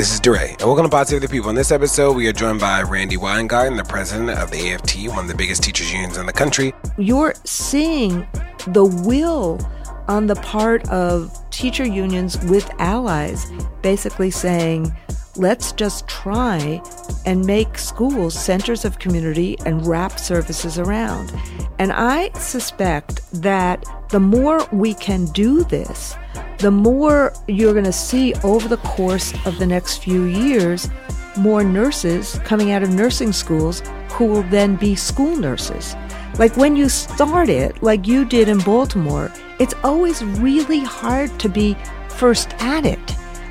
This 0.00 0.14
is 0.14 0.20
DeRay, 0.20 0.56
and 0.58 0.62
welcome 0.62 0.88
to 0.88 1.20
the 1.20 1.28
People. 1.28 1.50
In 1.50 1.56
this 1.56 1.70
episode, 1.70 2.16
we 2.16 2.26
are 2.26 2.32
joined 2.32 2.58
by 2.58 2.80
Randi 2.80 3.18
Weingarten, 3.18 3.76
the 3.76 3.84
president 3.84 4.30
of 4.30 4.50
the 4.50 4.70
AFT, 4.70 5.08
one 5.08 5.18
of 5.18 5.28
the 5.28 5.34
biggest 5.34 5.62
teachers' 5.62 5.92
unions 5.92 6.16
in 6.16 6.24
the 6.24 6.32
country. 6.32 6.72
You're 6.96 7.34
seeing 7.44 8.26
the 8.68 8.86
will 8.86 9.60
on 10.08 10.26
the 10.26 10.36
part 10.36 10.88
of 10.88 11.38
teacher 11.50 11.84
unions 11.84 12.38
with 12.46 12.70
allies 12.78 13.52
basically 13.82 14.30
saying, 14.30 14.90
let's 15.36 15.72
just 15.72 16.06
try 16.08 16.82
and 17.26 17.44
make 17.44 17.78
schools 17.78 18.38
centers 18.38 18.84
of 18.84 18.98
community 18.98 19.56
and 19.64 19.86
wrap 19.86 20.18
services 20.18 20.78
around. 20.78 21.32
And 21.78 21.92
I 21.92 22.30
suspect 22.32 23.30
that 23.42 23.84
the 24.10 24.20
more 24.20 24.66
we 24.72 24.94
can 24.94 25.26
do 25.26 25.64
this, 25.64 26.16
the 26.58 26.70
more 26.70 27.32
you're 27.48 27.72
going 27.72 27.84
to 27.84 27.92
see 27.92 28.34
over 28.42 28.68
the 28.68 28.76
course 28.78 29.34
of 29.46 29.58
the 29.58 29.66
next 29.66 30.02
few 30.02 30.24
years 30.24 30.88
more 31.36 31.62
nurses 31.62 32.38
coming 32.44 32.72
out 32.72 32.82
of 32.82 32.90
nursing 32.90 33.32
schools 33.32 33.82
who 34.10 34.26
will 34.26 34.42
then 34.44 34.76
be 34.76 34.94
school 34.94 35.36
nurses. 35.36 35.94
Like 36.38 36.56
when 36.56 36.76
you 36.76 36.88
start 36.88 37.48
it, 37.48 37.82
like 37.82 38.06
you 38.06 38.24
did 38.24 38.48
in 38.48 38.58
Baltimore, 38.58 39.32
it's 39.58 39.74
always 39.84 40.24
really 40.24 40.80
hard 40.80 41.38
to 41.40 41.48
be 41.48 41.76
first 42.08 42.54
at 42.60 42.84
it. 42.84 42.98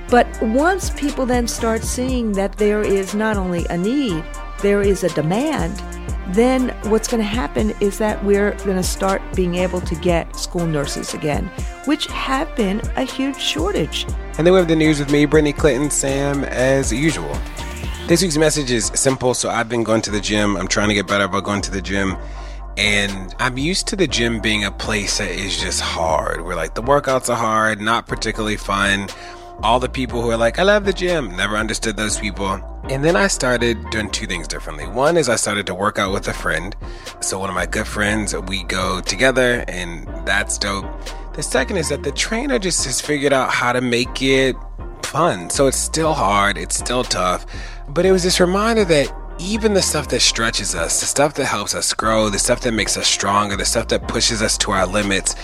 But 0.09 0.27
once 0.41 0.89
people 0.89 1.27
then 1.27 1.47
start 1.47 1.83
seeing 1.83 2.31
that 2.31 2.53
there 2.53 2.81
is 2.81 3.13
not 3.13 3.37
only 3.37 3.65
a 3.67 3.77
need, 3.77 4.23
there 4.61 4.81
is 4.81 5.03
a 5.03 5.09
demand, 5.09 5.77
then 6.33 6.69
what's 6.89 7.07
going 7.07 7.21
to 7.21 7.27
happen 7.27 7.75
is 7.79 7.99
that 7.99 8.23
we're 8.23 8.53
going 8.65 8.77
to 8.77 8.83
start 8.83 9.21
being 9.35 9.55
able 9.55 9.81
to 9.81 9.95
get 9.95 10.35
school 10.35 10.65
nurses 10.65 11.13
again, 11.13 11.45
which 11.85 12.07
have 12.07 12.53
been 12.55 12.81
a 12.95 13.03
huge 13.03 13.37
shortage. 13.37 14.05
And 14.39 14.47
then 14.47 14.53
we 14.53 14.59
have 14.59 14.67
the 14.67 14.75
news 14.75 14.99
with 14.99 15.11
me, 15.11 15.25
Brittany 15.25 15.53
Clinton, 15.53 15.91
Sam, 15.91 16.43
as 16.43 16.91
usual. 16.91 17.37
This 18.07 18.23
week's 18.23 18.37
message 18.37 18.71
is 18.71 18.91
simple. 18.95 19.35
So 19.35 19.49
I've 19.49 19.69
been 19.69 19.83
going 19.83 20.01
to 20.03 20.11
the 20.11 20.21
gym. 20.21 20.57
I'm 20.57 20.67
trying 20.67 20.89
to 20.89 20.95
get 20.95 21.05
better 21.05 21.25
about 21.25 21.43
going 21.43 21.61
to 21.61 21.71
the 21.71 21.81
gym. 21.81 22.17
And 22.77 23.35
I'm 23.37 23.59
used 23.59 23.87
to 23.89 23.95
the 23.95 24.07
gym 24.07 24.39
being 24.39 24.65
a 24.65 24.71
place 24.71 25.19
that 25.19 25.29
is 25.29 25.59
just 25.59 25.81
hard, 25.81 26.41
where 26.41 26.55
like 26.55 26.73
the 26.73 26.81
workouts 26.81 27.29
are 27.29 27.35
hard, 27.35 27.79
not 27.79 28.07
particularly 28.07 28.57
fun 28.57 29.09
all 29.61 29.79
the 29.79 29.89
people 29.89 30.21
who 30.21 30.29
are 30.31 30.37
like, 30.37 30.59
I 30.59 30.63
love 30.63 30.85
the 30.85 30.93
gym, 30.93 31.35
never 31.35 31.57
understood 31.57 31.97
those 31.97 32.17
people. 32.19 32.61
And 32.89 33.03
then 33.03 33.15
I 33.15 33.27
started 33.27 33.89
doing 33.89 34.09
two 34.09 34.25
things 34.25 34.47
differently. 34.47 34.87
One 34.87 35.17
is 35.17 35.29
I 35.29 35.35
started 35.35 35.67
to 35.67 35.75
work 35.75 35.99
out 35.99 36.13
with 36.13 36.27
a 36.27 36.33
friend. 36.33 36.75
So, 37.19 37.39
one 37.39 37.49
of 37.49 37.55
my 37.55 37.65
good 37.65 37.87
friends, 37.87 38.35
we 38.35 38.63
go 38.63 39.01
together, 39.01 39.63
and 39.67 40.07
that's 40.25 40.57
dope. 40.57 40.85
The 41.33 41.43
second 41.43 41.77
is 41.77 41.89
that 41.89 42.03
the 42.03 42.11
trainer 42.11 42.57
just 42.57 42.85
has 42.85 42.99
figured 42.99 43.33
out 43.33 43.51
how 43.51 43.73
to 43.73 43.81
make 43.81 44.21
it 44.21 44.55
fun. 45.03 45.49
So, 45.49 45.67
it's 45.67 45.77
still 45.77 46.13
hard, 46.13 46.57
it's 46.57 46.77
still 46.77 47.03
tough. 47.03 47.45
But 47.89 48.05
it 48.05 48.11
was 48.11 48.23
this 48.23 48.39
reminder 48.39 48.85
that 48.85 49.13
even 49.39 49.73
the 49.73 49.81
stuff 49.81 50.07
that 50.09 50.21
stretches 50.21 50.75
us, 50.75 50.99
the 50.99 51.05
stuff 51.05 51.35
that 51.35 51.45
helps 51.45 51.75
us 51.75 51.93
grow, 51.93 52.29
the 52.29 52.39
stuff 52.39 52.61
that 52.61 52.73
makes 52.73 52.97
us 52.97 53.07
stronger, 53.07 53.55
the 53.55 53.65
stuff 53.65 53.87
that 53.89 54.07
pushes 54.07 54.41
us 54.41 54.57
to 54.59 54.71
our 54.71 54.85
limits, 54.85 55.35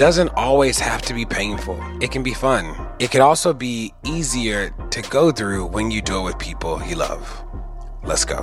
doesn't 0.00 0.30
always 0.30 0.78
have 0.78 1.02
to 1.02 1.12
be 1.12 1.26
painful. 1.26 1.78
It 2.00 2.10
can 2.10 2.22
be 2.22 2.32
fun. 2.32 2.74
It 2.98 3.10
can 3.10 3.20
also 3.20 3.52
be 3.52 3.92
easier 4.02 4.70
to 4.92 5.02
go 5.02 5.30
through 5.30 5.66
when 5.66 5.90
you 5.90 6.00
do 6.00 6.20
it 6.20 6.22
with 6.22 6.38
people 6.38 6.82
you 6.86 6.96
love. 6.96 7.44
Let's 8.02 8.24
go. 8.24 8.40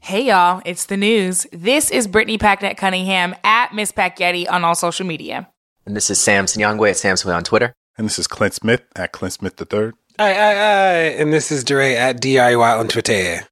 Hey 0.00 0.24
y'all, 0.28 0.62
it's 0.64 0.86
the 0.86 0.96
news. 0.96 1.46
This 1.52 1.90
is 1.90 2.06
Brittany 2.06 2.38
Packnett 2.38 2.78
Cunningham 2.78 3.34
at 3.44 3.74
Miss 3.74 3.92
Packyetti 3.92 4.50
on 4.50 4.64
all 4.64 4.74
social 4.74 5.04
media. 5.04 5.50
And 5.84 5.94
this 5.94 6.08
is 6.08 6.18
Sam 6.18 6.46
Sinyangwe 6.46 6.88
at 6.88 6.96
samswey 6.96 7.36
on 7.36 7.44
Twitter. 7.44 7.74
And 7.98 8.06
this 8.06 8.18
is 8.18 8.26
Clint 8.26 8.54
Smith 8.54 8.84
at 8.96 9.12
Clint 9.12 9.34
Smith 9.34 9.60
III. 9.60 9.92
Aye, 10.18 10.32
aye, 10.32 10.54
aye. 10.54 11.14
And 11.18 11.30
this 11.30 11.52
is 11.52 11.62
DeRay 11.62 11.94
at 11.94 12.22
DIY 12.22 12.80
on 12.80 12.88
Twitter. 12.88 13.46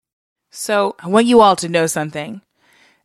So 0.50 0.96
I 0.98 1.08
want 1.08 1.26
you 1.26 1.42
all 1.42 1.56
to 1.56 1.68
know 1.68 1.86
something. 1.86 2.40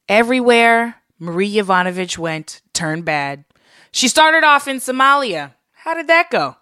Everywhere 0.08 0.96
Marie 1.20 1.54
Yovanovitch 1.54 2.18
went, 2.18 2.62
turned 2.74 3.04
bad. 3.04 3.44
She 3.92 4.08
started 4.08 4.44
off 4.46 4.68
in 4.68 4.78
Somalia. 4.78 5.54
How 5.74 5.94
did 5.94 6.08
that 6.08 6.30
go? 6.30 6.56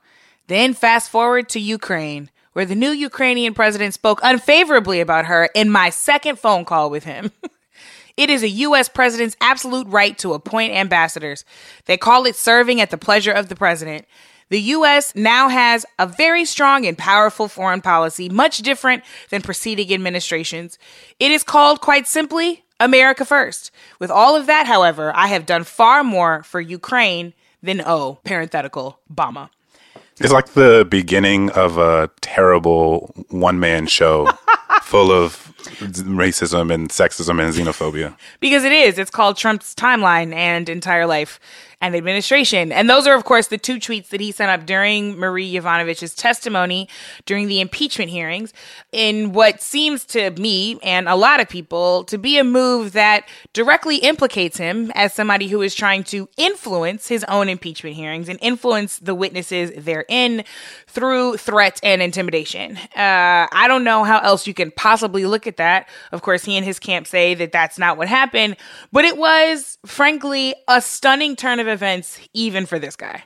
Then 0.47 0.73
fast 0.73 1.09
forward 1.09 1.50
to 1.50 1.59
Ukraine, 1.59 2.31
where 2.53 2.66
the 2.66 2.75
new 2.75 2.90
Ukrainian 2.90 3.53
president 3.53 3.94
spoke 3.94 4.19
unfavorably 4.23 5.00
about 5.00 5.25
her 5.25 5.50
in 5.53 5.69
my 5.69 5.91
second 5.91 6.40
phone 6.40 6.66
call 6.66 6.90
with 6.90 7.03
him. 7.03 7.31
it 8.18 8.29
is 8.31 8.41
a 8.41 8.50
U.S. 8.50 8.90
president's 8.90 9.38
absolute 9.41 9.88
right 9.88 10.18
to 10.19 10.34
appoint 10.34 10.74
ambassadors. 10.74 11.45
They 11.85 11.97
call 11.97 12.25
it 12.25 12.35
serving 12.35 12.81
at 12.81 12.89
the 12.89 12.97
pleasure 12.97 13.31
of 13.31 13.50
the 13.50 13.56
president. 13.56 14.06
The 14.50 14.62
U.S. 14.62 15.13
now 15.13 15.50
has 15.50 15.85
a 16.00 16.07
very 16.07 16.45
strong 16.45 16.85
and 16.85 16.97
powerful 16.97 17.50
foreign 17.50 17.81
policy, 17.81 18.29
much 18.29 18.59
different 18.59 19.03
than 19.29 19.41
preceding 19.41 19.94
administrations. 19.94 20.79
It 21.19 21.31
is 21.31 21.44
called, 21.44 21.81
quite 21.81 22.07
simply, 22.07 22.63
America 22.79 23.25
first. 23.25 23.71
With 23.99 24.11
all 24.11 24.35
of 24.35 24.45
that, 24.47 24.67
however, 24.67 25.15
I 25.15 25.27
have 25.27 25.45
done 25.45 25.63
far 25.63 26.03
more 26.03 26.43
for 26.43 26.61
Ukraine 26.61 27.33
than, 27.61 27.81
oh, 27.85 28.19
parenthetical, 28.23 28.99
Bama. 29.13 29.49
It's 30.19 30.33
like 30.33 30.53
the 30.53 30.88
beginning 30.89 31.51
of 31.51 31.77
a 31.77 32.09
terrible 32.21 33.13
one 33.29 33.59
man 33.59 33.85
show 33.85 34.31
full 34.81 35.11
of 35.11 35.53
racism 35.79 36.73
and 36.73 36.89
sexism 36.89 37.39
and 37.43 37.53
xenophobia. 37.53 38.15
Because 38.39 38.63
it 38.63 38.71
is. 38.71 38.97
It's 38.97 39.11
called 39.11 39.38
Trump's 39.38 39.75
timeline 39.75 40.33
and 40.33 40.69
entire 40.69 41.05
life 41.05 41.39
and 41.79 41.95
administration. 41.95 42.71
And 42.71 42.89
those 42.89 43.05
are, 43.05 43.15
of 43.15 43.23
course, 43.23 43.47
the 43.47 43.57
two 43.57 43.75
tweets 43.75 44.09
that 44.09 44.19
he 44.19 44.31
sent 44.31 44.49
up 44.49 44.65
during 44.65 45.15
Marie 45.17 45.53
Yovanovitch's 45.53 46.15
testimony 46.15 46.89
during 47.25 47.47
the 47.47 47.61
impeachment 47.61 48.09
hearings 48.09 48.51
in 48.91 49.31
what 49.31 49.61
seems 49.61 50.03
to 50.05 50.31
me 50.31 50.79
and 50.81 51.07
a 51.07 51.15
lot 51.15 51.39
of 51.39 51.47
people 51.47 52.03
to 52.05 52.17
be 52.17 52.39
a 52.39 52.43
move 52.43 52.93
that 52.93 53.27
directly 53.53 53.97
implicates 53.97 54.57
him 54.57 54.91
as 54.95 55.13
somebody 55.13 55.47
who 55.49 55.61
is 55.61 55.75
trying 55.75 56.03
to 56.05 56.27
influence 56.35 57.07
his 57.07 57.23
own 57.25 57.47
impeachment 57.47 57.95
hearings 57.95 58.27
and 58.27 58.39
influence 58.41 58.97
the 58.97 59.13
witnesses 59.13 59.71
therein 59.77 60.44
through 60.88 61.38
threat 61.38 61.79
and 61.83 62.01
intimidation. 62.01 62.77
Uh, 62.95 63.47
I 63.51 63.65
don't 63.67 63.83
know 63.83 64.03
how 64.03 64.19
else 64.19 64.47
you 64.47 64.53
can 64.55 64.71
possibly 64.71 65.25
look 65.25 65.45
at 65.45 65.57
that. 65.57 65.88
Of 66.11 66.23
course, 66.23 66.44
he 66.44 66.57
and 66.57 66.65
his 66.65 66.79
camp 66.79 67.05
say 67.05 67.35
that 67.35 67.51
that's 67.51 67.77
not 67.77 67.97
what 67.97 68.07
happened, 68.07 68.57
but 68.91 69.05
it 69.05 69.15
was, 69.15 69.77
frankly, 69.85 70.56
a 70.68 70.81
stunning 70.81 71.35
turn 71.35 71.59
of 71.59 71.67
of 71.68 71.74
events, 71.74 72.19
even 72.34 72.66
for 72.66 72.80
this 72.80 72.96
guy. 72.96 73.24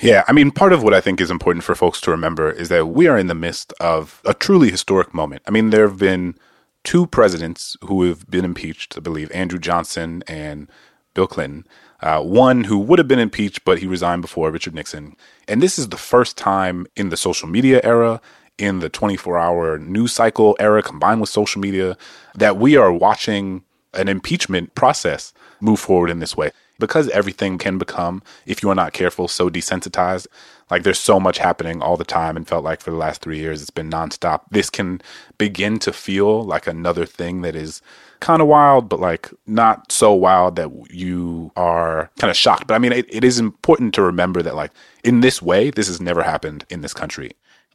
Yeah, 0.00 0.24
I 0.26 0.32
mean, 0.32 0.50
part 0.50 0.72
of 0.72 0.82
what 0.82 0.94
I 0.94 1.00
think 1.00 1.20
is 1.20 1.30
important 1.30 1.62
for 1.62 1.74
folks 1.74 2.00
to 2.02 2.10
remember 2.10 2.50
is 2.50 2.70
that 2.70 2.86
we 2.86 3.06
are 3.06 3.18
in 3.18 3.26
the 3.26 3.34
midst 3.34 3.74
of 3.80 4.22
a 4.24 4.32
truly 4.32 4.70
historic 4.70 5.12
moment. 5.12 5.42
I 5.46 5.50
mean, 5.50 5.70
there 5.70 5.86
have 5.86 5.98
been 5.98 6.36
two 6.84 7.06
presidents 7.06 7.76
who 7.84 8.04
have 8.04 8.28
been 8.30 8.44
impeached, 8.46 8.96
I 8.96 9.00
believe, 9.00 9.30
Andrew 9.32 9.58
Johnson 9.58 10.22
and 10.26 10.68
Bill 11.12 11.26
Clinton. 11.26 11.66
Uh, 12.00 12.22
one 12.22 12.64
who 12.64 12.78
would 12.78 12.98
have 12.98 13.08
been 13.08 13.18
impeached, 13.18 13.62
but 13.66 13.78
he 13.78 13.86
resigned 13.86 14.22
before 14.22 14.50
Richard 14.50 14.74
Nixon. 14.74 15.16
And 15.46 15.62
this 15.62 15.78
is 15.78 15.90
the 15.90 15.98
first 15.98 16.38
time 16.38 16.86
in 16.96 17.10
the 17.10 17.16
social 17.18 17.48
media 17.48 17.82
era, 17.84 18.22
in 18.56 18.78
the 18.78 18.88
24 18.88 19.38
hour 19.38 19.78
news 19.78 20.14
cycle 20.14 20.56
era, 20.58 20.82
combined 20.82 21.20
with 21.20 21.28
social 21.28 21.60
media, 21.60 21.98
that 22.34 22.56
we 22.56 22.74
are 22.74 22.90
watching 22.90 23.64
an 23.92 24.08
impeachment 24.08 24.74
process 24.74 25.34
move 25.60 25.78
forward 25.78 26.08
in 26.08 26.20
this 26.20 26.36
way 26.36 26.52
because 26.80 27.08
everything 27.10 27.58
can 27.58 27.78
become, 27.78 28.22
if 28.46 28.62
you 28.62 28.70
are 28.70 28.74
not 28.74 28.92
careful, 28.92 29.28
so 29.28 29.48
desensitized. 29.48 30.26
Like 30.70 30.82
there's 30.84 30.98
so 30.98 31.18
much 31.18 31.38
happening 31.38 31.82
all 31.82 31.96
the 31.96 32.04
time 32.04 32.36
and 32.36 32.46
felt 32.46 32.64
like 32.64 32.80
for 32.80 32.90
the 32.90 32.96
last 32.96 33.22
three 33.22 33.38
years 33.38 33.60
it's 33.60 33.70
been 33.70 33.90
nonstop. 33.90 34.42
This 34.50 34.70
can 34.70 35.00
begin 35.36 35.78
to 35.80 35.92
feel 35.92 36.42
like 36.44 36.66
another 36.66 37.04
thing 37.04 37.42
that 37.42 37.56
is 37.56 37.82
kind 38.20 38.40
of 38.40 38.48
wild, 38.48 38.88
but 38.88 39.00
like 39.00 39.30
not 39.46 39.90
so 39.90 40.12
wild 40.12 40.56
that 40.56 40.70
you 40.90 41.50
are 41.56 42.10
kind 42.18 42.30
of 42.30 42.36
shocked. 42.36 42.66
But 42.66 42.74
I 42.74 42.78
mean, 42.78 42.92
it, 42.92 43.06
it 43.08 43.24
is 43.24 43.38
important 43.38 43.94
to 43.94 44.02
remember 44.02 44.42
that 44.42 44.54
like 44.54 44.70
in 45.02 45.20
this 45.20 45.42
way, 45.42 45.70
this 45.70 45.88
has 45.88 46.00
never 46.00 46.22
happened 46.22 46.64
in 46.70 46.82
this 46.82 46.94
country. 46.94 47.32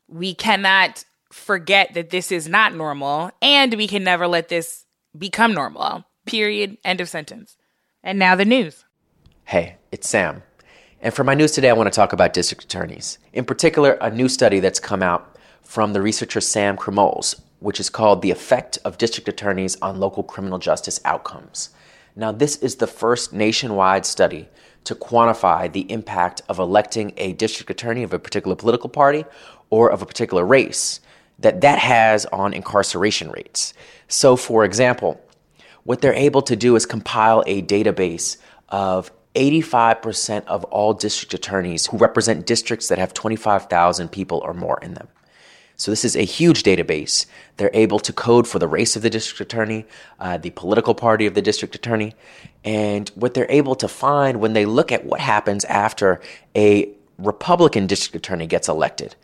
We 0.07 0.33
cannot 0.33 1.03
forget 1.31 1.93
that 1.95 2.11
this 2.11 2.31
is 2.31 2.47
not 2.47 2.73
normal 2.73 3.31
and 3.41 3.73
we 3.73 3.87
can 3.87 4.03
never 4.03 4.27
let 4.27 4.47
this 4.47 4.85
become 5.17 5.53
normal. 5.53 6.05
Period. 6.25 6.77
End 6.85 7.01
of 7.01 7.09
sentence. 7.09 7.57
And 8.03 8.17
now 8.17 8.35
the 8.35 8.45
news. 8.45 8.84
Hey, 9.47 9.75
it's 9.91 10.09
Sam. 10.09 10.41
And 11.01 11.13
for 11.13 11.23
my 11.23 11.35
news 11.35 11.51
today, 11.51 11.69
I 11.69 11.73
want 11.73 11.85
to 11.85 11.95
talk 11.95 12.13
about 12.13 12.33
district 12.33 12.63
attorneys. 12.63 13.19
In 13.31 13.45
particular, 13.45 13.91
a 14.01 14.09
new 14.09 14.27
study 14.27 14.59
that's 14.59 14.79
come 14.79 15.03
out 15.03 15.37
from 15.61 15.93
the 15.93 16.01
researcher 16.01 16.41
Sam 16.41 16.75
Krumholz, 16.75 17.39
which 17.59 17.79
is 17.79 17.91
called 17.91 18.23
The 18.23 18.31
Effect 18.31 18.79
of 18.83 18.97
District 18.97 19.29
Attorneys 19.29 19.79
on 19.83 19.99
Local 19.99 20.23
Criminal 20.23 20.57
Justice 20.57 20.99
Outcomes. 21.05 21.69
Now, 22.15 22.31
this 22.31 22.55
is 22.55 22.77
the 22.77 22.87
first 22.87 23.33
nationwide 23.33 24.07
study 24.07 24.49
to 24.85 24.95
quantify 24.95 25.71
the 25.71 25.91
impact 25.91 26.41
of 26.49 26.57
electing 26.57 27.13
a 27.17 27.33
district 27.33 27.69
attorney 27.69 28.01
of 28.01 28.13
a 28.13 28.19
particular 28.19 28.55
political 28.55 28.89
party 28.89 29.25
or 29.69 29.91
of 29.91 30.01
a 30.01 30.07
particular 30.07 30.43
race 30.43 31.01
that 31.37 31.61
that 31.61 31.77
has 31.77 32.25
on 32.27 32.51
incarceration 32.51 33.29
rates. 33.29 33.75
So, 34.07 34.37
for 34.37 34.65
example, 34.65 35.21
what 35.83 36.01
they're 36.01 36.13
able 36.13 36.41
to 36.41 36.55
do 36.55 36.75
is 36.75 36.87
compile 36.87 37.43
a 37.45 37.61
database 37.61 38.37
of 38.69 39.11
85% 39.35 40.45
of 40.45 40.63
all 40.65 40.93
district 40.93 41.33
attorneys 41.33 41.87
who 41.87 41.97
represent 41.97 42.45
districts 42.45 42.87
that 42.87 42.97
have 42.97 43.13
25,000 43.13 44.09
people 44.11 44.39
or 44.43 44.53
more 44.53 44.79
in 44.81 44.93
them. 44.93 45.07
So, 45.77 45.91
this 45.91 46.05
is 46.05 46.15
a 46.15 46.23
huge 46.23 46.63
database. 46.63 47.25
They're 47.57 47.69
able 47.73 47.99
to 47.99 48.13
code 48.13 48.47
for 48.47 48.59
the 48.59 48.67
race 48.67 48.95
of 48.95 49.01
the 49.01 49.09
district 49.09 49.41
attorney, 49.41 49.85
uh, 50.21 50.37
the 50.37 50.51
political 50.51 50.95
party 50.95 51.25
of 51.25 51.33
the 51.33 51.41
district 51.41 51.75
attorney, 51.75 52.15
and 52.63 53.09
what 53.09 53.33
they're 53.33 53.51
able 53.51 53.75
to 53.75 53.89
find 53.89 54.39
when 54.39 54.53
they 54.53 54.65
look 54.65 54.93
at 54.93 55.03
what 55.05 55.19
happens 55.19 55.65
after 55.65 56.21
a 56.55 56.89
Republican 57.17 57.87
district 57.87 58.15
attorney 58.15 58.47
gets 58.47 58.69
elected. 58.69 59.15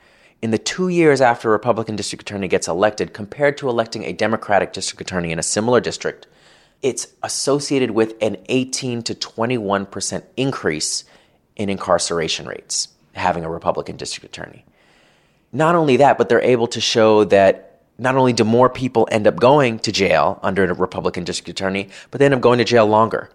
In 0.42 0.52
the 0.52 0.58
two 0.58 0.90
years 0.90 1.22
after 1.22 1.50
a 1.50 1.52
Republican 1.52 1.96
district 1.96 2.24
attorney 2.24 2.48
gets 2.48 2.68
elected, 2.68 3.14
compared 3.14 3.58
to 3.58 3.70
electing 3.70 4.04
a 4.04 4.12
Democratic 4.12 4.74
district 4.74 5.00
attorney 5.00 5.32
in 5.32 5.40
a 5.40 5.44
similar 5.44 5.80
district, 5.80 6.28
it's 6.82 7.08
associated 7.22 7.92
with 7.92 8.16
an 8.22 8.38
18 8.50 9.04
to 9.04 9.16
21% 9.16 10.24
increase 10.38 11.04
in 11.56 11.70
incarceration 11.70 12.48
rates, 12.48 12.88
having 13.14 13.44
a 13.44 13.50
Republican 13.50 13.98
district 13.98 14.26
attorney. 14.26 14.66
Not 15.52 15.76
only 15.76 15.98
that, 15.98 16.18
but 16.18 16.30
they're 16.30 16.42
able 16.42 16.68
to 16.68 16.82
show 16.82 17.24
that 17.26 17.84
not 17.98 18.16
only 18.16 18.34
do 18.34 18.44
more 18.44 18.70
people 18.70 19.08
end 19.12 19.28
up 19.28 19.36
going 19.36 19.78
to 19.80 19.92
jail 19.92 20.40
under 20.42 20.64
a 20.64 20.74
Republican 20.74 21.24
district 21.24 21.50
attorney, 21.50 21.90
but 22.10 22.20
they 22.20 22.26
end 22.26 22.34
up 22.34 22.42
going 22.42 22.58
to 22.58 22.64
jail 22.64 22.88
longer. 22.88 23.30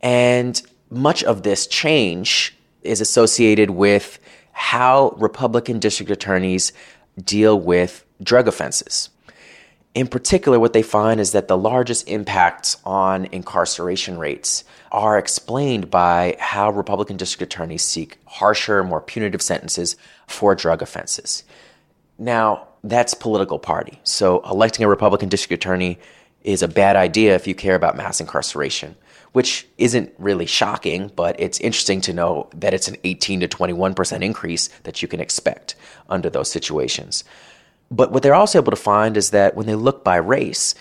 And 0.00 0.60
much 0.88 1.22
of 1.24 1.42
this 1.42 1.66
change 1.66 2.56
is 2.82 3.00
associated 3.00 3.70
with 3.70 4.18
how 4.52 5.14
Republican 5.18 5.78
district 5.78 6.10
attorneys 6.10 6.72
deal 7.22 7.58
with 7.58 8.04
drug 8.22 8.48
offenses. 8.48 9.10
In 9.94 10.06
particular, 10.06 10.60
what 10.60 10.72
they 10.72 10.82
find 10.82 11.18
is 11.18 11.32
that 11.32 11.48
the 11.48 11.58
largest 11.58 12.08
impacts 12.08 12.76
on 12.84 13.26
incarceration 13.32 14.18
rates 14.18 14.62
are 14.92 15.18
explained 15.18 15.90
by 15.90 16.36
how 16.38 16.70
Republican 16.70 17.16
district 17.16 17.52
attorneys 17.52 17.82
seek 17.82 18.18
harsher, 18.24 18.84
more 18.84 19.00
punitive 19.00 19.42
sentences 19.42 19.96
for 20.28 20.54
drug 20.54 20.80
offenses. 20.80 21.42
Now, 22.18 22.68
that's 22.84 23.14
political 23.14 23.58
party. 23.58 23.98
So, 24.04 24.40
electing 24.48 24.84
a 24.84 24.88
Republican 24.88 25.28
district 25.28 25.64
attorney 25.64 25.98
is 26.44 26.62
a 26.62 26.68
bad 26.68 26.96
idea 26.96 27.34
if 27.34 27.46
you 27.46 27.54
care 27.54 27.74
about 27.74 27.96
mass 27.96 28.20
incarceration, 28.20 28.94
which 29.32 29.66
isn't 29.76 30.12
really 30.18 30.46
shocking, 30.46 31.10
but 31.16 31.38
it's 31.38 31.60
interesting 31.60 32.00
to 32.02 32.12
know 32.12 32.48
that 32.54 32.74
it's 32.74 32.88
an 32.88 32.96
18 33.02 33.40
to 33.40 33.48
21% 33.48 34.22
increase 34.22 34.68
that 34.84 35.02
you 35.02 35.08
can 35.08 35.20
expect 35.20 35.74
under 36.08 36.30
those 36.30 36.50
situations. 36.50 37.24
But 37.90 38.12
what 38.12 38.22
they're 38.22 38.34
also 38.34 38.60
able 38.60 38.70
to 38.70 38.76
find 38.76 39.16
is 39.16 39.30
that 39.30 39.56
when 39.56 39.66
they 39.66 39.74
look 39.74 40.04
by 40.04 40.16
race, 40.16 40.74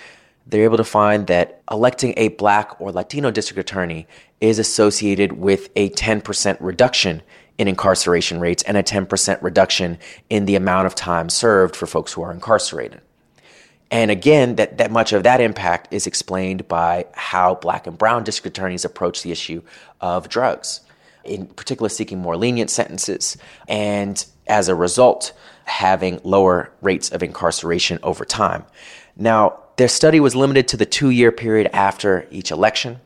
they're 0.46 0.64
able 0.64 0.78
to 0.78 0.84
find 0.84 1.28
that 1.28 1.62
electing 1.70 2.14
a 2.18 2.30
black 2.30 2.80
or 2.80 2.92
Latino 2.92 3.32
district 3.32 3.60
attorney 3.60 4.08
is 4.42 4.60
associated 4.60 5.34
with 5.34 5.70
a 5.76 5.90
10% 5.92 6.58
reduction 6.60 7.22
in 7.58 7.68
incarceration 7.68 8.40
rates 8.40 8.64
and 8.64 8.78
a 8.78 8.84
10% 8.84 9.42
reduction 9.42 9.98
in 10.30 10.46
the 10.46 10.56
amount 10.56 10.88
of 10.88 10.96
time 10.96 11.30
served 11.30 11.76
for 11.76 11.86
folks 11.86 12.14
who 12.14 12.22
are 12.22 12.32
incarcerated. 12.32 13.02
And 13.92 14.12
again, 14.12 14.56
that, 14.56 14.78
that 14.78 14.92
much 14.92 15.14
of 15.14 15.24
that 15.24 15.42
impact 15.42 15.92
is 15.92 16.08
explained 16.08 16.68
by 16.68 17.08
how 17.14 17.56
black 17.56 17.88
and 17.88 17.98
brown 17.98 18.24
district 18.24 18.58
attorneys 18.58 18.86
approach 18.86 19.24
the 19.24 19.32
issue 19.32 19.62
of 20.00 20.30
drugs, 20.30 20.82
in 21.24 21.48
particular, 21.48 21.90
seeking 21.90 22.20
more 22.20 22.38
lenient 22.38 22.70
sentences. 22.70 23.36
And 23.68 24.24
as 24.48 24.70
a 24.70 24.76
result, 24.76 25.34
having 25.70 26.20
lower 26.24 26.72
rates 26.82 27.10
of 27.12 27.24
incarceration 27.24 28.00
over 28.04 28.26
time. 28.26 28.66
Now, 29.16 29.60
their 29.78 29.88
study 29.88 30.20
was 30.20 30.36
limited 30.36 30.68
to 30.70 30.78
the 30.78 30.86
two 30.86 31.10
year 31.10 31.32
period 31.32 31.70
after 31.74 32.28
each 32.32 32.52
election. 32.52 33.00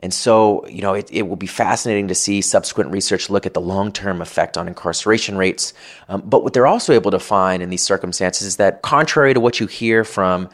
And 0.00 0.14
so, 0.14 0.66
you 0.68 0.80
know, 0.80 0.94
it, 0.94 1.08
it 1.12 1.22
will 1.22 1.36
be 1.36 1.48
fascinating 1.48 2.08
to 2.08 2.14
see 2.14 2.40
subsequent 2.40 2.92
research 2.92 3.30
look 3.30 3.46
at 3.46 3.54
the 3.54 3.60
long 3.60 3.92
term 3.92 4.22
effect 4.22 4.56
on 4.56 4.68
incarceration 4.68 5.36
rates. 5.36 5.74
Um, 6.08 6.22
but 6.24 6.44
what 6.44 6.52
they're 6.52 6.68
also 6.68 6.92
able 6.92 7.10
to 7.10 7.18
find 7.18 7.62
in 7.62 7.70
these 7.70 7.82
circumstances 7.82 8.46
is 8.46 8.56
that, 8.56 8.82
contrary 8.82 9.34
to 9.34 9.40
what 9.40 9.58
you 9.58 9.66
hear 9.66 10.04
from 10.04 10.48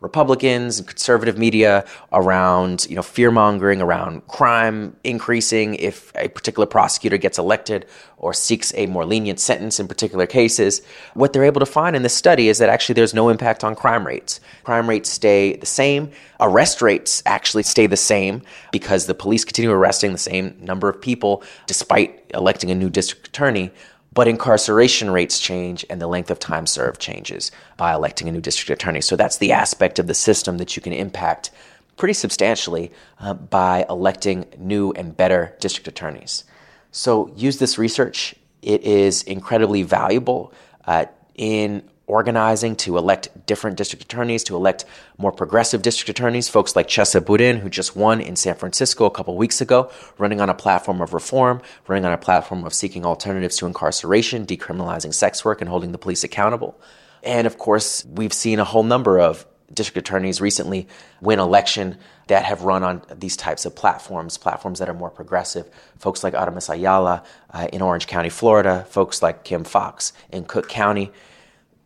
Republicans 0.00 0.78
and 0.78 0.86
conservative 0.86 1.36
media 1.36 1.84
around, 2.12 2.86
you 2.88 2.94
know, 2.94 3.02
fear 3.02 3.32
mongering 3.32 3.82
around 3.82 4.24
crime 4.28 4.96
increasing 5.02 5.74
if 5.74 6.12
a 6.14 6.28
particular 6.28 6.66
prosecutor 6.66 7.16
gets 7.16 7.36
elected 7.36 7.84
or 8.16 8.32
seeks 8.32 8.72
a 8.76 8.86
more 8.86 9.04
lenient 9.04 9.40
sentence 9.40 9.80
in 9.80 9.88
particular 9.88 10.24
cases. 10.26 10.82
What 11.14 11.32
they're 11.32 11.44
able 11.44 11.60
to 11.60 11.66
find 11.66 11.96
in 11.96 12.02
this 12.02 12.14
study 12.14 12.48
is 12.48 12.58
that 12.58 12.68
actually 12.68 12.94
there's 12.94 13.14
no 13.14 13.28
impact 13.28 13.64
on 13.64 13.74
crime 13.74 14.06
rates. 14.06 14.40
Crime 14.62 14.88
rates 14.88 15.10
stay 15.10 15.56
the 15.56 15.66
same. 15.66 16.12
Arrest 16.38 16.80
rates 16.80 17.22
actually 17.26 17.64
stay 17.64 17.88
the 17.88 17.96
same 17.96 18.42
because 18.70 19.06
the 19.06 19.14
police 19.14 19.44
continue 19.44 19.72
arresting 19.72 20.12
the 20.12 20.18
same 20.18 20.56
number 20.60 20.88
of 20.88 21.00
people 21.00 21.42
despite 21.66 22.24
electing 22.34 22.70
a 22.70 22.74
new 22.74 22.88
district 22.88 23.26
attorney 23.26 23.72
but 24.12 24.28
incarceration 24.28 25.10
rates 25.10 25.38
change 25.38 25.84
and 25.90 26.00
the 26.00 26.06
length 26.06 26.30
of 26.30 26.38
time 26.38 26.66
served 26.66 27.00
changes 27.00 27.50
by 27.76 27.94
electing 27.94 28.28
a 28.28 28.32
new 28.32 28.40
district 28.40 28.70
attorney. 28.70 29.00
So 29.00 29.16
that's 29.16 29.38
the 29.38 29.52
aspect 29.52 29.98
of 29.98 30.06
the 30.06 30.14
system 30.14 30.58
that 30.58 30.76
you 30.76 30.82
can 30.82 30.92
impact 30.92 31.50
pretty 31.96 32.14
substantially 32.14 32.92
uh, 33.20 33.34
by 33.34 33.84
electing 33.90 34.46
new 34.56 34.92
and 34.92 35.16
better 35.16 35.54
district 35.60 35.88
attorneys. 35.88 36.44
So 36.90 37.32
use 37.36 37.58
this 37.58 37.76
research. 37.76 38.34
It 38.62 38.82
is 38.82 39.22
incredibly 39.24 39.82
valuable 39.82 40.52
uh, 40.86 41.06
in 41.34 41.82
organizing 42.08 42.74
to 42.74 42.98
elect 42.98 43.28
different 43.46 43.76
district 43.76 44.02
attorneys, 44.02 44.42
to 44.44 44.56
elect 44.56 44.84
more 45.18 45.30
progressive 45.30 45.82
district 45.82 46.08
attorneys, 46.08 46.48
folks 46.48 46.74
like 46.74 46.88
Chesa 46.88 47.24
Boudin, 47.24 47.58
who 47.58 47.68
just 47.68 47.94
won 47.94 48.20
in 48.20 48.34
San 48.34 48.56
Francisco 48.56 49.04
a 49.04 49.10
couple 49.10 49.36
weeks 49.36 49.60
ago, 49.60 49.90
running 50.16 50.40
on 50.40 50.48
a 50.48 50.54
platform 50.54 51.00
of 51.00 51.14
reform, 51.14 51.60
running 51.86 52.04
on 52.04 52.12
a 52.12 52.18
platform 52.18 52.64
of 52.64 52.74
seeking 52.74 53.04
alternatives 53.04 53.56
to 53.58 53.66
incarceration, 53.66 54.46
decriminalizing 54.46 55.14
sex 55.14 55.44
work, 55.44 55.60
and 55.60 55.68
holding 55.68 55.92
the 55.92 55.98
police 55.98 56.24
accountable. 56.24 56.80
And 57.22 57.46
of 57.46 57.58
course, 57.58 58.04
we've 58.06 58.32
seen 58.32 58.58
a 58.58 58.64
whole 58.64 58.82
number 58.82 59.20
of 59.20 59.46
district 59.72 60.08
attorneys 60.08 60.40
recently 60.40 60.88
win 61.20 61.38
election 61.38 61.98
that 62.28 62.44
have 62.44 62.62
run 62.62 62.82
on 62.82 63.02
these 63.14 63.36
types 63.36 63.66
of 63.66 63.76
platforms, 63.76 64.38
platforms 64.38 64.78
that 64.78 64.88
are 64.88 64.94
more 64.94 65.10
progressive. 65.10 65.68
Folks 65.98 66.24
like 66.24 66.34
Aramis 66.34 66.68
Ayala 66.68 67.22
uh, 67.50 67.68
in 67.72 67.82
Orange 67.82 68.06
County, 68.06 68.30
Florida, 68.30 68.86
folks 68.88 69.22
like 69.22 69.44
Kim 69.44 69.64
Foxx 69.64 70.12
in 70.30 70.44
Cook 70.44 70.68
County. 70.68 71.12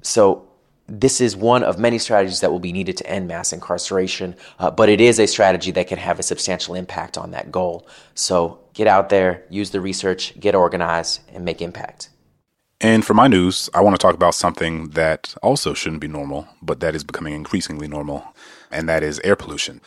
So 0.03 0.49
this 0.87 1.21
is 1.21 1.37
one 1.37 1.63
of 1.63 1.79
many 1.79 1.99
strategies 1.99 2.41
that 2.41 2.51
will 2.51 2.59
be 2.59 2.73
needed 2.73 2.97
to 2.99 3.07
end 3.07 3.29
mass 3.29 3.53
incarceration, 3.53 4.37
uh, 4.59 4.71
but 4.71 4.89
it 4.89 5.01
is 5.01 5.19
a 5.19 5.27
strategy 5.27 5.71
that 5.71 5.89
can 5.89 5.99
have 5.99 6.19
a 6.19 6.23
substantial 6.23 6.75
impact 6.75 7.17
on 7.17 7.31
that 7.31 7.51
goal. 7.51 7.87
So 8.15 8.61
get 8.75 8.87
out 8.87 9.09
there, 9.09 9.45
use 9.49 9.71
the 9.71 9.81
research, 9.81 10.39
get 10.39 10.55
organized, 10.55 11.21
and 11.33 11.45
make 11.45 11.63
impact. 11.63 12.11
And 12.81 13.05
for 13.05 13.15
my 13.15 13.29
news, 13.29 13.71
I 13.75 13.81
want 13.81 13.95
to 13.95 14.03
talk 14.05 14.15
about 14.15 14.35
something 14.35 14.89
that 14.91 15.37
also 15.41 15.73
shouldn't 15.73 16.01
be 16.01 16.09
normal, 16.09 16.49
but 16.61 16.81
that 16.81 16.97
is 16.97 17.05
becoming 17.05 17.33
increasingly 17.33 17.87
normal, 17.87 18.35
and 18.73 18.89
that 18.89 19.05
is 19.05 19.21
air 19.23 19.37
pollution. 19.37 19.81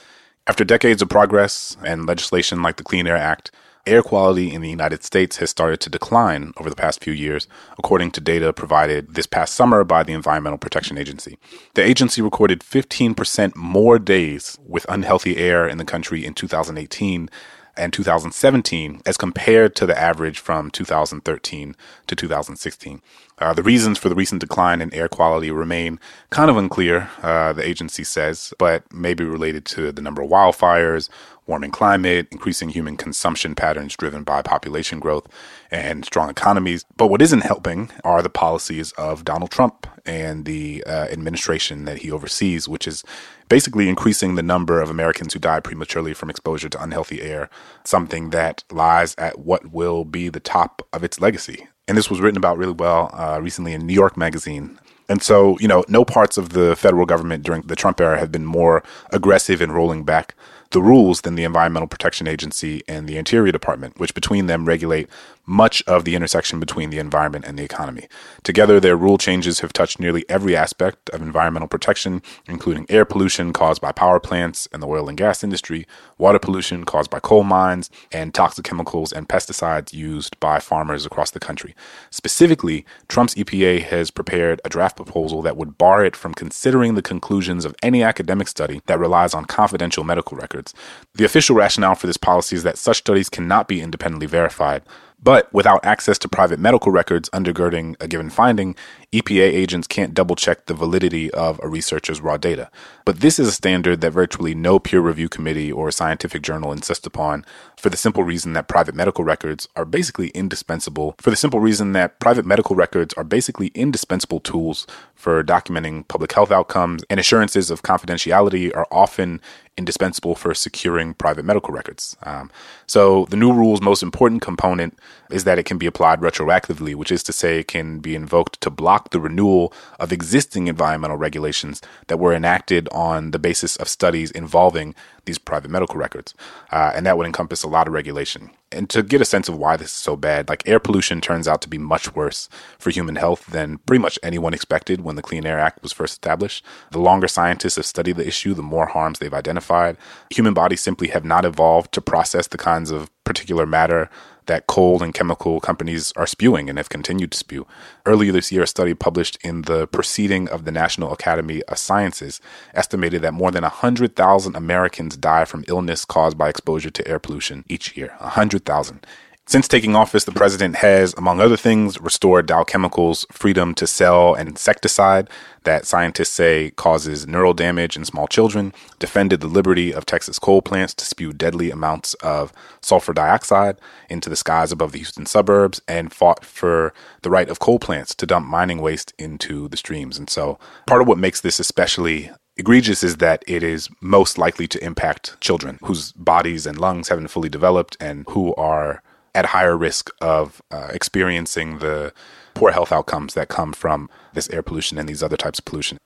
After 0.48 0.63
decades 0.63 1.01
of 1.01 1.10
progress 1.10 1.75
and 1.84 2.05
legislation 2.05 2.62
like 2.62 2.77
the 2.77 2.84
Clean 2.84 3.05
Air 3.05 3.17
Act, 3.17 3.51
air 3.88 4.01
quality 4.01 4.51
in 4.51 4.62
the 4.62 4.70
United 4.70 5.04
States 5.04 5.38
has 5.38 5.50
started 5.50 5.80
to 5.82 5.89
decline 5.89 6.54
over 6.58 6.70
the 6.70 6.75
past 6.75 7.04
few 7.04 7.13
years, 7.13 7.48
according 7.77 8.12
to 8.12 8.22
data 8.22 8.51
provided 8.54 9.15
this 9.15 9.27
past 9.27 9.54
summer 9.54 9.84
by 9.84 10.04
the 10.04 10.13
Environmental 10.13 10.58
Protection 10.58 10.98
Agency. 10.98 11.38
The 11.75 11.84
agency 11.84 12.22
recorded 12.22 12.62
15% 12.62 13.56
more 13.56 14.00
days 14.00 14.58
with 14.65 14.86
unhealthy 14.89 15.38
air 15.38 15.68
in 15.68 15.77
the 15.77 15.86
country 15.86 16.25
in 16.25 16.34
2018 16.34 17.30
and 17.77 17.94
2017 17.94 19.01
as 19.06 19.18
compared 19.18 19.75
to 19.75 19.86
the 19.86 20.00
average 20.00 20.39
from 20.39 20.72
2013 20.72 21.75
to 22.08 22.15
2016. 22.15 23.01
Uh, 23.38 23.54
the 23.54 23.63
reasons 23.63 23.98
for 23.98 24.08
the 24.08 24.15
recent 24.15 24.39
decline 24.39 24.82
in 24.82 24.94
air 24.94 25.10
quality 25.10 25.51
remain 25.51 26.00
kind 26.30 26.50
of 26.50 26.56
unclear, 26.56 27.10
uh, 27.22 27.51
the 27.51 27.68
agency 27.68 28.04
says, 28.04 28.54
but 28.58 28.92
may 28.94 29.13
be 29.13 29.25
related 29.25 29.65
to 29.65 29.92
the 29.92 30.01
number 30.01 30.22
of 30.22 30.30
wildfires, 30.30 31.10
warming 31.46 31.72
climate, 31.72 32.27
increasing 32.32 32.70
human 32.70 32.96
consumption 32.96 33.54
patterns 33.54 33.96
driven 33.96 34.24
by 34.24 34.42
population 34.42 35.00
growth, 35.00 35.27
and 35.70 36.06
strong 36.06 36.30
economies. 36.30 36.86
But 36.96 37.08
what 37.08 37.22
isn't 37.22 37.42
helping 37.42 37.92
are 38.04 38.22
the 38.22 38.30
policies 38.30 38.94
of 38.94 39.25
Donald 39.25 39.51
Trump 39.51 39.86
and 40.06 40.46
the 40.46 40.84
uh, 40.86 41.08
administration 41.12 41.86
that 41.86 42.00
he 42.00 42.12
oversees, 42.12 42.70
which 42.70 42.88
is 42.88 43.04
basically 43.50 43.89
increasing 43.89 44.36
the 44.36 44.44
number 44.44 44.82
of 44.82 44.89
Americans 44.89 45.34
who 45.34 45.39
die 45.39 45.60
prematurely 45.60 46.13
from 46.13 46.30
exposure 46.30 46.70
to 46.70 46.82
unhealthy 46.82 47.22
air, 47.22 47.50
something 47.84 48.30
that 48.30 48.63
lies 48.72 49.13
at 49.18 49.39
what 49.39 49.72
will 49.72 50.06
be 50.06 50.30
the 50.30 50.39
top 50.39 50.82
of 50.94 51.04
its 51.04 51.20
legacy. 51.20 51.68
And 51.88 51.98
this 51.98 52.10
was 52.10 52.20
written 52.20 52.38
about 52.38 52.58
really 52.58 52.74
well 52.74 53.12
uh, 53.13 53.39
recently 53.42 53.74
in 53.74 53.86
New 53.86 53.94
York 53.94 54.18
Magazine. 54.18 54.80
And 55.08 55.22
so, 55.22 55.58
you 55.60 55.68
know, 55.68 55.84
no 55.88 56.04
parts 56.04 56.38
of 56.38 56.50
the 56.50 56.75
federal 56.75 57.06
government 57.06 57.44
during 57.44 57.62
the 57.63 57.75
Trump 57.75 58.01
era 58.01 58.18
have 58.18 58.32
been 58.32 58.46
more 58.46 58.84
aggressive 59.12 59.62
in 59.62 59.72
rolling 59.72 60.04
back 60.04 60.34
the 60.72 60.82
rules 60.82 61.22
than 61.22 61.36
the 61.36 61.44
Environmental 61.44 61.88
Protection 61.88 62.27
Agency 62.27 62.84
and 62.88 63.08
the 63.08 63.18
Interior 63.18 63.51
Department, 63.51 64.00
which 64.00 64.15
between 64.15 64.48
them 64.48 64.65
regulate 64.65 65.08
much 65.45 65.83
of 65.83 66.05
the 66.05 66.15
intersection 66.15 66.59
between 66.59 66.89
the 66.89 66.99
environment 66.99 67.45
and 67.45 67.57
the 67.57 67.63
economy. 67.63 68.07
Together, 68.43 68.79
their 68.79 68.95
rule 68.95 69.17
changes 69.17 69.59
have 69.59 69.73
touched 69.73 69.99
nearly 69.99 70.25
every 70.29 70.55
aspect 70.55 71.09
of 71.09 71.21
environmental 71.21 71.67
protection, 71.67 72.21
including 72.47 72.85
air 72.89 73.05
pollution 73.05 73.53
caused 73.53 73.81
by 73.81 73.91
power 73.91 74.19
plants 74.19 74.67
and 74.71 74.81
the 74.81 74.87
oil 74.87 75.07
and 75.07 75.17
gas 75.17 75.43
industry, 75.43 75.85
water 76.17 76.39
pollution 76.39 76.83
caused 76.85 77.09
by 77.09 77.19
coal 77.19 77.43
mines, 77.43 77.89
and 78.11 78.33
toxic 78.33 78.65
chemicals 78.65 79.11
and 79.11 79.29
pesticides 79.29 79.93
used 79.93 80.39
by 80.39 80.59
farmers 80.59 81.05
across 81.05 81.31
the 81.31 81.39
country. 81.39 81.75
Specifically, 82.09 82.85
Trump's 83.07 83.35
EPA 83.35 83.81
has 83.83 84.11
prepared 84.11 84.61
a 84.63 84.69
draft 84.69 84.95
proposal 84.95 85.41
that 85.41 85.57
would 85.57 85.77
bar 85.77 86.05
it 86.05 86.15
from 86.15 86.33
considering 86.33 86.95
the 86.95 87.01
conclusions 87.01 87.65
of 87.65 87.75
any 87.83 88.03
academic 88.03 88.47
study 88.47 88.81
that 88.87 88.99
relies 88.99 89.33
on 89.33 89.45
confidential 89.45 90.03
medical 90.03 90.37
records. 90.37 90.73
The 91.13 91.25
official 91.25 91.55
rationale 91.55 91.95
for 91.95 92.07
this 92.07 92.17
policy 92.17 92.55
is 92.55 92.63
that 92.63 92.77
such 92.77 92.97
studies 92.97 93.29
cannot 93.29 93.67
be 93.67 93.81
independently 93.81 94.27
verified. 94.27 94.83
But 95.25 95.51
without 95.51 95.84
access 95.84 96.20
to 96.20 96.29
private 96.29 96.60
medical 96.60 96.91
records 96.91 97.32
undergirding 97.32 97.96
a 98.00 98.08
given 98.08 98.29
finding, 98.29 98.75
EPA 99.15 99.53
agents 99.53 99.88
can't 99.88 100.13
double 100.13 100.36
check 100.36 100.65
the 100.65 100.74
validity 100.74 101.31
of 101.31 101.60
a 101.63 101.69
researcher's 101.69 102.19
raw 102.19 102.36
data. 102.36 102.69
But 103.05 103.22
this 103.22 103.39
is 103.39 103.48
a 103.48 103.51
standard 103.53 104.01
that 104.01 104.12
virtually 104.12 104.53
no 104.53 104.77
peer 104.77 105.00
review 105.00 105.29
committee 105.29 105.72
or 105.72 105.89
scientific 105.89 106.41
journal 106.41 106.74
insists 106.74 107.07
upon 107.07 107.45
for 107.77 107.89
the 107.89 107.98
simple 107.98 108.24
reason 108.24 108.53
that 108.53 108.67
private 108.67 108.95
medical 108.95 109.24
records 109.24 109.69
are 109.75 109.86
basically 109.86 110.29
indispensable, 110.29 111.15
for 111.19 111.29
the 111.29 111.36
simple 111.36 111.60
reason 111.60 111.93
that 111.93 112.19
private 112.19 112.45
medical 112.45 112.75
records 112.75 113.13
are 113.13 113.24
basically 113.24 113.67
indispensable 113.67 114.39
tools 114.39 114.86
for 115.13 115.43
documenting 115.43 116.07
public 116.07 116.34
health 116.34 116.51
outcomes, 116.51 117.03
and 117.10 117.19
assurances 117.19 117.72
of 117.72 117.84
confidentiality 117.84 118.75
are 118.75 118.88
often 118.91 119.39
indispensable 119.77 120.36
for 120.36 120.53
securing 120.53 121.13
private 121.13 121.43
medical 121.43 121.74
records. 121.74 122.15
Um, 122.24 122.50
so, 122.88 123.25
the 123.29 123.36
new 123.36 123.51
rule's 123.51 123.81
most 123.81 124.03
important 124.03 124.41
component 124.41 124.98
is 125.29 125.43
that 125.43 125.60
it 125.60 125.63
can 125.63 125.77
be 125.77 125.86
applied 125.86 126.22
retroactively, 126.22 126.95
which 126.95 127.12
is 127.12 127.24
to 127.24 127.34
say, 127.34 127.60
it 127.60 127.67
can 127.67 128.00
be 128.00 128.15
invoked 128.15 128.62
to 128.62 128.69
block 128.69 129.04
the 129.12 129.19
renewal 129.19 129.74
of 130.00 130.12
existing 130.12 130.67
environmental 130.67 131.17
regulations 131.17 131.81
that 132.07 132.17
were 132.17 132.33
enacted 132.33 132.88
on 132.91 133.31
the 133.31 133.39
basis 133.39 133.75
of 133.77 133.88
studies 133.88 134.31
involving 134.31 134.95
these 135.25 135.38
private 135.38 135.71
medical 135.71 135.97
records. 135.97 136.33
Uh, 136.71 136.91
and 136.95 137.05
that 137.05 137.17
would 137.17 137.25
encompass 137.25 137.63
a 137.63 137.67
lot 137.67 137.88
of 137.88 137.93
regulation. 137.93 138.51
And 138.71 138.89
to 138.89 139.03
get 139.03 139.21
a 139.21 139.25
sense 139.25 139.47
of 139.47 139.57
why 139.57 139.77
this 139.77 139.88
is 139.88 139.93
so 139.93 140.15
bad, 140.15 140.50
like 140.50 140.67
air 140.67 140.79
pollution 140.79 141.21
turns 141.21 141.47
out 141.47 141.62
to 141.62 141.69
be 141.69 141.77
much 141.77 142.13
worse 142.15 142.50
for 142.77 142.89
human 142.89 143.15
health 143.15 143.45
than 143.47 143.77
pretty 143.79 144.01
much 144.01 144.19
anyone 144.21 144.53
expected 144.53 145.01
when 145.01 145.15
the 145.15 145.21
Clean 145.21 145.45
Air 145.45 145.59
Act 145.59 145.81
was 145.81 145.93
first 145.93 146.13
established. 146.13 146.63
The 146.91 147.00
longer 147.00 147.27
scientists 147.27 147.77
have 147.77 147.85
studied 147.85 148.17
the 148.17 148.27
issue, 148.27 148.53
the 148.53 148.62
more 148.62 148.88
harms 148.88 149.19
they've 149.19 149.33
identified. 149.33 149.97
Human 150.31 150.53
bodies 150.53 150.81
simply 150.81 151.07
have 151.09 151.25
not 151.25 151.45
evolved 151.45 151.91
to 151.93 152.01
process 152.01 152.47
the 152.47 152.57
kinds 152.57 152.91
of 152.91 153.09
particulate 153.25 153.69
matter 153.69 154.09
that 154.47 154.67
coal 154.67 155.01
and 155.03 155.13
chemical 155.13 155.59
companies 155.59 156.11
are 156.15 156.27
spewing 156.27 156.69
and 156.69 156.77
have 156.77 156.89
continued 156.89 157.31
to 157.31 157.37
spew. 157.37 157.65
Earlier 158.05 158.31
this 158.31 158.51
year, 158.51 158.63
a 158.63 158.67
study 158.67 158.93
published 158.93 159.37
in 159.43 159.63
the 159.63 159.87
Proceeding 159.87 160.47
of 160.49 160.65
the 160.65 160.71
National 160.71 161.11
Academy 161.11 161.63
of 161.63 161.77
Sciences 161.77 162.41
estimated 162.73 163.21
that 163.21 163.33
more 163.33 163.51
than 163.51 163.63
100,000 163.63 164.55
Americans 164.55 165.17
die 165.17 165.45
from 165.45 165.65
illness 165.67 166.05
caused 166.05 166.37
by 166.37 166.49
exposure 166.49 166.89
to 166.89 167.07
air 167.07 167.19
pollution 167.19 167.63
each 167.67 167.95
year. 167.97 168.15
100,000. 168.19 169.05
Since 169.47 169.67
taking 169.67 169.95
office, 169.95 170.23
the 170.23 170.31
president 170.31 170.77
has, 170.77 171.13
among 171.13 171.39
other 171.39 171.55
things, 171.55 172.01
restored 172.01 172.47
Dow 172.47 172.63
Chemical's 172.63 173.27
freedom 173.31 173.75
to 173.75 173.85
sell 173.85 174.33
an 174.33 174.47
insecticide 174.47 175.29
that 175.65 175.85
scientists 175.85 176.31
say 176.31 176.71
causes 176.71 177.27
neural 177.27 177.53
damage 177.53 177.95
in 177.95 178.05
small 178.05 178.27
children, 178.27 178.73
defended 178.97 179.41
the 179.41 179.47
liberty 179.47 179.93
of 179.93 180.03
Texas 180.03 180.39
coal 180.39 180.63
plants 180.63 180.95
to 180.95 181.05
spew 181.05 181.31
deadly 181.31 181.69
amounts 181.69 182.15
of 182.15 182.53
sulfur 182.81 183.13
dioxide 183.13 183.77
into 184.09 184.31
the 184.31 184.35
skies 184.35 184.71
above 184.71 184.93
the 184.93 184.97
Houston 184.97 185.27
suburbs, 185.27 185.79
and 185.87 186.11
fought 186.11 186.43
for 186.43 186.91
the 187.21 187.29
right 187.29 187.47
of 187.47 187.59
coal 187.59 187.77
plants 187.77 188.15
to 188.15 188.25
dump 188.25 188.47
mining 188.47 188.81
waste 188.81 189.13
into 189.19 189.67
the 189.67 189.77
streams. 189.77 190.17
And 190.17 190.27
so, 190.27 190.57
part 190.87 191.03
of 191.03 191.07
what 191.07 191.19
makes 191.19 191.41
this 191.41 191.59
especially 191.59 192.31
egregious 192.57 193.03
is 193.03 193.17
that 193.17 193.43
it 193.45 193.61
is 193.61 193.89
most 194.01 194.39
likely 194.39 194.67
to 194.69 194.83
impact 194.83 195.39
children 195.39 195.77
whose 195.83 196.13
bodies 196.13 196.65
and 196.65 196.79
lungs 196.79 197.09
haven't 197.09 197.27
fully 197.27 197.49
developed 197.49 197.95
and 197.99 198.25
who 198.29 198.55
are 198.55 199.03
at 199.36 199.48
higher 199.48 199.77
risk 199.77 200.10
of 200.22 200.62
uh, 200.72 200.88
experiencing 200.92 201.80
the 201.80 202.13
poor 202.54 202.72
health 202.72 202.92
outcomes 202.92 203.34
that 203.34 203.50
come 203.50 203.74
from 203.74 204.10
this 204.34 204.50
air 204.50 204.63
pollution 204.63 204.98
and 204.98 205.08
these 205.08 205.22
other 205.22 205.38
types 205.38 205.60
of 205.60 205.65
pollution. 205.65 206.00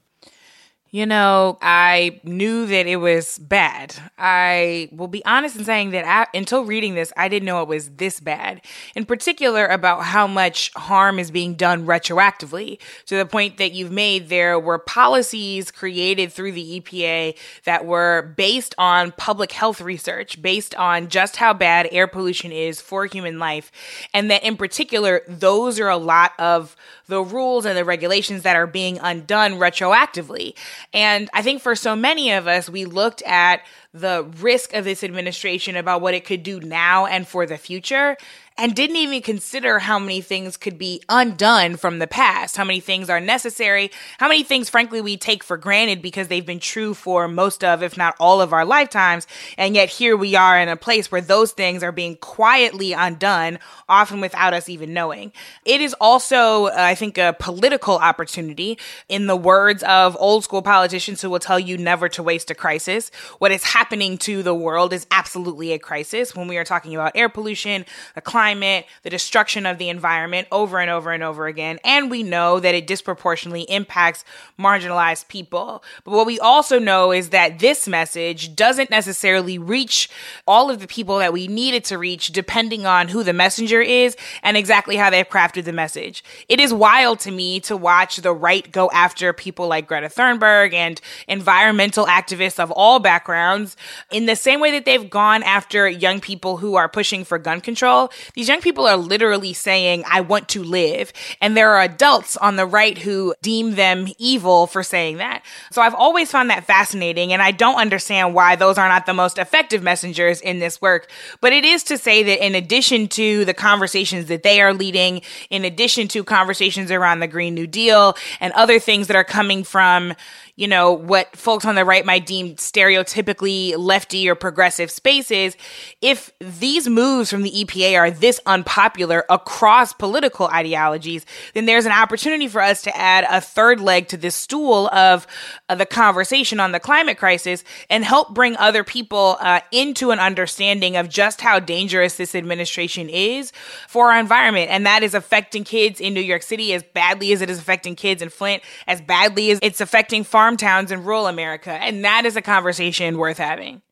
You 0.92 1.06
know, 1.06 1.60
I 1.62 2.20
knew 2.24 2.66
that 2.66 2.88
it 2.88 2.96
was 2.96 3.38
bad. 3.38 3.96
I 4.18 4.90
will 4.92 5.08
be 5.08 5.24
honest 5.24 5.56
in 5.56 5.64
saying 5.64 5.92
that 5.92 6.04
I, 6.04 6.26
until 6.36 6.64
reading 6.66 6.96
this, 6.96 7.14
I 7.16 7.28
didn't 7.28 7.46
know 7.46 7.62
it 7.62 7.68
was 7.68 7.90
this 7.92 8.20
bad. 8.20 8.62
In 8.96 9.06
particular, 9.06 9.68
about 9.68 10.06
how 10.06 10.26
much 10.26 10.72
harm 10.76 11.20
is 11.20 11.30
being 11.30 11.54
done 11.54 11.86
retroactively 11.86 12.80
to 13.06 13.16
the 13.16 13.28
point 13.28 13.58
that 13.58 13.74
you've 13.74 13.92
made. 13.92 14.30
There 14.30 14.60
were 14.60 14.80
policies 14.80 15.70
created 15.70 16.34
through 16.34 16.54
the 16.54 16.82
EPA 16.82 17.38
that 17.66 17.86
were 17.86 18.34
based 18.36 18.74
on 18.80 19.12
public 19.12 19.52
health 19.52 19.82
research, 19.82 20.42
based 20.42 20.74
on 20.74 21.10
just 21.10 21.36
how 21.36 21.54
bad 21.54 21.88
air 21.92 22.08
pollution 22.08 22.52
is 22.52 22.82
for 22.82 23.06
human 23.06 23.38
life. 23.38 23.72
And 24.12 24.32
that 24.32 24.44
in 24.44 24.58
particular, 24.58 25.22
those 25.28 25.80
are 25.80 25.90
a 25.90 25.98
lot 25.98 26.32
of 26.40 26.76
the 27.10 27.22
rules 27.22 27.66
and 27.66 27.78
the 27.78 27.84
regulations 27.84 28.44
that 28.44 28.56
are 28.56 28.68
being 28.68 29.00
undone 29.00 29.54
retroactively. 29.54 30.54
And 30.94 31.30
I 31.34 31.42
think 31.42 31.62
for 31.62 31.76
so 31.76 31.96
many 31.96 32.32
of 32.32 32.48
us, 32.48 32.70
we 32.70 32.86
looked 32.86 33.22
at 33.24 33.62
the 33.94 34.32
risk 34.40 34.74
of 34.74 34.86
this 34.86 35.04
administration 35.04 35.76
about 35.76 36.02
what 36.02 36.14
it 36.14 36.24
could 36.24 36.44
do 36.44 36.60
now 36.60 37.08
and 37.08 37.28
for 37.28 37.46
the 37.46 37.58
future 37.58 38.16
and 38.60 38.76
didn't 38.76 38.98
even 38.98 39.22
consider 39.22 39.80
how 39.80 39.98
many 39.98 40.20
things 40.20 40.58
could 40.58 40.78
be 40.78 41.02
undone 41.08 41.78
from 41.78 42.00
the 42.00 42.08
past, 42.08 42.58
how 42.58 42.66
many 42.66 42.82
things 42.82 43.10
are 43.10 43.22
necessary, 43.22 43.90
how 44.18 44.28
many 44.28 44.44
things, 44.44 44.70
frankly, 44.70 45.00
we 45.00 45.16
take 45.16 45.46
for 45.46 45.56
granted 45.56 46.02
because 46.02 46.28
they've 46.28 46.46
been 46.46 46.60
true 46.60 46.94
for 46.94 47.30
most 47.30 47.64
of, 47.64 47.82
if 47.82 47.96
not 47.96 48.16
all 48.20 48.42
of 48.42 48.52
our 48.52 48.66
lifetimes. 48.66 49.28
And 49.58 49.76
yet 49.76 49.88
here 49.88 50.18
we 50.18 50.36
are 50.36 50.60
in 50.60 50.68
a 50.68 50.76
place 50.76 51.10
where 51.10 51.22
those 51.22 51.54
things 51.54 51.84
are 51.84 51.94
being 51.94 52.18
quietly 52.18 52.92
undone, 52.92 53.60
often 53.88 54.20
without 54.20 54.54
us 54.54 54.68
even 54.68 54.94
knowing. 54.94 55.32
It 55.64 55.80
is 55.80 55.96
also, 56.02 56.66
uh, 56.66 56.74
I 56.76 56.96
think, 56.96 57.18
a 57.18 57.34
political 57.40 57.96
opportunity 57.96 58.78
in 59.08 59.28
the 59.28 59.38
words 59.38 59.84
of 59.84 60.18
old 60.20 60.44
school 60.44 60.62
politicians 60.62 61.22
who 61.22 61.30
will 61.30 61.40
tell 61.40 61.60
you 61.60 61.78
never 61.78 62.10
to 62.10 62.22
waste 62.22 62.52
a 62.52 62.56
crisis. 62.56 63.10
What 63.38 63.54
is 63.54 63.64
happening 63.64 64.18
to 64.20 64.44
the 64.44 64.54
world 64.54 64.92
is 64.92 65.08
absolutely 65.12 65.72
a 65.72 65.80
crisis 65.80 66.36
when 66.36 66.50
we 66.50 66.58
are 66.58 66.66
talking 66.66 66.94
about 66.94 67.14
air 67.16 67.30
pollution, 67.30 67.86
the 68.16 68.22
climate 68.22 68.49
climate, 68.50 68.86
the 69.04 69.10
destruction 69.12 69.68
of 69.68 69.78
the 69.78 69.90
environment 69.90 70.48
over 70.52 70.80
and 70.80 70.90
over 70.90 71.12
and 71.12 71.22
over 71.22 71.46
again. 71.46 71.78
And 71.84 72.10
we 72.10 72.24
know 72.24 72.60
that 72.60 72.74
it 72.74 72.88
disproportionately 72.88 73.62
impacts 73.64 74.26
marginalized 74.58 75.28
people. 75.28 75.84
But 76.04 76.12
what 76.12 76.26
we 76.26 76.40
also 76.40 76.80
know 76.80 77.12
is 77.12 77.30
that 77.30 77.60
this 77.60 77.88
message 77.88 78.56
doesn't 78.56 78.90
necessarily 78.90 79.60
reach 79.60 80.10
all 80.48 80.72
of 80.72 80.80
the 80.80 80.88
people 80.88 81.20
that 81.20 81.32
we 81.32 81.48
need 81.48 81.76
it 81.76 81.84
to 81.86 82.00
reach, 82.00 82.30
depending 82.30 82.88
on 82.88 83.10
who 83.10 83.24
the 83.24 83.34
messenger 83.34 83.82
is 83.82 84.18
and 84.42 84.58
exactly 84.58 84.96
how 84.96 85.12
they've 85.12 85.30
crafted 85.30 85.66
the 85.66 85.74
message. 85.74 86.24
It 86.48 86.60
is 86.60 86.74
wild 86.74 87.20
to 87.20 87.32
me 87.32 87.60
to 87.62 87.78
watch 87.78 88.18
the 88.18 88.34
right 88.34 88.72
go 88.72 88.90
after 88.92 89.32
people 89.32 89.68
like 89.68 89.88
Greta 89.88 90.08
Thunberg 90.08 90.74
and 90.74 91.00
environmental 91.28 92.08
activists 92.08 92.60
of 92.60 92.72
all 92.72 92.98
backgrounds 92.98 93.78
in 94.12 94.26
the 94.26 94.36
same 94.36 94.60
way 94.60 94.72
that 94.72 94.86
they've 94.86 95.10
gone 95.10 95.44
after 95.44 95.88
young 95.88 96.20
people 96.20 96.58
who 96.58 96.76
are 96.76 96.90
pushing 96.90 97.24
for 97.24 97.38
gun 97.38 97.62
control, 97.62 98.10
these 98.40 98.48
young 98.48 98.62
people 98.62 98.88
are 98.88 98.96
literally 98.96 99.52
saying, 99.52 100.02
I 100.10 100.22
want 100.22 100.48
to 100.50 100.64
live. 100.64 101.12
And 101.42 101.58
there 101.58 101.72
are 101.72 101.82
adults 101.82 102.38
on 102.38 102.56
the 102.56 102.66
right 102.66 102.98
who 102.98 103.36
deem 103.42 103.76
them 103.76 104.08
evil 104.18 104.66
for 104.66 104.82
saying 104.82 105.18
that. 105.18 105.44
So 105.74 105.82
I've 105.82 105.94
always 105.94 106.32
found 106.32 106.50
that 106.50 106.64
fascinating. 106.64 107.34
And 107.34 107.42
I 107.42 107.52
don't 107.52 107.76
understand 107.76 108.34
why 108.34 108.56
those 108.56 108.78
are 108.78 108.88
not 108.88 109.06
the 109.06 109.14
most 109.14 109.40
effective 109.40 109.84
messengers 109.84 110.40
in 110.40 110.60
this 110.60 110.82
work. 110.82 111.12
But 111.42 111.52
it 111.52 111.66
is 111.66 111.84
to 111.84 111.98
say 111.98 112.24
that 112.24 112.46
in 112.46 112.56
addition 112.56 113.10
to 113.10 113.44
the 113.44 113.54
conversations 113.54 114.28
that 114.28 114.44
they 114.44 114.62
are 114.62 114.74
leading, 114.74 115.22
in 115.50 115.66
addition 115.66 116.08
to 116.08 116.24
conversations 116.24 116.92
around 116.92 117.20
the 117.20 117.28
Green 117.28 117.54
New 117.54 117.68
Deal 117.68 118.16
and 118.40 118.54
other 118.54 118.80
things 118.80 119.08
that 119.08 119.18
are 119.18 119.26
coming 119.26 119.66
from, 119.66 120.14
you 120.60 120.68
know, 120.68 120.92
what 120.92 121.34
folks 121.38 121.64
on 121.64 121.76
the 121.76 121.86
right 121.86 122.06
might 122.06 122.26
deem 122.26 122.56
stereotypically 122.56 123.78
lefty 123.78 124.30
or 124.30 124.36
progressive 124.36 124.92
spaces, 124.92 125.56
if 126.02 126.34
these 126.42 126.86
moves 126.90 127.32
from 127.32 127.44
the 127.44 127.64
EPA 127.64 127.98
are 127.98 128.12
this 128.12 128.42
unpopular 128.46 129.24
across 129.30 129.94
political 129.94 130.48
ideologies, 130.48 131.26
then 131.54 131.66
there's 131.66 131.86
an 131.86 131.94
opportunity 131.94 132.50
for 132.50 132.60
us 132.60 132.82
to 132.82 132.98
add 132.98 133.26
a 133.30 133.40
third 133.40 133.80
leg 133.80 134.10
to 134.10 134.18
this 134.18 134.36
stool 134.36 134.90
of 134.90 135.26
uh, 135.70 135.76
the 135.76 135.86
conversation 135.86 136.60
on 136.60 136.74
the 136.74 136.80
climate 136.82 137.18
crisis 137.18 137.64
and 137.90 138.04
help 138.04 138.34
bring 138.34 138.58
other 138.58 138.84
people 138.84 139.38
uh, 139.40 139.62
into 139.72 140.12
an 140.12 140.20
understanding 140.20 140.98
of 140.98 141.08
just 141.08 141.40
how 141.40 141.58
dangerous 141.58 142.18
this 142.18 142.36
administration 142.36 143.08
is 143.08 143.54
for 143.88 144.12
our 144.12 144.20
environment. 144.20 144.70
And 144.70 144.86
that 144.86 145.04
is 145.04 145.14
affecting 145.14 145.64
kids 145.64 146.02
in 146.02 146.14
New 146.14 146.20
York 146.20 146.44
City 146.44 146.74
as 146.74 146.84
badly 146.84 147.32
as 147.32 147.42
it 147.42 147.50
is 147.50 147.60
affecting 147.60 147.96
kids 147.96 148.22
in 148.22 148.28
Flint, 148.28 148.62
as 148.88 149.00
badly 149.00 149.52
as 149.52 149.60
it's 149.62 149.80
affecting 149.80 150.26
farm 150.50 150.58
towns 150.58 150.92
in 150.92 151.04
rural 151.04 151.28
America. 151.28 151.72
And 151.72 152.04
that 152.04 152.26
is 152.26 152.36
a 152.36 152.42
conversation 152.42 153.20
worth 153.20 153.38
having. 153.38 153.84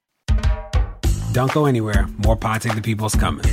Don't 1.32 1.52
go 1.54 1.66
anywhere. 1.68 2.08
More 2.26 2.36
Pod 2.36 2.64
Save 2.64 2.76
the 2.76 2.82
People's 2.82 3.14
coming. 3.14 3.46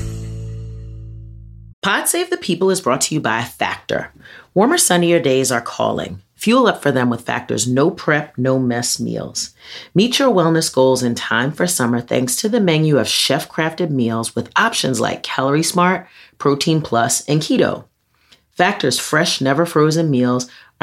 Pod 1.82 2.08
Save 2.08 2.30
the 2.30 2.38
People 2.38 2.70
is 2.70 2.80
brought 2.80 3.02
to 3.02 3.14
you 3.14 3.20
by 3.20 3.42
Factor. 3.42 4.10
Warmer, 4.54 4.78
sunnier 4.78 5.20
days 5.20 5.52
are 5.52 5.60
calling. 5.60 6.22
Fuel 6.36 6.66
up 6.66 6.82
for 6.82 6.90
them 6.90 7.10
with 7.10 7.20
Factor's 7.20 7.68
no 7.68 7.90
prep, 7.90 8.38
no 8.38 8.58
mess 8.58 8.98
meals. 8.98 9.54
Meet 9.94 10.18
your 10.18 10.32
wellness 10.32 10.72
goals 10.72 11.02
in 11.02 11.14
time 11.14 11.52
for 11.52 11.66
summer 11.66 12.00
thanks 12.00 12.36
to 12.36 12.48
the 12.48 12.60
menu 12.60 12.96
of 12.98 13.06
chef 13.06 13.50
crafted 13.50 13.90
meals 13.90 14.34
with 14.34 14.50
options 14.56 14.98
like 14.98 15.22
Calorie 15.22 15.62
Smart, 15.62 16.06
Protein 16.38 16.80
Plus, 16.80 17.22
and 17.28 17.42
Keto. 17.42 17.84
Factor's 18.54 19.00
fresh, 19.00 19.40
never 19.40 19.66
frozen 19.66 20.10
meals 20.10 20.48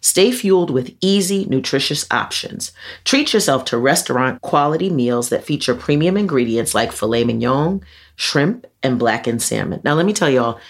Stay 0.00 0.30
fueled 0.30 0.70
with 0.70 0.94
easy, 1.00 1.46
nutritious 1.46 2.06
options. 2.10 2.72
Treat 3.04 3.32
yourself 3.32 3.64
to 3.66 3.78
restaurant 3.78 4.40
quality 4.42 4.90
meals 4.90 5.28
that 5.30 5.44
feature 5.44 5.74
premium 5.74 6.16
ingredients 6.16 6.74
like 6.74 6.92
filet 6.92 7.24
mignon, 7.24 7.82
shrimp, 8.16 8.66
and 8.82 8.98
blackened 8.98 9.42
salmon. 9.42 9.80
Now, 9.84 9.94
let 9.94 10.06
me 10.06 10.12
tell 10.12 10.30
y'all, 10.30 10.60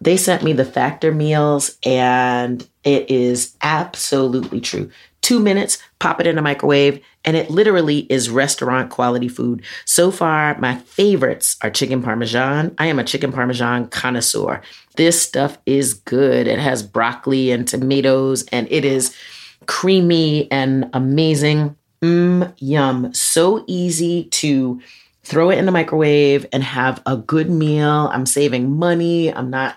they 0.00 0.16
sent 0.16 0.42
me 0.42 0.52
the 0.52 0.64
factor 0.64 1.12
meals, 1.12 1.78
and 1.84 2.66
it 2.82 3.10
is 3.10 3.56
absolutely 3.62 4.60
true. 4.60 4.90
Two 5.22 5.38
minutes, 5.40 5.78
pop 6.00 6.20
it 6.20 6.26
in 6.26 6.36
a 6.36 6.42
microwave, 6.42 7.00
and 7.24 7.36
it 7.36 7.48
literally 7.48 8.00
is 8.10 8.28
restaurant 8.28 8.90
quality 8.90 9.28
food. 9.28 9.62
So 9.84 10.10
far, 10.10 10.58
my 10.58 10.76
favorites 10.78 11.56
are 11.62 11.70
chicken 11.70 12.02
parmesan. 12.02 12.74
I 12.76 12.86
am 12.86 12.98
a 12.98 13.04
chicken 13.04 13.32
parmesan 13.32 13.86
connoisseur. 13.88 14.60
This 14.96 15.22
stuff 15.22 15.58
is 15.64 15.94
good. 15.94 16.48
It 16.48 16.58
has 16.58 16.82
broccoli 16.82 17.52
and 17.52 17.66
tomatoes, 17.66 18.44
and 18.50 18.66
it 18.70 18.84
is 18.84 19.16
creamy 19.66 20.50
and 20.50 20.90
amazing. 20.92 21.76
Mmm, 22.02 22.52
yum. 22.58 23.14
So 23.14 23.64
easy 23.68 24.24
to 24.24 24.80
throw 25.22 25.50
it 25.50 25.58
in 25.58 25.66
the 25.66 25.72
microwave 25.72 26.46
and 26.52 26.64
have 26.64 27.00
a 27.06 27.16
good 27.16 27.48
meal. 27.48 28.10
I'm 28.12 28.26
saving 28.26 28.76
money. 28.76 29.32
I'm 29.32 29.50
not 29.50 29.76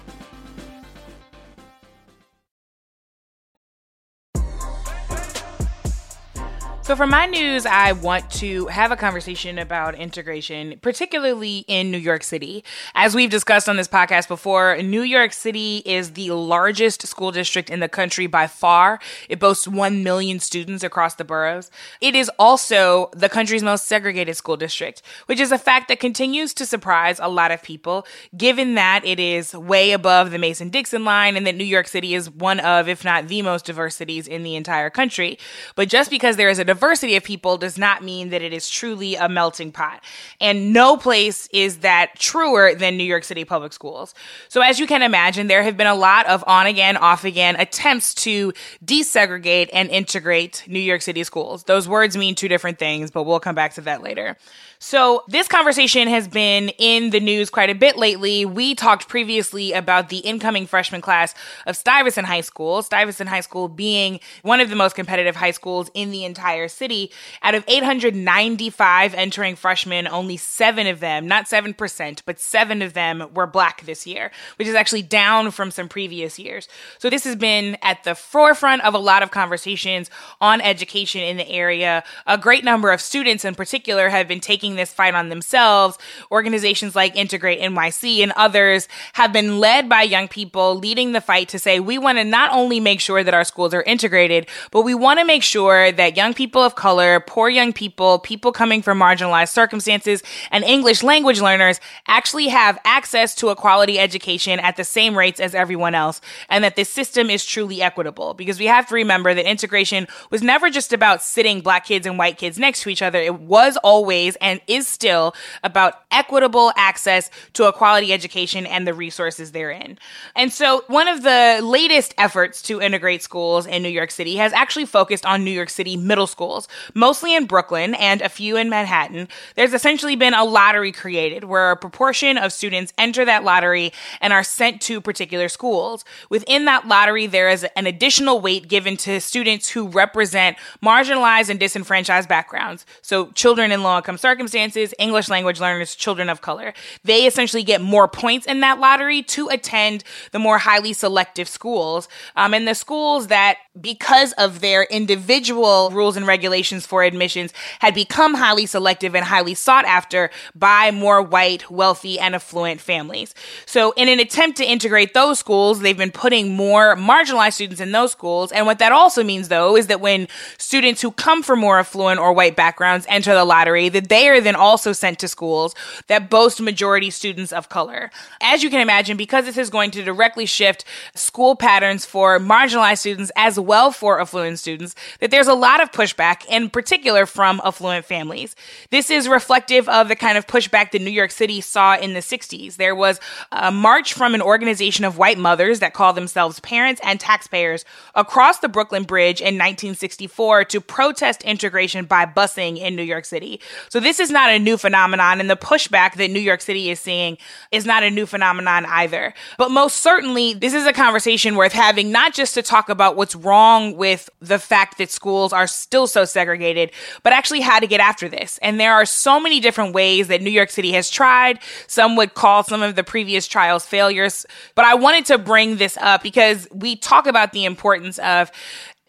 So, 6.91 6.97
for 6.97 7.07
my 7.07 7.25
news, 7.25 7.65
I 7.65 7.93
want 7.93 8.29
to 8.31 8.67
have 8.67 8.91
a 8.91 8.97
conversation 8.97 9.57
about 9.57 9.95
integration, 9.95 10.77
particularly 10.81 11.63
in 11.69 11.89
New 11.89 11.97
York 11.97 12.21
City. 12.21 12.65
As 12.93 13.15
we've 13.15 13.29
discussed 13.29 13.69
on 13.69 13.77
this 13.77 13.87
podcast 13.87 14.27
before, 14.27 14.75
New 14.75 15.01
York 15.01 15.31
City 15.31 15.83
is 15.85 16.11
the 16.11 16.31
largest 16.31 17.07
school 17.07 17.31
district 17.31 17.69
in 17.69 17.79
the 17.79 17.87
country 17.87 18.27
by 18.27 18.45
far. 18.45 18.99
It 19.29 19.39
boasts 19.39 19.69
1 19.69 20.03
million 20.03 20.41
students 20.41 20.83
across 20.83 21.15
the 21.15 21.23
boroughs. 21.23 21.71
It 22.01 22.13
is 22.13 22.29
also 22.37 23.09
the 23.13 23.29
country's 23.29 23.63
most 23.63 23.85
segregated 23.85 24.35
school 24.35 24.57
district, 24.57 25.01
which 25.27 25.39
is 25.39 25.53
a 25.53 25.57
fact 25.57 25.87
that 25.87 26.01
continues 26.01 26.53
to 26.55 26.65
surprise 26.65 27.21
a 27.21 27.29
lot 27.29 27.51
of 27.51 27.63
people, 27.63 28.05
given 28.35 28.75
that 28.75 29.05
it 29.05 29.17
is 29.17 29.53
way 29.53 29.93
above 29.93 30.31
the 30.31 30.37
Mason 30.37 30.67
Dixon 30.67 31.05
line 31.05 31.37
and 31.37 31.47
that 31.47 31.55
New 31.55 31.63
York 31.63 31.87
City 31.87 32.15
is 32.15 32.29
one 32.29 32.59
of, 32.59 32.89
if 32.89 33.05
not 33.05 33.29
the 33.29 33.41
most 33.41 33.63
diverse 33.63 33.95
cities 33.95 34.27
in 34.27 34.43
the 34.43 34.57
entire 34.57 34.89
country. 34.89 35.39
But 35.75 35.87
just 35.87 36.09
because 36.09 36.35
there 36.35 36.49
is 36.49 36.59
a 36.59 36.65
diversity 36.81 37.15
of 37.15 37.23
people 37.23 37.59
does 37.59 37.77
not 37.77 38.03
mean 38.03 38.29
that 38.29 38.41
it 38.41 38.51
is 38.51 38.67
truly 38.67 39.13
a 39.13 39.29
melting 39.29 39.71
pot. 39.71 40.03
And 40.39 40.73
no 40.73 40.97
place 40.97 41.47
is 41.53 41.79
that 41.79 42.15
truer 42.17 42.73
than 42.73 42.97
New 42.97 43.03
York 43.03 43.23
City 43.23 43.45
public 43.45 43.71
schools. 43.71 44.15
So 44.49 44.61
as 44.61 44.79
you 44.79 44.87
can 44.87 45.03
imagine, 45.03 45.45
there 45.45 45.61
have 45.61 45.77
been 45.77 45.85
a 45.85 45.93
lot 45.93 46.25
of 46.25 46.43
on 46.47 46.65
again, 46.65 46.97
off 46.97 47.23
again 47.23 47.55
attempts 47.55 48.15
to 48.15 48.51
desegregate 48.83 49.69
and 49.71 49.89
integrate 49.91 50.63
New 50.67 50.79
York 50.79 51.03
City 51.03 51.23
schools. 51.23 51.65
Those 51.65 51.87
words 51.87 52.17
mean 52.17 52.33
two 52.33 52.47
different 52.47 52.79
things, 52.79 53.11
but 53.11 53.23
we'll 53.23 53.39
come 53.39 53.53
back 53.53 53.75
to 53.75 53.81
that 53.81 54.01
later. 54.01 54.35
So 54.83 55.23
this 55.27 55.47
conversation 55.47 56.07
has 56.07 56.27
been 56.27 56.69
in 56.69 57.11
the 57.11 57.19
news 57.19 57.51
quite 57.51 57.69
a 57.69 57.75
bit 57.75 57.97
lately. 57.97 58.45
We 58.45 58.73
talked 58.73 59.07
previously 59.07 59.73
about 59.73 60.09
the 60.09 60.17
incoming 60.17 60.65
freshman 60.65 61.01
class 61.01 61.35
of 61.67 61.77
Stuyvesant 61.77 62.25
High 62.25 62.41
School, 62.41 62.81
Stuyvesant 62.81 63.29
High 63.29 63.41
School 63.41 63.67
being 63.67 64.19
one 64.41 64.59
of 64.59 64.71
the 64.71 64.75
most 64.75 64.95
competitive 64.95 65.35
high 65.35 65.51
schools 65.51 65.91
in 65.93 66.09
the 66.09 66.25
entire 66.25 66.67
city. 66.67 67.11
Out 67.43 67.53
of 67.53 67.63
895 67.67 69.13
entering 69.13 69.55
freshmen, 69.55 70.07
only 70.07 70.35
seven 70.35 70.87
of 70.87 70.99
them, 70.99 71.27
not 71.27 71.45
7%, 71.45 72.23
but 72.25 72.39
seven 72.39 72.81
of 72.81 72.93
them 72.93 73.29
were 73.35 73.45
black 73.45 73.85
this 73.85 74.07
year, 74.07 74.31
which 74.55 74.67
is 74.67 74.73
actually 74.73 75.03
down 75.03 75.51
from 75.51 75.69
some 75.69 75.89
previous 75.89 76.39
years. 76.39 76.67
So 76.97 77.07
this 77.07 77.23
has 77.25 77.35
been 77.35 77.77
at 77.83 78.03
the 78.03 78.15
forefront 78.15 78.83
of 78.83 78.95
a 78.95 78.97
lot 78.99 79.21
of 79.21 79.29
conversations 79.29 80.09
on 80.41 80.59
education 80.59 81.21
in 81.21 81.37
the 81.37 81.47
area. 81.47 82.03
A 82.25 82.39
great 82.39 82.63
number 82.63 82.91
of 82.91 82.99
students 82.99 83.45
in 83.45 83.53
particular 83.53 84.09
have 84.09 84.27
been 84.27 84.39
taking 84.39 84.70
this 84.75 84.91
fight 84.91 85.15
on 85.15 85.29
themselves. 85.29 85.97
Organizations 86.31 86.95
like 86.95 87.15
Integrate 87.15 87.59
NYC 87.59 88.23
and 88.23 88.31
others 88.33 88.87
have 89.13 89.33
been 89.33 89.59
led 89.59 89.89
by 89.89 90.03
young 90.03 90.27
people 90.27 90.75
leading 90.75 91.11
the 91.11 91.21
fight 91.21 91.49
to 91.49 91.59
say 91.59 91.79
we 91.79 91.97
want 91.97 92.17
to 92.17 92.23
not 92.23 92.51
only 92.51 92.79
make 92.79 92.99
sure 92.99 93.23
that 93.23 93.33
our 93.33 93.43
schools 93.43 93.73
are 93.73 93.83
integrated, 93.83 94.47
but 94.71 94.81
we 94.81 94.93
want 94.93 95.19
to 95.19 95.25
make 95.25 95.43
sure 95.43 95.91
that 95.91 96.17
young 96.17 96.33
people 96.33 96.61
of 96.61 96.75
color, 96.75 97.19
poor 97.19 97.49
young 97.49 97.73
people, 97.73 98.19
people 98.19 98.51
coming 98.51 98.81
from 98.81 98.99
marginalized 98.99 99.49
circumstances, 99.49 100.23
and 100.51 100.63
English 100.63 101.03
language 101.03 101.41
learners 101.41 101.79
actually 102.07 102.47
have 102.47 102.79
access 102.85 103.35
to 103.35 103.49
a 103.49 103.55
quality 103.55 103.99
education 103.99 104.59
at 104.59 104.77
the 104.77 104.83
same 104.83 105.17
rates 105.17 105.39
as 105.39 105.55
everyone 105.55 105.95
else, 105.95 106.21
and 106.49 106.63
that 106.63 106.75
this 106.75 106.89
system 106.89 107.29
is 107.29 107.45
truly 107.45 107.81
equitable. 107.81 108.33
Because 108.33 108.59
we 108.59 108.65
have 108.65 108.87
to 108.87 108.95
remember 108.95 109.33
that 109.33 109.49
integration 109.49 110.07
was 110.29 110.41
never 110.41 110.69
just 110.69 110.93
about 110.93 111.21
sitting 111.21 111.61
black 111.61 111.85
kids 111.85 112.05
and 112.05 112.17
white 112.17 112.37
kids 112.37 112.57
next 112.57 112.83
to 112.83 112.89
each 112.89 113.01
other. 113.01 113.19
It 113.19 113.39
was 113.39 113.77
always 113.77 114.35
and 114.37 114.60
is 114.67 114.87
still 114.87 115.33
about 115.63 115.95
equitable 116.11 116.71
access 116.75 117.29
to 117.53 117.65
a 117.65 117.73
quality 117.73 118.13
education 118.13 118.65
and 118.65 118.87
the 118.87 118.93
resources 118.93 119.51
therein. 119.51 119.97
And 120.35 120.51
so 120.51 120.83
one 120.87 121.07
of 121.07 121.23
the 121.23 121.59
latest 121.63 122.13
efforts 122.17 122.61
to 122.63 122.81
integrate 122.81 123.23
schools 123.23 123.65
in 123.65 123.83
New 123.83 123.89
York 123.89 124.11
City 124.11 124.35
has 124.37 124.53
actually 124.53 124.85
focused 124.85 125.25
on 125.25 125.43
New 125.43 125.51
York 125.51 125.69
City 125.69 125.97
middle 125.97 126.27
schools, 126.27 126.67
mostly 126.93 127.35
in 127.35 127.45
Brooklyn 127.45 127.95
and 127.95 128.21
a 128.21 128.29
few 128.29 128.57
in 128.57 128.69
Manhattan. 128.69 129.27
There's 129.55 129.73
essentially 129.73 130.15
been 130.15 130.33
a 130.33 130.43
lottery 130.43 130.91
created 130.91 131.45
where 131.45 131.71
a 131.71 131.77
proportion 131.77 132.37
of 132.37 132.53
students 132.53 132.93
enter 132.97 133.25
that 133.25 133.43
lottery 133.43 133.93
and 134.19 134.33
are 134.33 134.43
sent 134.43 134.81
to 134.81 135.01
particular 135.01 135.49
schools. 135.49 136.05
Within 136.29 136.65
that 136.65 136.87
lottery, 136.87 137.27
there 137.27 137.49
is 137.49 137.65
an 137.75 137.87
additional 137.87 138.39
weight 138.39 138.67
given 138.67 138.97
to 138.97 139.19
students 139.19 139.69
who 139.69 139.87
represent 139.87 140.57
marginalized 140.83 141.49
and 141.49 141.59
disenfranchised 141.59 142.27
backgrounds. 142.27 142.85
So 143.01 143.27
children 143.31 143.71
in 143.71 143.83
low 143.83 143.97
income 143.97 144.17
circumstances, 144.17 144.50
English 144.55 145.29
language 145.29 145.59
learners, 145.59 145.95
children 145.95 146.29
of 146.29 146.41
color. 146.41 146.73
They 147.03 147.25
essentially 147.25 147.63
get 147.63 147.81
more 147.81 148.07
points 148.07 148.45
in 148.45 148.59
that 148.61 148.79
lottery 148.79 149.23
to 149.23 149.47
attend 149.49 150.03
the 150.31 150.39
more 150.39 150.57
highly 150.57 150.93
selective 150.93 151.47
schools. 151.47 152.07
Um, 152.35 152.53
and 152.53 152.67
the 152.67 152.75
schools 152.75 153.27
that, 153.27 153.57
because 153.79 154.33
of 154.33 154.59
their 154.59 154.83
individual 154.83 155.89
rules 155.91 156.17
and 156.17 156.27
regulations 156.27 156.85
for 156.85 157.03
admissions, 157.03 157.53
had 157.79 157.93
become 157.93 158.33
highly 158.33 158.65
selective 158.65 159.15
and 159.15 159.25
highly 159.25 159.53
sought 159.53 159.85
after 159.85 160.29
by 160.55 160.91
more 160.91 161.21
white, 161.21 161.69
wealthy, 161.71 162.19
and 162.19 162.35
affluent 162.35 162.81
families. 162.81 163.33
So, 163.65 163.93
in 163.93 164.09
an 164.09 164.19
attempt 164.19 164.57
to 164.57 164.65
integrate 164.65 165.13
those 165.13 165.39
schools, 165.39 165.79
they've 165.79 165.97
been 165.97 166.11
putting 166.11 166.55
more 166.55 166.95
marginalized 166.95 167.53
students 167.53 167.81
in 167.81 167.91
those 167.91 168.11
schools. 168.11 168.51
And 168.51 168.65
what 168.65 168.79
that 168.79 168.91
also 168.91 169.23
means, 169.23 169.47
though, 169.47 169.77
is 169.77 169.87
that 169.87 170.01
when 170.01 170.27
students 170.57 171.01
who 171.01 171.11
come 171.11 171.43
from 171.43 171.59
more 171.59 171.79
affluent 171.79 172.19
or 172.19 172.33
white 172.33 172.55
backgrounds 172.55 173.05
enter 173.09 173.33
the 173.33 173.45
lottery, 173.45 173.89
that 173.89 174.09
they 174.09 174.27
are 174.29 174.40
then 174.41 174.55
also 174.55 174.93
sent 174.93 175.19
to 175.19 175.27
schools 175.27 175.75
that 176.07 176.29
boast 176.29 176.59
majority 176.61 177.09
students 177.09 177.51
of 177.51 177.69
color. 177.69 178.11
As 178.41 178.63
you 178.63 178.69
can 178.69 178.79
imagine, 178.79 179.17
because 179.17 179.45
this 179.45 179.57
is 179.57 179.69
going 179.69 179.91
to 179.91 180.03
directly 180.03 180.45
shift 180.45 180.85
school 181.15 181.55
patterns 181.55 182.05
for 182.05 182.39
marginalized 182.39 182.99
students 182.99 183.31
as 183.35 183.59
well 183.59 183.91
for 183.91 184.19
affluent 184.19 184.59
students, 184.59 184.95
that 185.19 185.31
there's 185.31 185.47
a 185.47 185.53
lot 185.53 185.81
of 185.81 185.91
pushback, 185.91 186.45
in 186.49 186.69
particular 186.69 187.25
from 187.25 187.61
affluent 187.63 188.05
families. 188.05 188.55
This 188.89 189.09
is 189.09 189.27
reflective 189.27 189.87
of 189.89 190.07
the 190.07 190.15
kind 190.15 190.37
of 190.37 190.47
pushback 190.47 190.91
that 190.91 191.01
New 191.01 191.11
York 191.11 191.31
City 191.31 191.61
saw 191.61 191.97
in 191.97 192.13
the 192.13 192.19
60s. 192.19 192.75
There 192.75 192.95
was 192.95 193.19
a 193.51 193.71
march 193.71 194.13
from 194.13 194.33
an 194.35 194.41
organization 194.41 195.05
of 195.05 195.17
white 195.17 195.37
mothers 195.37 195.79
that 195.79 195.93
call 195.93 196.13
themselves 196.13 196.59
parents 196.61 197.01
and 197.03 197.19
taxpayers 197.19 197.85
across 198.15 198.59
the 198.59 198.69
Brooklyn 198.69 199.03
Bridge 199.03 199.41
in 199.41 199.55
1964 199.55 200.65
to 200.65 200.81
protest 200.81 201.43
integration 201.43 202.05
by 202.05 202.25
busing 202.25 202.77
in 202.77 202.95
New 202.95 203.03
York 203.03 203.25
City. 203.25 203.59
So 203.89 203.99
this 203.99 204.19
is 204.19 204.30
not 204.31 204.49
a 204.49 204.59
new 204.59 204.77
phenomenon, 204.77 205.39
and 205.39 205.49
the 205.49 205.55
pushback 205.55 206.15
that 206.15 206.29
New 206.29 206.39
York 206.39 206.61
City 206.61 206.89
is 206.89 206.99
seeing 206.99 207.37
is 207.71 207.85
not 207.85 208.03
a 208.03 208.09
new 208.09 208.25
phenomenon 208.25 208.85
either. 208.85 209.33
But 209.57 209.71
most 209.71 209.97
certainly, 209.97 210.53
this 210.53 210.73
is 210.73 210.85
a 210.85 210.93
conversation 210.93 211.55
worth 211.55 211.73
having, 211.73 212.11
not 212.11 212.33
just 212.33 212.53
to 212.55 212.61
talk 212.61 212.89
about 212.89 213.15
what's 213.15 213.35
wrong 213.35 213.95
with 213.95 214.29
the 214.39 214.59
fact 214.59 214.97
that 214.97 215.09
schools 215.09 215.53
are 215.53 215.67
still 215.67 216.07
so 216.07 216.25
segregated, 216.25 216.91
but 217.23 217.33
actually 217.33 217.61
how 217.61 217.79
to 217.79 217.87
get 217.87 217.99
after 217.99 218.27
this. 218.27 218.59
And 218.61 218.79
there 218.79 218.93
are 218.93 219.05
so 219.05 219.39
many 219.39 219.59
different 219.59 219.93
ways 219.93 220.27
that 220.27 220.41
New 220.41 220.49
York 220.49 220.69
City 220.69 220.91
has 220.93 221.09
tried. 221.09 221.59
Some 221.87 222.15
would 222.15 222.33
call 222.33 222.63
some 222.63 222.81
of 222.81 222.95
the 222.95 223.03
previous 223.03 223.47
trials 223.47 223.85
failures. 223.85 224.45
But 224.75 224.85
I 224.85 224.95
wanted 224.95 225.25
to 225.25 225.37
bring 225.37 225.77
this 225.77 225.97
up 225.97 226.23
because 226.23 226.67
we 226.71 226.95
talk 226.95 227.27
about 227.27 227.51
the 227.51 227.65
importance 227.65 228.19
of 228.19 228.51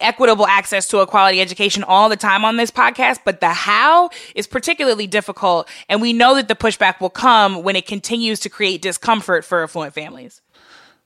equitable 0.02 0.46
access 0.46 0.86
to 0.88 0.98
a 0.98 1.06
quality 1.06 1.40
education 1.40 1.84
all 1.84 2.08
the 2.08 2.16
time 2.16 2.44
on 2.44 2.56
this 2.56 2.70
podcast, 2.70 3.20
but 3.24 3.40
the 3.40 3.48
how 3.48 4.10
is 4.34 4.46
particularly 4.46 5.06
difficult. 5.06 5.68
And 5.88 6.02
we 6.02 6.12
know 6.12 6.34
that 6.34 6.48
the 6.48 6.54
pushback 6.54 7.00
will 7.00 7.10
come 7.10 7.62
when 7.62 7.76
it 7.76 7.86
continues 7.86 8.40
to 8.40 8.48
create 8.48 8.82
discomfort 8.82 9.44
for 9.44 9.62
affluent 9.62 9.94
families. 9.94 10.40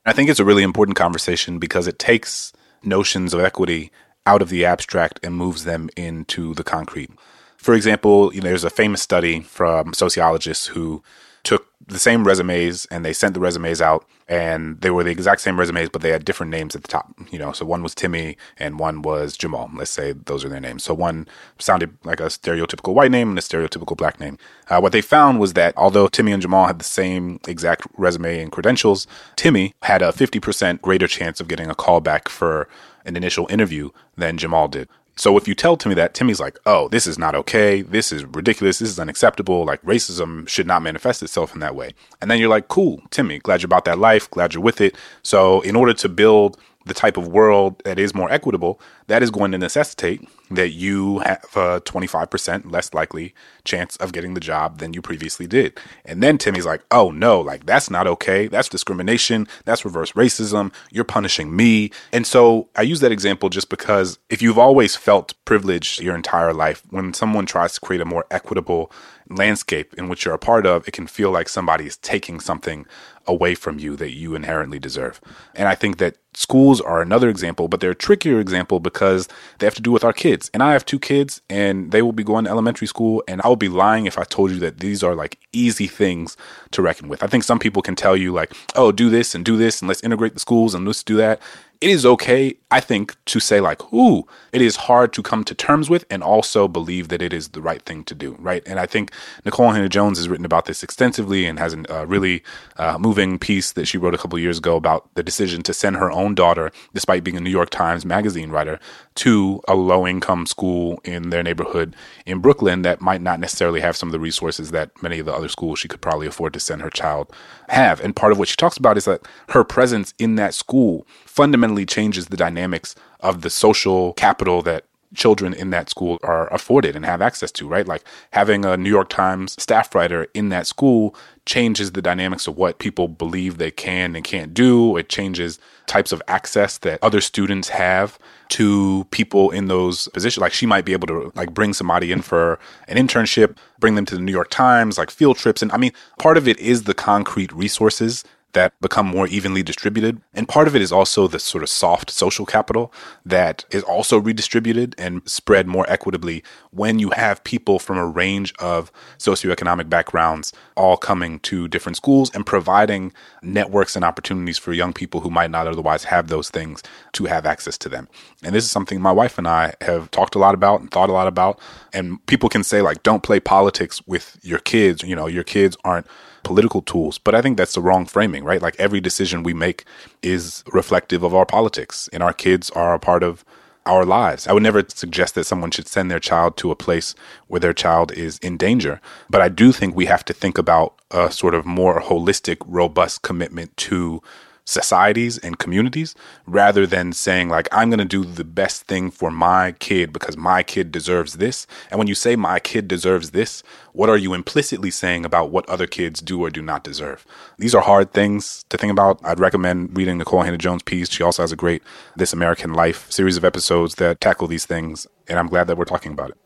I 0.04 0.12
think 0.12 0.30
it's 0.30 0.40
a 0.40 0.44
really 0.44 0.62
important 0.62 0.96
conversation 0.96 1.58
because 1.58 1.86
it 1.86 1.98
takes 1.98 2.52
notions 2.82 3.34
of 3.34 3.40
equity 3.40 3.90
out 4.24 4.42
of 4.42 4.48
the 4.48 4.64
abstract 4.64 5.20
and 5.22 5.34
moves 5.34 5.64
them 5.64 5.88
into 5.96 6.54
the 6.54 6.64
concrete. 6.64 7.10
For 7.56 7.74
example, 7.74 8.32
you 8.34 8.40
know, 8.40 8.48
there's 8.48 8.64
a 8.64 8.70
famous 8.70 9.02
study 9.02 9.40
from 9.40 9.92
sociologists 9.92 10.66
who 10.66 11.02
took 11.46 11.68
the 11.86 11.98
same 11.98 12.24
resumes 12.24 12.86
and 12.86 13.04
they 13.04 13.12
sent 13.12 13.32
the 13.32 13.38
resumes 13.38 13.80
out 13.80 14.04
and 14.28 14.80
they 14.80 14.90
were 14.90 15.04
the 15.04 15.10
exact 15.10 15.40
same 15.40 15.58
resumes 15.58 15.88
but 15.88 16.02
they 16.02 16.10
had 16.10 16.24
different 16.24 16.50
names 16.50 16.74
at 16.74 16.82
the 16.82 16.88
top 16.88 17.14
you 17.30 17.38
know? 17.38 17.52
So 17.52 17.64
one 17.64 17.84
was 17.84 17.94
timmy 17.94 18.36
and 18.58 18.80
one 18.80 19.02
was 19.02 19.36
jamal. 19.36 19.70
Let's 19.72 19.92
say 19.92 20.12
those 20.12 20.44
are 20.44 20.48
their 20.48 20.60
names. 20.60 20.82
So 20.82 20.92
one 20.92 21.28
sounded 21.60 21.96
like 22.02 22.18
a 22.18 22.24
stereotypical 22.24 22.94
white 22.94 23.12
name 23.12 23.28
and 23.28 23.38
a 23.38 23.42
stereotypical 23.42 23.96
black 23.96 24.18
name. 24.18 24.38
Uh, 24.68 24.80
what 24.80 24.90
they 24.90 25.00
found 25.00 25.38
was 25.38 25.52
that 25.52 25.72
although 25.76 26.08
timmy 26.08 26.32
and 26.32 26.42
jamal 26.42 26.66
had 26.66 26.80
the 26.80 26.84
same 26.84 27.38
exact 27.46 27.86
resume 27.96 28.40
and 28.40 28.50
credentials 28.50 29.06
timmy 29.36 29.72
had 29.82 30.02
a 30.02 30.10
50% 30.10 30.80
greater 30.80 31.06
chance 31.06 31.40
of 31.40 31.46
getting 31.46 31.70
a 31.70 31.76
call 31.76 32.00
back 32.00 32.28
for 32.28 32.68
an 33.04 33.16
initial 33.16 33.46
interview 33.48 33.90
than 34.16 34.36
jamal 34.36 34.66
did 34.66 34.88
so 35.16 35.36
if 35.38 35.48
you 35.48 35.54
tell 35.54 35.76
Timmy 35.78 35.94
that, 35.94 36.12
Timmy's 36.12 36.40
like, 36.40 36.58
oh, 36.66 36.88
this 36.88 37.06
is 37.06 37.18
not 37.18 37.34
okay. 37.34 37.80
This 37.80 38.12
is 38.12 38.24
ridiculous. 38.24 38.78
This 38.78 38.90
is 38.90 39.00
unacceptable. 39.00 39.64
Like 39.64 39.80
racism 39.82 40.46
should 40.46 40.66
not 40.66 40.82
manifest 40.82 41.22
itself 41.22 41.54
in 41.54 41.60
that 41.60 41.74
way. 41.74 41.94
And 42.20 42.30
then 42.30 42.38
you're 42.38 42.50
like, 42.50 42.68
cool, 42.68 43.02
Timmy, 43.10 43.38
glad 43.38 43.62
you're 43.62 43.68
about 43.68 43.86
that 43.86 43.98
life. 43.98 44.30
Glad 44.30 44.52
you're 44.52 44.62
with 44.62 44.80
it. 44.80 44.94
So 45.22 45.62
in 45.62 45.74
order 45.74 45.94
to 45.94 46.08
build 46.10 46.58
the 46.86 46.94
type 46.94 47.16
of 47.16 47.28
world 47.28 47.82
that 47.84 47.98
is 47.98 48.14
more 48.14 48.30
equitable, 48.30 48.80
that 49.08 49.22
is 49.22 49.30
going 49.30 49.52
to 49.52 49.58
necessitate 49.58 50.26
that 50.50 50.70
you 50.70 51.18
have 51.18 51.44
a 51.56 51.80
25% 51.80 52.70
less 52.70 52.94
likely 52.94 53.34
chance 53.64 53.96
of 53.96 54.12
getting 54.12 54.34
the 54.34 54.40
job 54.40 54.78
than 54.78 54.94
you 54.94 55.02
previously 55.02 55.48
did. 55.48 55.78
And 56.04 56.22
then 56.22 56.38
Timmy's 56.38 56.64
like, 56.64 56.82
oh 56.92 57.10
no, 57.10 57.40
like 57.40 57.66
that's 57.66 57.90
not 57.90 58.06
okay. 58.06 58.46
That's 58.46 58.68
discrimination. 58.68 59.48
That's 59.64 59.84
reverse 59.84 60.12
racism. 60.12 60.72
You're 60.92 61.04
punishing 61.04 61.54
me. 61.54 61.90
And 62.12 62.24
so 62.24 62.68
I 62.76 62.82
use 62.82 63.00
that 63.00 63.10
example 63.10 63.48
just 63.48 63.68
because 63.68 64.20
if 64.30 64.40
you've 64.40 64.58
always 64.58 64.94
felt 64.94 65.34
privileged 65.44 66.00
your 66.00 66.14
entire 66.14 66.54
life, 66.54 66.82
when 66.90 67.12
someone 67.12 67.46
tries 67.46 67.74
to 67.74 67.80
create 67.80 68.00
a 68.00 68.04
more 68.04 68.24
equitable 68.30 68.92
landscape 69.28 69.92
in 69.94 70.08
which 70.08 70.24
you're 70.24 70.34
a 70.34 70.38
part 70.38 70.66
of, 70.66 70.86
it 70.86 70.92
can 70.92 71.08
feel 71.08 71.32
like 71.32 71.48
somebody 71.48 71.86
is 71.86 71.96
taking 71.96 72.38
something 72.38 72.86
away 73.26 73.54
from 73.54 73.78
you 73.78 73.96
that 73.96 74.12
you 74.12 74.34
inherently 74.34 74.78
deserve. 74.78 75.20
And 75.54 75.68
I 75.68 75.74
think 75.74 75.98
that 75.98 76.16
schools 76.34 76.80
are 76.80 77.00
another 77.00 77.28
example, 77.28 77.66
but 77.66 77.80
they're 77.80 77.92
a 77.92 77.94
trickier 77.94 78.38
example 78.38 78.78
because 78.78 79.28
they 79.58 79.66
have 79.66 79.74
to 79.74 79.82
do 79.82 79.90
with 79.90 80.04
our 80.04 80.12
kids. 80.12 80.50
And 80.52 80.62
I 80.62 80.72
have 80.72 80.84
two 80.84 80.98
kids 80.98 81.40
and 81.48 81.92
they 81.92 82.02
will 82.02 82.12
be 82.12 82.24
going 82.24 82.44
to 82.44 82.50
elementary 82.50 82.86
school 82.86 83.22
and 83.26 83.40
I 83.42 83.48
would 83.48 83.58
be 83.58 83.68
lying 83.68 84.06
if 84.06 84.18
I 84.18 84.24
told 84.24 84.50
you 84.50 84.58
that 84.60 84.80
these 84.80 85.02
are 85.02 85.14
like 85.14 85.38
easy 85.52 85.86
things 85.86 86.36
to 86.72 86.82
reckon 86.82 87.08
with. 87.08 87.22
I 87.22 87.26
think 87.26 87.44
some 87.44 87.58
people 87.58 87.82
can 87.82 87.96
tell 87.96 88.16
you 88.16 88.32
like, 88.32 88.52
"Oh, 88.74 88.92
do 88.92 89.08
this 89.08 89.34
and 89.34 89.44
do 89.44 89.56
this 89.56 89.80
and 89.80 89.88
let's 89.88 90.02
integrate 90.02 90.34
the 90.34 90.40
schools 90.40 90.74
and 90.74 90.86
let's 90.86 91.02
do 91.02 91.16
that." 91.16 91.40
it 91.80 91.90
is 91.90 92.06
okay, 92.06 92.56
I 92.68 92.80
think, 92.80 93.16
to 93.26 93.38
say 93.38 93.60
like, 93.60 93.92
ooh, 93.92 94.26
it 94.52 94.60
is 94.60 94.74
hard 94.74 95.12
to 95.12 95.22
come 95.22 95.44
to 95.44 95.54
terms 95.54 95.88
with 95.88 96.04
and 96.10 96.20
also 96.20 96.66
believe 96.66 97.08
that 97.08 97.22
it 97.22 97.32
is 97.32 97.48
the 97.50 97.62
right 97.62 97.80
thing 97.80 98.02
to 98.04 98.14
do, 98.14 98.34
right? 98.40 98.60
And 98.66 98.80
I 98.80 98.86
think 98.86 99.12
Nikole 99.44 99.72
Hannah 99.72 99.88
Jones 99.88 100.18
has 100.18 100.28
written 100.28 100.44
about 100.44 100.64
this 100.64 100.82
extensively 100.82 101.46
and 101.46 101.60
has 101.60 101.74
a 101.74 102.00
uh, 102.00 102.04
really 102.04 102.42
uh, 102.76 102.98
moving 102.98 103.38
piece 103.38 103.70
that 103.72 103.86
she 103.86 103.98
wrote 103.98 104.14
a 104.14 104.18
couple 104.18 104.36
years 104.38 104.58
ago 104.58 104.74
about 104.74 105.08
the 105.14 105.22
decision 105.22 105.62
to 105.62 105.72
send 105.72 105.94
her 105.94 106.10
own 106.10 106.34
daughter, 106.34 106.72
despite 106.92 107.22
being 107.22 107.36
a 107.36 107.40
New 107.40 107.50
York 107.50 107.70
Times 107.70 108.04
Magazine 108.04 108.50
writer, 108.50 108.80
to 109.14 109.62
a 109.68 109.76
low 109.76 110.04
income 110.04 110.44
school 110.44 111.00
in 111.04 111.30
their 111.30 111.44
neighborhood 111.44 111.94
in 112.26 112.40
Brooklyn 112.40 112.82
that 112.82 113.00
might 113.00 113.22
not 113.22 113.38
necessarily 113.38 113.80
have 113.80 113.96
some 113.96 114.08
of 114.08 114.12
the 114.12 114.20
resources 114.20 114.72
that 114.72 114.90
many 115.00 115.20
of 115.20 115.26
the 115.26 115.34
other 115.34 115.48
schools 115.48 115.78
she 115.78 115.88
could 115.88 116.00
probably 116.00 116.26
afford 116.26 116.52
to 116.52 116.60
send 116.60 116.82
her 116.82 116.90
child 116.90 117.32
have. 117.68 118.00
And 118.00 118.16
part 118.16 118.32
of 118.32 118.38
what 118.40 118.48
she 118.48 118.56
talks 118.56 118.76
about 118.76 118.96
is 118.96 119.04
that 119.04 119.22
her 119.50 119.62
presence 119.62 120.14
in 120.18 120.34
that 120.34 120.52
school 120.52 121.06
fundamentally 121.24 121.86
changes 121.86 122.26
the 122.26 122.36
dynamics 122.66 122.94
of 123.20 123.42
the 123.42 123.50
social 123.50 124.12
capital 124.14 124.62
that 124.62 124.84
children 125.14 125.54
in 125.54 125.70
that 125.70 125.88
school 125.88 126.18
are 126.22 126.52
afforded 126.52 126.96
and 126.96 127.06
have 127.06 127.22
access 127.22 127.52
to, 127.52 127.68
right? 127.68 127.86
Like 127.86 128.02
having 128.32 128.64
a 128.64 128.76
New 128.76 128.90
York 128.90 129.08
Times 129.08 129.54
staff 129.62 129.94
writer 129.94 130.26
in 130.34 130.48
that 130.50 130.66
school 130.66 131.14
changes 131.46 131.92
the 131.92 132.02
dynamics 132.02 132.48
of 132.48 132.56
what 132.56 132.78
people 132.78 133.06
believe 133.06 133.56
they 133.56 133.70
can 133.70 134.16
and 134.16 134.24
can't 134.24 134.52
do. 134.52 134.96
It 134.96 135.08
changes 135.08 135.60
types 135.86 136.10
of 136.10 136.20
access 136.26 136.78
that 136.78 136.98
other 137.02 137.20
students 137.20 137.68
have 137.68 138.18
to 138.48 139.06
people 139.12 139.50
in 139.52 139.68
those 139.68 140.08
positions. 140.08 140.42
Like 140.42 140.52
she 140.52 140.66
might 140.66 140.84
be 140.84 140.92
able 140.92 141.06
to 141.06 141.32
like 141.36 141.54
bring 141.54 141.72
somebody 141.72 142.10
in 142.10 142.20
for 142.20 142.58
an 142.88 142.96
internship, 142.96 143.56
bring 143.78 143.94
them 143.94 144.06
to 144.06 144.16
the 144.16 144.20
New 144.20 144.32
York 144.32 144.50
Times, 144.50 144.98
like 144.98 145.10
field 145.10 145.36
trips. 145.38 145.62
And 145.62 145.70
I 145.70 145.76
mean, 145.76 145.92
part 146.18 146.36
of 146.36 146.48
it 146.48 146.58
is 146.58 146.82
the 146.82 146.94
concrete 146.94 147.52
resources 147.52 148.24
that 148.56 148.72
become 148.80 149.06
more 149.06 149.26
evenly 149.26 149.62
distributed. 149.62 150.18
And 150.32 150.48
part 150.48 150.66
of 150.66 150.74
it 150.74 150.80
is 150.80 150.90
also 150.90 151.28
the 151.28 151.38
sort 151.38 151.62
of 151.62 151.68
soft 151.68 152.10
social 152.10 152.46
capital 152.46 152.90
that 153.24 153.66
is 153.70 153.82
also 153.82 154.18
redistributed 154.18 154.94
and 154.96 155.20
spread 155.28 155.66
more 155.66 155.84
equitably 155.90 156.42
when 156.70 156.98
you 156.98 157.10
have 157.10 157.44
people 157.44 157.78
from 157.78 157.98
a 157.98 158.06
range 158.06 158.54
of 158.58 158.90
socioeconomic 159.18 159.90
backgrounds 159.90 160.54
all 160.74 160.96
coming 160.96 161.38
to 161.40 161.68
different 161.68 161.96
schools 161.96 162.34
and 162.34 162.46
providing 162.46 163.12
networks 163.42 163.94
and 163.94 164.06
opportunities 164.06 164.56
for 164.56 164.72
young 164.72 164.94
people 164.94 165.20
who 165.20 165.30
might 165.30 165.50
not 165.50 165.66
otherwise 165.66 166.04
have 166.04 166.28
those 166.28 166.48
things 166.48 166.82
to 167.12 167.26
have 167.26 167.44
access 167.44 167.76
to 167.76 167.90
them. 167.90 168.08
And 168.42 168.54
this 168.54 168.64
is 168.64 168.70
something 168.70 169.02
my 169.02 169.12
wife 169.12 169.36
and 169.36 169.46
I 169.46 169.74
have 169.82 170.10
talked 170.10 170.34
a 170.34 170.38
lot 170.38 170.54
about 170.54 170.80
and 170.80 170.90
thought 170.90 171.10
a 171.10 171.12
lot 171.12 171.28
about. 171.28 171.60
And 171.92 172.24
people 172.24 172.48
can 172.48 172.64
say, 172.64 172.80
like, 172.80 173.02
don't 173.02 173.22
play 173.22 173.38
politics 173.38 174.00
with 174.06 174.38
your 174.42 174.60
kids. 174.60 175.02
You 175.02 175.14
know, 175.14 175.26
your 175.26 175.44
kids 175.44 175.76
aren't 175.84 176.06
political 176.46 176.80
tools. 176.80 177.18
But 177.18 177.34
I 177.34 177.42
think 177.42 177.58
that's 177.58 177.74
the 177.74 177.80
wrong 177.80 178.06
framing, 178.06 178.44
right? 178.44 178.62
Like 178.62 178.76
every 178.78 179.00
decision 179.00 179.42
we 179.42 179.52
make 179.52 179.84
is 180.22 180.62
reflective 180.72 181.24
of 181.24 181.34
our 181.34 181.44
politics, 181.44 182.08
and 182.12 182.22
our 182.22 182.32
kids 182.32 182.70
are 182.70 182.94
a 182.94 183.00
part 183.00 183.24
of 183.24 183.44
our 183.84 184.04
lives. 184.04 184.46
I 184.46 184.52
would 184.52 184.62
never 184.62 184.84
suggest 184.88 185.34
that 185.34 185.44
someone 185.44 185.72
should 185.72 185.88
send 185.88 186.10
their 186.10 186.20
child 186.20 186.56
to 186.58 186.70
a 186.70 186.76
place 186.76 187.14
where 187.48 187.60
their 187.60 187.72
child 187.72 188.12
is 188.12 188.38
in 188.38 188.56
danger. 188.56 189.00
But 189.28 189.40
I 189.40 189.48
do 189.48 189.72
think 189.72 189.94
we 189.94 190.06
have 190.06 190.24
to 190.26 190.32
think 190.32 190.56
about 190.56 190.94
a 191.10 191.30
sort 191.30 191.54
of 191.54 191.66
more 191.66 192.00
holistic, 192.00 192.58
robust 192.66 193.22
commitment 193.22 193.76
to 193.88 194.22
societies 194.66 195.38
and 195.38 195.58
communities 195.58 196.14
rather 196.46 196.86
than 196.86 197.12
saying 197.12 197.48
like 197.48 197.68
i'm 197.72 197.88
going 197.88 197.98
to 197.98 198.04
do 198.04 198.24
the 198.24 198.44
best 198.44 198.82
thing 198.82 199.10
for 199.10 199.30
my 199.30 199.72
kid 199.78 200.12
because 200.12 200.36
my 200.36 200.62
kid 200.62 200.92
deserves 200.92 201.34
this. 201.34 201.66
And 201.90 201.98
when 201.98 202.08
you 202.08 202.14
say 202.14 202.36
my 202.36 202.58
kid 202.58 202.88
deserves 202.88 203.30
this 203.30 203.62
what 203.92 204.10
are 204.10 204.16
you 204.16 204.34
implicitly 204.34 204.90
saying 204.90 205.24
about 205.24 205.50
what 205.50 205.66
other 205.70 205.86
kids 205.86 206.20
do 206.20 206.44
or 206.44 206.50
do 206.50 206.60
not 206.60 206.84
deserve? 206.84 207.24
These 207.56 207.74
are 207.74 207.80
hard 207.80 208.12
things 208.12 208.64
to 208.68 208.76
think 208.76 208.90
about. 208.90 209.18
I'd 209.24 209.40
recommend 209.40 209.96
reading 209.96 210.18
nikole 210.18 210.44
hannah 210.44 210.58
jones 210.58 210.82
piece. 210.82 211.08
She 211.08 211.22
also 211.22 211.42
has 211.42 211.52
a 211.52 211.56
great 211.56 211.82
this 212.16 212.32
american 212.32 212.74
life 212.74 213.10
series 213.10 213.36
of 213.36 213.44
episodes 213.44 213.94
that 213.96 214.20
tackle 214.20 214.48
these 214.48 214.66
things 214.66 215.06
and 215.28 215.38
i'm 215.38 215.48
glad 215.48 215.66
that 215.68 215.78
we're 215.78 215.84
talking 215.84 216.12
about 216.12 216.30
it. 216.30 216.36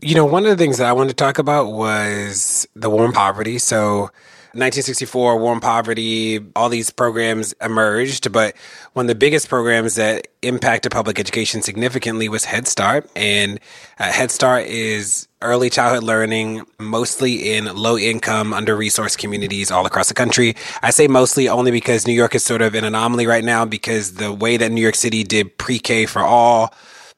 You 0.00 0.14
know 0.14 0.24
one 0.24 0.44
of 0.44 0.50
the 0.50 0.62
things 0.62 0.78
that 0.78 0.86
i 0.86 0.92
wanted 0.92 1.10
to 1.10 1.16
talk 1.16 1.38
about 1.38 1.72
was 1.72 2.68
the 2.74 2.90
war 2.90 3.06
on 3.06 3.12
poverty. 3.12 3.58
So 3.58 4.10
1964, 4.56 5.38
War 5.38 5.54
on 5.54 5.60
Poverty, 5.60 6.40
all 6.56 6.68
these 6.68 6.90
programs 6.90 7.52
emerged, 7.60 8.32
but 8.32 8.54
one 8.92 9.06
of 9.06 9.08
the 9.08 9.14
biggest 9.14 9.48
programs 9.48 9.96
that 9.96 10.28
impacted 10.42 10.92
public 10.92 11.18
education 11.18 11.62
significantly 11.62 12.28
was 12.28 12.44
Head 12.44 12.68
Start. 12.68 13.10
And 13.16 13.60
uh, 13.98 14.04
Head 14.04 14.30
Start 14.30 14.66
is 14.66 15.28
early 15.42 15.70
childhood 15.70 16.04
learning, 16.04 16.62
mostly 16.78 17.54
in 17.54 17.74
low 17.74 17.98
income, 17.98 18.52
under 18.52 18.76
resourced 18.76 19.18
communities 19.18 19.70
all 19.70 19.86
across 19.86 20.08
the 20.08 20.14
country. 20.14 20.56
I 20.82 20.90
say 20.90 21.08
mostly 21.08 21.48
only 21.48 21.70
because 21.70 22.06
New 22.06 22.14
York 22.14 22.34
is 22.34 22.44
sort 22.44 22.62
of 22.62 22.74
an 22.74 22.84
anomaly 22.84 23.26
right 23.26 23.44
now 23.44 23.64
because 23.64 24.14
the 24.14 24.32
way 24.32 24.56
that 24.56 24.72
New 24.72 24.80
York 24.80 24.94
City 24.94 25.24
did 25.24 25.56
pre 25.58 25.78
K 25.78 26.06
for 26.06 26.22
all 26.22 26.74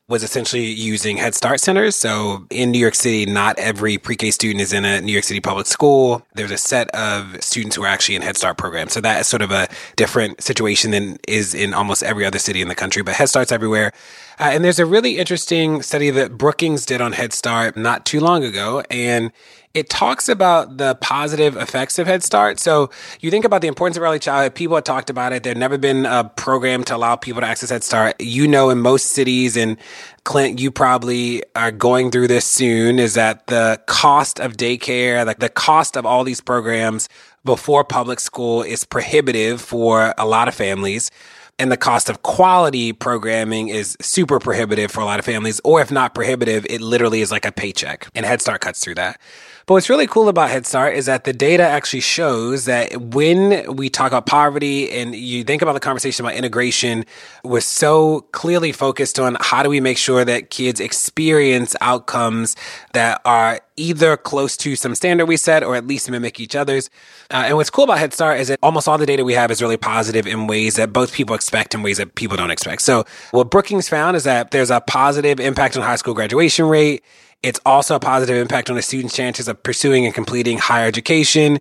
was 0.09 0.23
essentially 0.23 0.66
using 0.66 1.16
Head 1.16 1.35
Start 1.35 1.59
centers. 1.59 1.97
So 1.97 2.47
in 2.51 2.71
New 2.71 2.79
York 2.79 2.95
City, 2.95 3.27
not 3.27 3.59
every 3.59 3.99
pre 3.99 4.14
K 4.14 4.31
student 4.31 4.61
is 4.61 4.73
in 4.73 4.85
a 4.85 5.01
New 5.01 5.12
York 5.12 5.25
City 5.25 5.40
public 5.40 5.66
school. 5.66 6.25
There's 6.35 6.53
a 6.53 6.59
set 6.59 6.88
of 6.90 7.42
students 7.42 7.75
who 7.75 7.83
are 7.83 7.88
actually 7.88 8.14
in 8.14 8.23
Head 8.23 8.37
Start 8.37 8.57
programs. 8.57 8.92
So 8.92 9.01
that 9.01 9.21
is 9.21 9.27
sort 9.27 9.42
of 9.42 9.51
a 9.51 9.66
different 9.97 10.40
situation 10.42 10.92
than 10.92 11.19
is 11.27 11.55
in 11.55 11.75
almost 11.75 12.05
every 12.05 12.25
other 12.25 12.38
city 12.38 12.62
in 12.62 12.69
the 12.69 12.77
country. 12.77 13.03
But 13.03 13.14
Head 13.14 13.29
Start's 13.29 13.51
everywhere. 13.51 13.92
Uh, 14.38 14.51
and 14.53 14.64
there's 14.64 14.79
a 14.79 14.87
really 14.87 15.19
interesting 15.19 15.83
study 15.83 16.11
that 16.11 16.38
Brookings 16.38 16.87
did 16.87 17.01
on 17.01 17.12
Head 17.12 17.33
Start 17.33 17.77
not 17.77 18.07
too 18.07 18.21
long 18.21 18.45
ago. 18.45 18.85
And 18.90 19.33
it 19.77 19.91
talks 19.91 20.31
about 20.31 20.79
the 20.79 20.95
positive 21.03 21.55
effects 21.55 21.99
of 21.99 22.07
Head 22.07 22.23
Start. 22.23 22.59
So 22.59 22.89
you 23.21 23.31
think 23.31 23.45
about 23.45 23.61
the 23.61 23.69
importance 23.69 23.99
of 23.99 24.03
early 24.03 24.19
childhood. 24.19 24.55
People 24.55 24.75
have 24.75 24.85
talked 24.85 25.11
about 25.11 25.35
it. 25.35 25.43
There's 25.43 25.59
never 25.59 25.77
been 25.77 26.07
a 26.07 26.25
program 26.25 26.83
to 26.85 26.97
allow 26.97 27.15
people 27.15 27.43
to 27.43 27.47
access 27.47 27.69
Head 27.69 27.85
Start. 27.85 28.17
You 28.19 28.49
know, 28.49 28.71
in 28.71 28.79
most 28.79 29.09
cities, 29.09 29.55
and 29.55 29.77
Clint, 30.25 30.59
you 30.61 30.71
probably 30.71 31.43
are 31.55 31.71
going 31.71 32.11
through 32.11 32.29
this 32.29 32.47
soon, 32.47 32.99
is 32.99 33.12
that 33.15 33.49
the 33.49 33.79
cost 33.87 34.41
of 34.41 34.55
daycare, 34.55 35.27
like 35.27 35.41
the 35.41 35.51
cost 35.51 35.99
of 35.99 36.07
all 36.07 36.25
these 36.25 36.41
programs 36.41 37.11
before 37.45 37.85
public 37.85 38.19
school 38.19 38.62
is 38.62 38.83
prohibitive 38.83 39.61
for 39.61 40.15
a 40.17 40.25
lot 40.25 40.49
of 40.49 40.55
families 40.55 41.11
and 41.59 41.73
the 41.73 41.77
cost 41.77 42.11
of 42.11 42.23
quality 42.23 42.93
programming 42.93 43.69
is 43.69 43.97
super 44.01 44.39
prohibitive 44.39 44.91
for 44.91 45.01
a 45.01 45.05
lot 45.05 45.19
of 45.19 45.25
families, 45.25 45.61
or 45.65 45.81
if 45.81 45.91
not 45.91 46.15
prohibitive, 46.15 46.67
it 46.69 46.83
literally 46.83 47.23
is 47.23 47.31
like 47.31 47.47
a 47.47 47.53
paycheck. 47.53 48.09
And 48.15 48.27
Head 48.27 48.43
Start 48.43 48.61
cuts 48.61 48.81
through 48.81 48.97
that. 48.97 49.19
But 49.67 49.75
what's 49.75 49.91
really 49.91 50.07
cool 50.07 50.29
about 50.29 50.49
Head 50.49 50.65
Start 50.65 50.95
is 50.95 51.07
that 51.07 51.25
the 51.25 51.33
data 51.33 51.65
actually 51.65 51.99
shows 51.99 52.67
that 52.67 52.97
when 53.01 53.75
we 53.75 53.91
talk 53.91 54.13
about 54.13 54.25
poverty 54.25 54.89
and 54.93 55.13
you 55.13 55.43
think 55.43 55.61
about 55.61 55.73
the 55.73 55.81
conversation 55.81 56.25
about 56.25 56.37
integration, 56.37 57.05
we're 57.43 57.61
so 57.61 58.21
clearly 58.31 58.71
focused 58.71 59.19
on 59.19 59.37
how 59.41 59.65
do 59.65 59.69
we 59.69 59.81
make 59.81 59.99
sure 59.99 60.25
that 60.25 60.51
kids 60.51 60.79
experience 60.79 61.75
outcomes 61.81 62.55
that 62.93 63.21
are 63.25 63.59
either 63.77 64.17
close 64.17 64.57
to 64.59 64.77
some 64.77 64.95
standard 64.95 65.27
we 65.27 65.37
set 65.37 65.65
or 65.65 65.75
at 65.75 65.85
least 65.85 66.09
mimic 66.09 66.39
each 66.39 66.55
other's. 66.55 66.89
Uh, 67.33 67.43
and 67.47 67.57
what's 67.57 67.69
cool 67.69 67.83
about 67.83 67.99
Head 67.99 68.15
Start 68.15 68.39
is 68.39 68.47
that 68.47 68.61
almost 68.63 68.87
all 68.87 68.99
the 68.99 69.05
data 69.05 69.25
we 69.25 69.35
have 69.35 69.51
is 69.51 69.61
really 69.61 69.77
positive 69.77 70.29
in 70.29 70.47
ways 70.47 70.77
that 70.77 70.93
both 70.93 71.13
people 71.13 71.35
expect 71.35 71.75
and 71.75 71.83
ways 71.83 71.97
that 71.97 72.15
people 72.15 72.37
don't 72.37 72.53
expect. 72.53 72.83
So 72.83 73.05
what 73.33 73.51
Brookings 73.51 73.89
found 73.89 74.17
is 74.17 74.23
that 74.23 74.53
there's 74.53 74.71
a 74.71 74.81
positive 74.81 75.41
impact 75.41 75.77
on 75.77 75.83
high 75.83 75.97
school 75.97 76.15
graduation 76.15 76.67
rate. 76.67 77.03
It's 77.42 77.61
also 77.64 77.94
a 77.94 78.01
positive 78.01 78.37
impact 78.37 78.70
on 78.70 78.77
a 78.77 78.83
student's 78.83 79.14
chances 79.14 79.49
of 79.49 79.62
pursuing 79.62 80.05
and 80.05 80.14
completing 80.14 80.59
higher 80.59 80.87
education. 80.87 81.59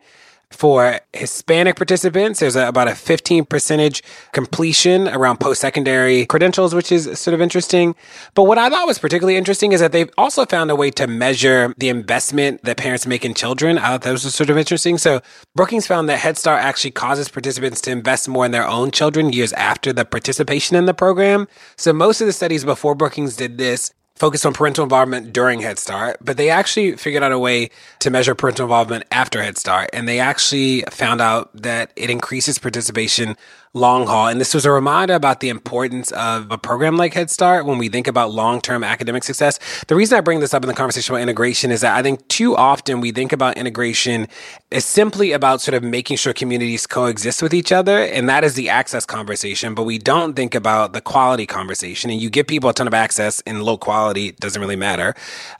For 0.51 0.99
Hispanic 1.11 1.75
participants, 1.75 2.39
there's 2.39 2.55
a, 2.55 2.67
about 2.67 2.87
a 2.87 2.95
15 2.95 3.45
percentage 3.45 4.03
completion 4.31 5.07
around 5.07 5.39
post 5.39 5.59
secondary 5.59 6.25
credentials, 6.27 6.73
which 6.73 6.91
is 6.91 7.19
sort 7.19 7.33
of 7.33 7.41
interesting. 7.41 7.95
But 8.35 8.43
what 8.43 8.57
I 8.57 8.69
thought 8.69 8.87
was 8.87 8.99
particularly 8.99 9.37
interesting 9.37 9.73
is 9.73 9.81
that 9.81 9.91
they've 9.91 10.09
also 10.17 10.45
found 10.45 10.71
a 10.71 10.75
way 10.75 10.91
to 10.91 11.07
measure 11.07 11.73
the 11.77 11.89
investment 11.89 12.63
that 12.63 12.77
parents 12.77 13.05
make 13.05 13.25
in 13.25 13.33
children. 13.33 13.77
I 13.77 13.89
thought 13.89 14.03
that 14.03 14.11
was 14.11 14.33
sort 14.33 14.49
of 14.49 14.57
interesting. 14.57 14.97
So 14.97 15.21
Brookings 15.55 15.87
found 15.87 16.07
that 16.09 16.19
Head 16.19 16.37
Start 16.37 16.63
actually 16.63 16.91
causes 16.91 17.27
participants 17.27 17.81
to 17.81 17.91
invest 17.91 18.29
more 18.29 18.45
in 18.45 18.51
their 18.51 18.67
own 18.67 18.91
children 18.91 19.33
years 19.33 19.51
after 19.53 19.91
the 19.91 20.05
participation 20.05 20.77
in 20.77 20.85
the 20.85 20.93
program. 20.93 21.47
So 21.75 21.91
most 21.91 22.21
of 22.21 22.27
the 22.27 22.33
studies 22.33 22.63
before 22.63 22.95
Brookings 22.95 23.35
did 23.35 23.57
this 23.57 23.91
focused 24.15 24.45
on 24.45 24.53
parental 24.53 24.83
involvement 24.83 25.33
during 25.33 25.59
Head 25.59 25.77
Start, 25.77 26.17
but 26.21 26.37
they 26.37 26.49
actually 26.49 26.95
figured 26.95 27.23
out 27.23 27.31
a 27.31 27.39
way 27.39 27.69
to 27.99 28.09
measure 28.09 28.33
parental 28.33 28.63
involvement 28.63 29.03
after 29.11 29.43
Head 29.43 29.57
Start. 29.57 29.89
And 29.91 30.07
they 30.07 30.19
actually 30.19 30.83
found 30.89 31.21
out 31.21 31.49
that 31.53 31.91
it 31.95 32.09
increases 32.09 32.57
participation 32.57 33.35
long 33.75 34.07
haul. 34.07 34.29
And 34.29 34.39
this 34.39 34.53
was 34.53 34.65
a 34.65 34.71
reminder 34.71 35.13
about 35.13 35.41
the 35.41 35.49
importance 35.49 36.11
of 36.13 36.49
a 36.49 36.57
program 36.57 36.95
like 36.95 37.13
Head 37.13 37.29
Start 37.29 37.65
when 37.65 37.77
we 37.77 37.89
think 37.89 38.07
about 38.07 38.31
long 38.31 38.61
term 38.61 38.83
academic 38.83 39.23
success. 39.23 39.59
The 39.87 39.95
reason 39.95 40.17
I 40.17 40.21
bring 40.21 40.39
this 40.39 40.53
up 40.53 40.63
in 40.63 40.67
the 40.67 40.73
conversation 40.73 41.13
about 41.13 41.21
integration 41.21 41.71
is 41.71 41.81
that 41.81 41.95
I 41.95 42.01
think 42.01 42.25
too 42.29 42.55
often 42.55 43.01
we 43.01 43.11
think 43.11 43.33
about 43.33 43.57
integration 43.57 44.27
as 44.71 44.85
simply 44.85 45.33
about 45.33 45.61
sort 45.61 45.75
of 45.75 45.83
making 45.83 46.17
sure 46.17 46.33
communities 46.33 46.87
coexist 46.87 47.41
with 47.41 47.53
each 47.53 47.73
other. 47.73 47.99
And 47.99 48.29
that 48.29 48.45
is 48.45 48.55
the 48.55 48.69
access 48.69 49.05
conversation, 49.05 49.75
but 49.75 49.83
we 49.83 49.97
don't 49.97 50.35
think 50.35 50.55
about 50.55 50.93
the 50.93 51.01
quality 51.01 51.45
conversation. 51.45 52.09
And 52.09 52.21
you 52.21 52.29
give 52.29 52.47
people 52.47 52.69
a 52.69 52.73
ton 52.73 52.87
of 52.87 52.93
access 52.93 53.41
in 53.41 53.61
low 53.61 53.77
quality, 53.77 54.29
it 54.29 54.39
doesn't 54.39 54.61
really 54.61 54.77
matter. 54.77 55.13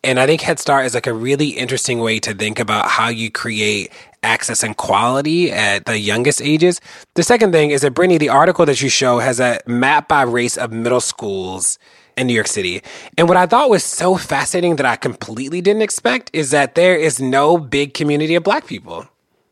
And 0.04 0.21
I 0.21 0.25
think 0.25 0.39
Head 0.39 0.60
Start 0.60 0.86
is 0.86 0.93
like 0.93 1.08
a 1.08 1.13
really 1.13 1.49
interesting 1.49 1.99
way 1.99 2.19
to 2.19 2.34
think 2.34 2.60
about 2.60 2.88
how 2.88 3.10
you 3.10 3.30
create 3.30 3.91
access 4.26 4.64
and 4.64 4.76
quality 4.76 5.52
at 5.52 5.86
the 5.86 5.98
youngest 5.98 6.42
ages. 6.42 6.82
The 7.14 7.24
second 7.24 7.52
thing 7.52 7.72
is 7.72 7.82
that 7.82 7.94
Brittany, 7.94 8.18
the 8.18 8.30
article 8.30 8.66
that 8.66 8.82
you 8.82 8.90
show 8.90 9.20
has 9.20 9.40
a 9.40 9.60
map 9.68 10.08
by 10.08 10.24
race 10.24 10.58
of 10.58 10.72
middle 10.72 11.00
schools 11.00 11.80
in 12.18 12.28
New 12.28 12.34
York 12.34 12.48
City. 12.48 12.82
And 13.18 13.28
what 13.28 13.38
I 13.38 13.46
thought 13.46 13.70
was 13.70 13.84
so 13.84 14.16
fascinating 14.16 14.78
that 14.78 14.86
I 14.86 14.96
completely 14.96 15.62
didn't 15.62 15.82
expect 15.82 16.32
is 16.34 16.52
that 16.52 16.76
there 16.76 16.96
is 16.96 17.22
no 17.22 17.58
big 17.58 17.94
community 17.94 18.36
of 18.36 18.44
black 18.44 18.68
people. 18.68 19.08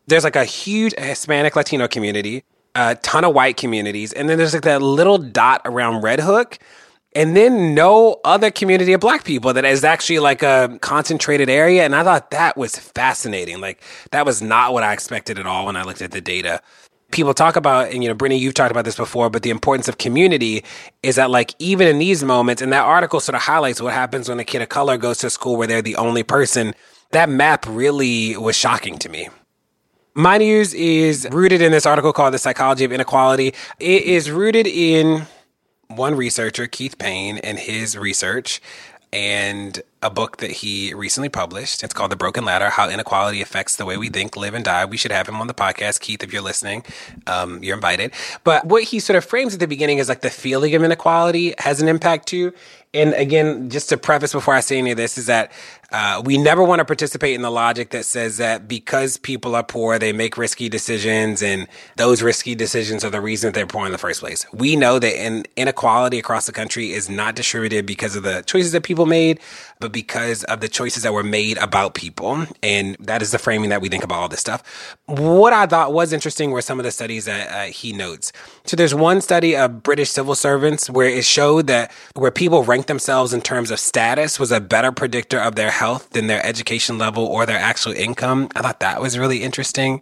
There's 0.08 0.24
like 0.24 0.36
a 0.36 0.46
huge 0.46 0.94
Hispanic 0.98 1.56
Latino 1.56 1.88
community, 1.88 2.44
a 2.76 2.96
ton 2.96 3.24
of 3.24 3.34
white 3.34 3.58
communities, 3.58 4.12
and 4.14 4.30
then 4.30 4.38
there's 4.38 4.54
like 4.54 4.64
that 4.64 4.82
little 4.82 5.18
dot 5.18 5.62
around 5.66 6.02
Red 6.02 6.20
Hook 6.20 6.58
and 7.16 7.36
then 7.36 7.74
no 7.76 8.20
other 8.24 8.52
community 8.52 8.94
of 8.94 9.02
black 9.02 9.24
people 9.24 9.54
that 9.54 9.66
is 9.66 9.84
actually 9.84 10.20
like 10.20 10.44
a 10.44 10.78
concentrated 10.82 11.50
area. 11.50 11.86
And 11.86 11.96
I 11.96 12.04
thought 12.04 12.32
that 12.32 12.58
was 12.58 12.78
fascinating. 12.78 13.60
Like 13.62 13.82
that 14.12 14.26
was 14.26 14.42
not 14.42 14.74
what 14.74 14.84
I 14.84 14.94
expected 14.94 15.38
at 15.40 15.46
all 15.46 15.66
when 15.66 15.76
I 15.76 15.84
looked 15.84 16.02
at 16.02 16.12
the 16.12 16.22
data. 16.22 16.62
People 17.12 17.36
talk 17.36 17.56
about, 17.56 17.92
and 17.92 18.02
you 18.02 18.10
know, 18.10 18.16
Brittany, 18.16 18.40
you've 18.40 18.56
talked 18.56 18.72
about 18.72 18.86
this 18.86 18.96
before, 18.96 19.30
but 19.30 19.44
the 19.44 19.52
importance 19.52 19.88
of 19.88 20.00
community 20.00 20.64
is 21.04 21.18
that, 21.18 21.30
like, 21.30 21.54
even 21.60 21.88
in 21.88 22.00
these 22.00 22.24
moments, 22.24 22.60
and 22.60 22.74
that 22.74 22.86
article 22.86 23.20
sort 23.20 23.36
of 23.36 23.42
highlights 23.42 23.80
what 23.80 23.94
happens 23.94 24.30
when 24.30 24.40
a 24.40 24.44
kid 24.44 24.64
of 24.64 24.70
color 24.70 24.98
goes 24.98 25.20
to 25.20 25.30
school 25.30 25.56
where 25.56 25.68
they're 25.68 25.84
the 25.84 25.96
only 25.98 26.24
person. 26.24 26.74
That 27.12 27.30
map 27.30 27.66
really 27.68 28.36
was 28.36 28.56
shocking 28.56 28.98
to 28.98 29.10
me. 29.10 29.30
My 30.16 30.40
news 30.40 30.74
is 30.74 31.28
rooted 31.32 31.62
in 31.62 31.72
this 31.72 31.86
article 31.86 32.14
called 32.14 32.34
The 32.34 32.40
Psychology 32.40 32.84
of 32.84 32.92
Inequality. 32.92 33.54
It 33.80 34.04
is 34.04 34.32
rooted 34.32 34.66
in 34.66 35.28
one 35.88 36.16
researcher, 36.16 36.68
Keith 36.68 36.98
Payne, 36.98 37.38
and 37.40 37.60
his 37.60 37.98
research, 37.98 38.62
and 39.12 39.82
a 40.04 40.10
book 40.10 40.38
that 40.38 40.52
he 40.52 40.94
recently 40.94 41.30
published. 41.30 41.82
It's 41.82 41.94
called 41.94 42.12
The 42.12 42.18
Broken 42.18 42.44
Ladder 42.44 42.70
How 42.70 42.90
Inequality 42.90 43.42
Affects 43.42 43.78
the 43.78 43.86
Way 43.86 43.96
We 43.96 44.10
Think, 44.10 44.36
Live, 44.36 44.54
and 44.54 44.64
Die. 44.64 44.86
We 44.86 44.98
should 44.98 45.14
have 45.14 45.30
him 45.30 45.40
on 45.40 45.48
the 45.48 45.54
podcast. 45.54 46.02
Keith, 46.02 46.22
if 46.22 46.34
you're 46.34 46.42
listening, 46.42 46.84
um, 47.26 47.64
you're 47.64 47.76
invited. 47.76 48.12
But 48.44 48.66
what 48.66 48.84
he 48.84 49.00
sort 49.00 49.16
of 49.16 49.24
frames 49.24 49.54
at 49.54 49.62
the 49.62 49.68
beginning 49.68 50.00
is 50.00 50.10
like 50.10 50.22
the 50.22 50.30
feeling 50.30 50.76
of 50.76 50.84
inequality 50.84 51.56
has 51.58 51.82
an 51.82 51.88
impact 51.88 52.28
too. 52.28 52.54
And 52.96 53.16
again, 53.16 53.72
just 53.72 53.90
to 53.90 53.98
preface 53.98 54.34
before 54.34 54.54
I 54.54 54.60
say 54.60 54.78
any 54.78 54.92
of 54.92 54.98
this, 54.98 55.18
is 55.18 55.26
that 55.26 55.52
uh, 55.92 56.22
we 56.24 56.38
never 56.38 56.64
want 56.64 56.80
to 56.80 56.86
participate 56.86 57.34
in 57.34 57.42
the 57.42 57.50
logic 57.50 57.90
that 57.90 58.06
says 58.06 58.38
that 58.38 58.68
because 58.68 59.18
people 59.18 59.56
are 59.56 59.64
poor, 59.64 59.98
they 59.98 60.14
make 60.14 60.38
risky 60.38 60.70
decisions, 60.70 61.42
and 61.42 61.68
those 61.96 62.22
risky 62.22 62.54
decisions 62.54 63.04
are 63.04 63.10
the 63.10 63.22
reason 63.22 63.52
they're 63.52 63.66
poor 63.66 63.88
in 63.88 63.92
the 63.92 63.98
first 63.98 64.20
place. 64.20 64.46
We 64.54 64.76
know 64.76 65.00
that 65.00 65.26
in, 65.26 65.46
inequality 65.56 66.20
across 66.20 66.46
the 66.46 66.52
country 66.52 66.92
is 66.92 67.10
not 67.10 67.36
distributed 67.36 67.88
because 67.88 68.16
of 68.16 68.22
the 68.22 68.44
choices 68.46 68.74
that 68.74 68.84
people 68.84 69.08
made, 69.08 69.40
but 69.80 69.92
because 69.94 70.44
of 70.46 70.60
the 70.60 70.68
choices 70.68 71.04
that 71.04 71.14
were 71.14 71.24
made 71.24 71.58
about 71.60 71.94
people. 71.94 72.46
And 72.62 72.98
that 73.00 73.22
is 73.22 73.32
the 73.32 73.40
framing 73.40 73.70
that 73.70 73.82
we 73.82 73.88
think 73.88 74.04
about 74.04 74.20
all 74.20 74.28
this 74.28 74.42
stuff. 74.42 74.98
What 75.06 75.54
I 75.54 75.66
thought 75.66 75.94
was 75.94 76.12
interesting 76.12 76.52
were 76.52 76.62
some 76.62 76.80
of 76.80 76.84
the 76.84 76.92
studies 76.92 77.26
that 77.26 77.48
uh, 77.50 77.72
he 77.72 77.94
notes. 77.94 78.34
So 78.66 78.76
there's 78.76 78.94
one 78.94 79.22
study 79.22 79.56
of 79.56 79.84
British 79.84 80.10
civil 80.10 80.36
servants 80.36 80.90
where 80.90 81.08
it 81.08 81.24
showed 81.24 81.68
that 81.68 81.92
where 82.16 82.32
people 82.32 82.64
rank 82.64 82.88
themselves 82.88 83.34
in 83.34 83.42
terms 83.42 83.72
of 83.72 83.80
status 83.80 84.40
was 84.40 84.52
a 84.52 84.60
better 84.60 84.92
predictor 84.92 85.40
of 85.40 85.56
their 85.56 85.72
health 85.72 86.10
than 86.10 86.28
their 86.28 86.46
education 86.46 86.98
level 86.98 87.26
or 87.26 87.46
their 87.46 87.60
actual 87.60 87.94
income. 87.94 88.50
I 88.56 88.62
thought 88.62 88.82
that 88.82 89.02
was 89.02 89.18
really 89.18 89.44
interesting. 89.44 90.02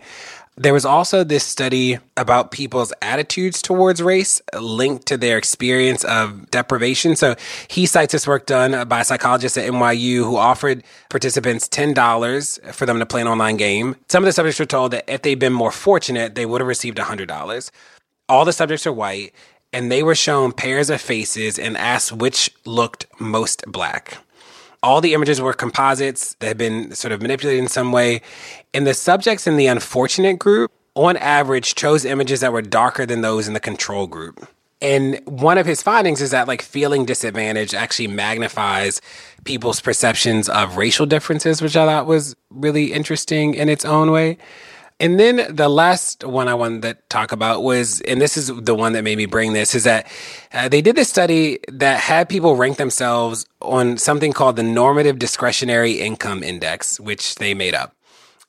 There 0.57 0.73
was 0.73 0.85
also 0.85 1.23
this 1.23 1.45
study 1.45 1.97
about 2.17 2.51
people's 2.51 2.91
attitudes 3.01 3.61
towards 3.61 4.01
race 4.01 4.41
linked 4.59 5.05
to 5.07 5.17
their 5.17 5.37
experience 5.37 6.03
of 6.03 6.51
deprivation. 6.51 7.15
So 7.15 7.35
he 7.69 7.85
cites 7.85 8.11
this 8.11 8.27
work 8.27 8.45
done 8.47 8.87
by 8.87 8.99
a 8.99 9.05
psychologist 9.05 9.57
at 9.57 9.71
NYU 9.71 10.17
who 10.17 10.35
offered 10.35 10.83
participants 11.09 11.69
$10 11.69 12.73
for 12.73 12.85
them 12.85 12.99
to 12.99 13.05
play 13.05 13.21
an 13.21 13.27
online 13.27 13.55
game. 13.55 13.95
Some 14.09 14.23
of 14.23 14.25
the 14.25 14.33
subjects 14.33 14.59
were 14.59 14.65
told 14.65 14.91
that 14.91 15.05
if 15.07 15.21
they'd 15.21 15.39
been 15.39 15.53
more 15.53 15.71
fortunate, 15.71 16.35
they 16.35 16.45
would 16.45 16.59
have 16.59 16.67
received 16.67 16.97
$100. 16.97 17.71
All 18.27 18.43
the 18.43 18.53
subjects 18.53 18.85
are 18.85 18.93
white 18.93 19.33
and 19.71 19.89
they 19.89 20.03
were 20.03 20.15
shown 20.15 20.51
pairs 20.51 20.89
of 20.89 20.99
faces 20.99 21.57
and 21.57 21.77
asked 21.77 22.11
which 22.11 22.51
looked 22.65 23.05
most 23.19 23.63
black. 23.67 24.17
All 24.83 25.01
the 25.01 25.13
images 25.13 25.39
were 25.39 25.53
composites 25.53 26.35
that 26.39 26.47
had 26.47 26.57
been 26.57 26.93
sort 26.95 27.11
of 27.11 27.21
manipulated 27.21 27.61
in 27.61 27.67
some 27.67 27.91
way. 27.91 28.21
And 28.73 28.87
the 28.87 28.93
subjects 28.93 29.45
in 29.45 29.57
the 29.57 29.67
unfortunate 29.67 30.39
group, 30.39 30.71
on 30.95 31.17
average, 31.17 31.75
chose 31.75 32.03
images 32.03 32.39
that 32.39 32.51
were 32.51 32.61
darker 32.61 33.05
than 33.05 33.21
those 33.21 33.47
in 33.47 33.53
the 33.53 33.59
control 33.59 34.07
group. 34.07 34.47
And 34.81 35.21
one 35.25 35.59
of 35.59 35.67
his 35.67 35.83
findings 35.83 36.21
is 36.21 36.31
that 36.31 36.47
like 36.47 36.63
feeling 36.63 37.05
disadvantaged 37.05 37.75
actually 37.75 38.07
magnifies 38.07 38.99
people's 39.43 39.79
perceptions 39.79 40.49
of 40.49 40.75
racial 40.75 41.05
differences, 41.05 41.61
which 41.61 41.77
I 41.77 41.85
thought 41.85 42.07
was 42.07 42.35
really 42.49 42.91
interesting 42.91 43.53
in 43.53 43.69
its 43.69 43.85
own 43.85 44.09
way. 44.09 44.39
And 45.01 45.19
then 45.19 45.47
the 45.49 45.67
last 45.67 46.23
one 46.23 46.47
I 46.47 46.53
wanted 46.53 46.83
to 46.83 46.93
talk 47.09 47.31
about 47.31 47.63
was, 47.63 48.01
and 48.01 48.21
this 48.21 48.37
is 48.37 48.55
the 48.55 48.75
one 48.75 48.93
that 48.93 49.03
made 49.03 49.17
me 49.17 49.25
bring 49.25 49.53
this, 49.53 49.73
is 49.73 49.83
that 49.85 50.05
uh, 50.53 50.69
they 50.69 50.79
did 50.79 50.95
this 50.95 51.09
study 51.09 51.57
that 51.69 51.99
had 51.99 52.29
people 52.29 52.55
rank 52.55 52.77
themselves 52.77 53.47
on 53.63 53.97
something 53.97 54.31
called 54.31 54.57
the 54.57 54.63
Normative 54.63 55.17
Discretionary 55.17 55.93
Income 55.93 56.43
Index, 56.43 56.99
which 56.99 57.33
they 57.35 57.55
made 57.55 57.73
up. 57.73 57.95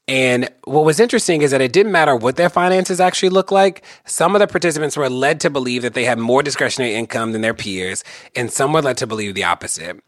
And 0.06 0.50
what 0.64 0.84
was 0.84 1.00
interesting 1.00 1.40
is 1.40 1.52
that 1.52 1.62
it 1.62 1.72
didn't 1.72 1.90
matter 1.90 2.14
what 2.14 2.36
their 2.36 2.50
finances 2.50 3.00
actually 3.00 3.30
looked 3.30 3.50
like. 3.50 3.82
Some 4.04 4.36
of 4.36 4.40
the 4.40 4.46
participants 4.46 4.94
were 4.94 5.08
led 5.08 5.40
to 5.40 5.48
believe 5.48 5.80
that 5.80 5.94
they 5.94 6.04
had 6.04 6.18
more 6.18 6.42
discretionary 6.42 6.94
income 6.94 7.32
than 7.32 7.40
their 7.40 7.54
peers, 7.54 8.04
and 8.36 8.52
some 8.52 8.74
were 8.74 8.82
led 8.82 8.98
to 8.98 9.06
believe 9.06 9.34
the 9.34 9.44
opposite. 9.44 10.04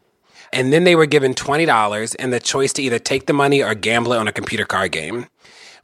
And 0.53 0.75
then 0.75 0.85
they 0.85 0.95
were 0.95 1.07
given 1.07 1.33
$20 1.33 2.17
and 2.19 2.35
the 2.35 2.39
choice 2.39 2.75
to 2.75 2.83
either 2.83 2.99
take 2.99 3.25
the 3.25 3.33
money 3.33 3.63
or 3.63 3.75
gamble 3.75 4.13
it 4.13 4.19
on 4.19 4.29
a 4.29 4.33
computer 4.33 4.67
card 4.67 4.93
game. 4.93 5.27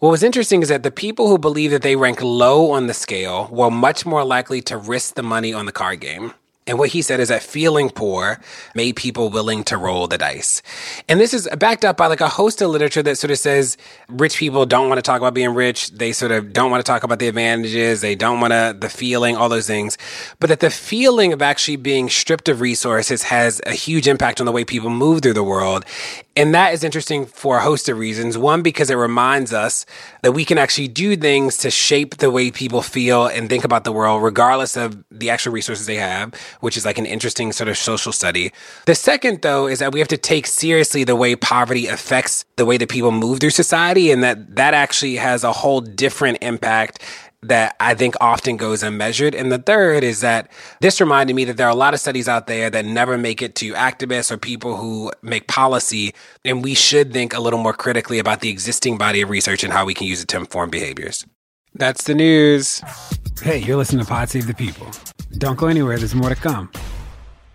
What 0.01 0.09
was 0.09 0.23
interesting 0.23 0.63
is 0.63 0.71
that 0.71 0.83
the 0.83 0.91
people 0.91 1.29
who 1.29 1.37
believe 1.37 1.73
that 1.73 1.83
they 1.83 1.95
rank 1.95 2.23
low 2.23 2.71
on 2.71 2.87
the 2.87 2.95
scale 2.95 3.51
were 3.53 3.71
much 3.71 4.07
more 4.07 4.25
likely 4.25 4.63
to 4.63 4.79
risk 4.79 5.15
the 5.15 5.23
money 5.23 5.53
on 5.53 5.67
the 5.67 5.73
card 5.73 6.01
game. 6.01 6.33
And 6.67 6.79
what 6.79 6.89
he 6.89 7.03
said 7.03 7.21
is 7.21 7.29
that 7.29 7.43
feeling 7.43 7.91
poor 7.91 8.41
made 8.75 8.97
people 8.97 9.29
willing 9.29 9.63
to 9.65 9.77
roll 9.77 10.07
the 10.07 10.17
dice. 10.17 10.63
And 11.07 11.21
this 11.21 11.35
is 11.35 11.49
backed 11.59 11.85
up 11.85 11.99
by 11.99 12.07
like 12.07 12.23
a 12.23 12.29
host 12.29 12.63
of 12.63 12.71
literature 12.71 13.03
that 13.03 13.19
sort 13.19 13.31
of 13.31 13.39
says 13.39 13.77
rich 14.09 14.39
people 14.39 14.65
don't 14.65 14.89
want 14.89 14.97
to 14.99 15.03
talk 15.03 15.21
about 15.21 15.35
being 15.35 15.53
rich. 15.53 15.91
They 15.91 16.13
sort 16.13 16.33
of 16.33 16.53
don't 16.55 16.71
want 16.71 16.83
to 16.83 16.91
talk 16.91 17.03
about 17.03 17.19
the 17.19 17.29
advantages. 17.29 18.01
They 18.01 18.15
don't 18.15 18.41
want 18.41 18.53
to, 18.53 18.75
the 18.79 18.89
feeling, 18.89 19.37
all 19.37 19.51
those 19.51 19.67
things. 19.67 19.99
But 20.39 20.49
that 20.49 20.61
the 20.61 20.71
feeling 20.71 21.35
of 21.35 21.43
actually 21.43 21.77
being 21.77 22.09
stripped 22.09 22.49
of 22.49 22.63
resources 22.63 23.25
has 23.25 23.61
a 23.67 23.73
huge 23.73 24.09
impact 24.09 24.41
on 24.41 24.47
the 24.47 24.53
way 24.53 24.65
people 24.65 24.91
move 24.91 25.21
through 25.21 25.35
the 25.35 25.43
world. 25.43 25.85
And 26.41 26.55
that 26.55 26.73
is 26.73 26.83
interesting 26.85 27.27
for 27.27 27.59
a 27.59 27.61
host 27.61 27.91
of 27.91 27.99
reasons. 27.99 28.39
One, 28.39 28.63
because 28.63 28.89
it 28.89 28.95
reminds 28.95 29.53
us 29.53 29.85
that 30.23 30.33
we 30.33 30.47
can 30.47 30.57
actually 30.57 30.89
do 30.89 31.15
things 31.15 31.59
to 31.59 31.71
shape 31.71 32.17
the 32.17 32.31
way 32.31 32.51
people 32.51 32.81
feel 32.81 33.27
and 33.27 33.47
think 33.47 33.63
about 33.63 33.85
the 33.85 33.93
world, 33.93 34.23
regardless 34.23 34.75
of 34.75 35.05
the 35.11 35.29
actual 35.29 35.53
resources 35.53 35.85
they 35.85 35.97
have, 35.97 36.33
which 36.61 36.79
is 36.79 36.87
like 36.87 36.97
an 36.97 37.05
interesting 37.05 37.53
sort 37.53 37.69
of 37.69 37.77
social 37.77 38.11
study. 38.11 38.53
The 38.87 38.95
second, 38.95 39.43
though, 39.43 39.67
is 39.67 39.81
that 39.81 39.93
we 39.93 39.99
have 39.99 40.09
to 40.09 40.17
take 40.17 40.47
seriously 40.47 41.05
the 41.05 41.15
way 41.15 41.37
poverty 41.37 41.89
affects 41.89 42.47
the 42.57 42.65
way 42.65 42.79
that 42.79 42.89
people 42.89 43.11
move 43.11 43.41
through 43.41 43.51
society 43.51 44.11
and 44.11 44.23
that 44.23 44.57
that 44.57 44.73
actually 44.73 45.17
has 45.17 45.45
a 45.45 45.53
whole 45.53 45.83
different 45.83 46.39
impact 46.41 47.03
that 47.43 47.75
I 47.81 47.95
think 47.95 48.15
often 48.21 48.57
goes 48.57 48.83
unmeasured. 48.83 49.35
And 49.35 49.51
the 49.51 49.59
third 49.59 50.05
is 50.05 50.21
that 50.21 50.51
this 50.81 51.01
reminded 51.01 51.35
me 51.35 51.45
that 51.47 51.57
there 51.57 51.67
are 51.67 51.73
a 51.73 51.77
lot 51.77 51.95
of 51.95 52.01
studies 52.01 52.29
out 52.29 52.47
there 52.47 52.69
that 52.69 52.85
never 52.85 53.17
make 53.17 53.41
it 53.41 53.55
to 53.57 53.73
activists 53.73 54.31
or 54.31 54.37
people 54.37 54.77
who 54.77 55.11
make 55.23 55.49
policy. 55.49 56.15
And 56.45 56.63
we 56.63 56.75
should 56.75 57.13
think 57.13 57.35
a 57.35 57.41
little 57.41 57.59
more 57.59 57.73
critically 57.73 58.19
about 58.19 58.41
the 58.41 58.51
existing 58.51 58.99
body 58.99 59.23
of 59.23 59.31
research 59.31 59.65
and 59.65 59.73
how 59.73 59.87
we 59.87 59.95
can 59.95 60.07
use 60.07 60.23
it 60.23 60.29
to 60.29 60.37
inform 60.37 60.71
behaviors. 60.71 61.25
That's 61.75 62.05
the 62.05 62.15
news. 62.15 62.83
Hey, 63.43 63.59
you're 63.59 63.77
listening 63.77 64.05
to 64.05 64.11
Pod 64.11 64.29
Save 64.29 64.47
the 64.47 64.55
People. 64.55 64.89
Don't 65.39 65.57
go 65.57 65.69
anywhere, 65.69 65.97
there's 65.97 66.15
more 66.15 66.29
to 66.29 66.35
come. 66.35 66.71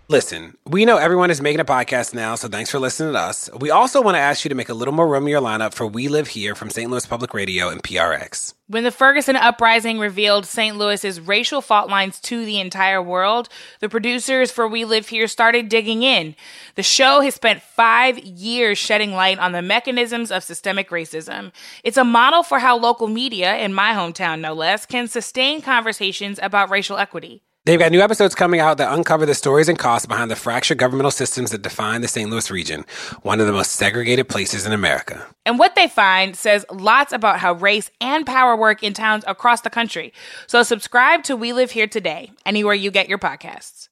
Listen, 0.07 0.55
we 0.67 0.85
know 0.85 0.97
everyone 0.97 1.31
is 1.31 1.41
making 1.41 1.59
a 1.59 1.65
podcast 1.65 2.13
now, 2.13 2.35
so 2.35 2.47
thanks 2.47 2.69
for 2.69 2.77
listening 2.77 3.13
to 3.13 3.19
us. 3.19 3.49
We 3.59 3.71
also 3.71 4.03
want 4.03 4.13
to 4.13 4.19
ask 4.19 4.45
you 4.45 4.49
to 4.49 4.55
make 4.55 4.69
a 4.69 4.75
little 4.75 4.93
more 4.93 5.07
room 5.07 5.23
in 5.23 5.29
your 5.29 5.41
lineup 5.41 5.73
for 5.73 5.87
We 5.87 6.09
Live 6.09 6.27
Here 6.27 6.53
from 6.53 6.69
St. 6.69 6.91
Louis 6.91 7.07
Public 7.07 7.33
Radio 7.33 7.69
and 7.69 7.81
PRX. 7.81 8.53
When 8.67 8.83
the 8.83 8.91
Ferguson 8.91 9.35
uprising 9.35 9.97
revealed 9.97 10.45
St. 10.45 10.77
Louis's 10.77 11.19
racial 11.19 11.59
fault 11.59 11.89
lines 11.89 12.19
to 12.19 12.45
the 12.45 12.59
entire 12.59 13.01
world, 13.01 13.49
the 13.79 13.89
producers 13.89 14.51
for 14.51 14.67
We 14.67 14.85
Live 14.85 15.07
Here 15.07 15.27
started 15.27 15.69
digging 15.69 16.03
in. 16.03 16.35
The 16.75 16.83
show 16.83 17.21
has 17.21 17.33
spent 17.33 17.63
five 17.63 18.19
years 18.19 18.77
shedding 18.77 19.13
light 19.13 19.39
on 19.39 19.53
the 19.53 19.63
mechanisms 19.63 20.29
of 20.29 20.43
systemic 20.43 20.91
racism. 20.91 21.51
It's 21.83 21.97
a 21.97 22.03
model 22.03 22.43
for 22.43 22.59
how 22.59 22.77
local 22.77 23.07
media, 23.07 23.55
in 23.55 23.73
my 23.73 23.93
hometown 23.93 24.39
no 24.41 24.53
less, 24.53 24.85
can 24.85 25.07
sustain 25.07 25.63
conversations 25.63 26.39
about 26.43 26.69
racial 26.69 26.97
equity. 26.97 27.41
They've 27.65 27.79
got 27.79 27.91
new 27.91 28.01
episodes 28.01 28.35
coming 28.35 28.59
out 28.59 28.77
that 28.77 28.93
uncover 28.93 29.25
the 29.25 29.33
stories 29.33 29.67
and 29.69 29.79
costs 29.79 30.05
behind 30.05 30.29
the 30.29 30.35
fractured 30.35 30.77
governmental 30.77 31.09
systems 31.09 31.49
that 31.49 31.63
define 31.63 32.01
the 32.01 32.07
St. 32.07 32.29
Louis 32.29 32.51
region, 32.51 32.85
one 33.23 33.41
of 33.41 33.47
the 33.47 33.53
most 33.53 33.71
segregated 33.71 34.29
places 34.29 34.67
in 34.67 34.71
America. 34.71 35.25
And 35.47 35.57
what 35.57 35.73
they 35.73 35.87
find 35.87 36.35
says 36.35 36.63
lots 36.71 37.11
about 37.11 37.39
how 37.39 37.53
race 37.53 37.89
and 37.99 38.23
power 38.23 38.55
work 38.55 38.83
in 38.83 38.93
towns 38.93 39.23
across 39.25 39.61
the 39.61 39.71
country. 39.71 40.13
So 40.45 40.61
subscribe 40.61 41.23
to 41.23 41.35
We 41.35 41.53
Live 41.53 41.71
Here 41.71 41.87
today, 41.87 42.31
anywhere 42.45 42.75
you 42.75 42.91
get 42.91 43.09
your 43.09 43.17
podcasts. 43.17 43.89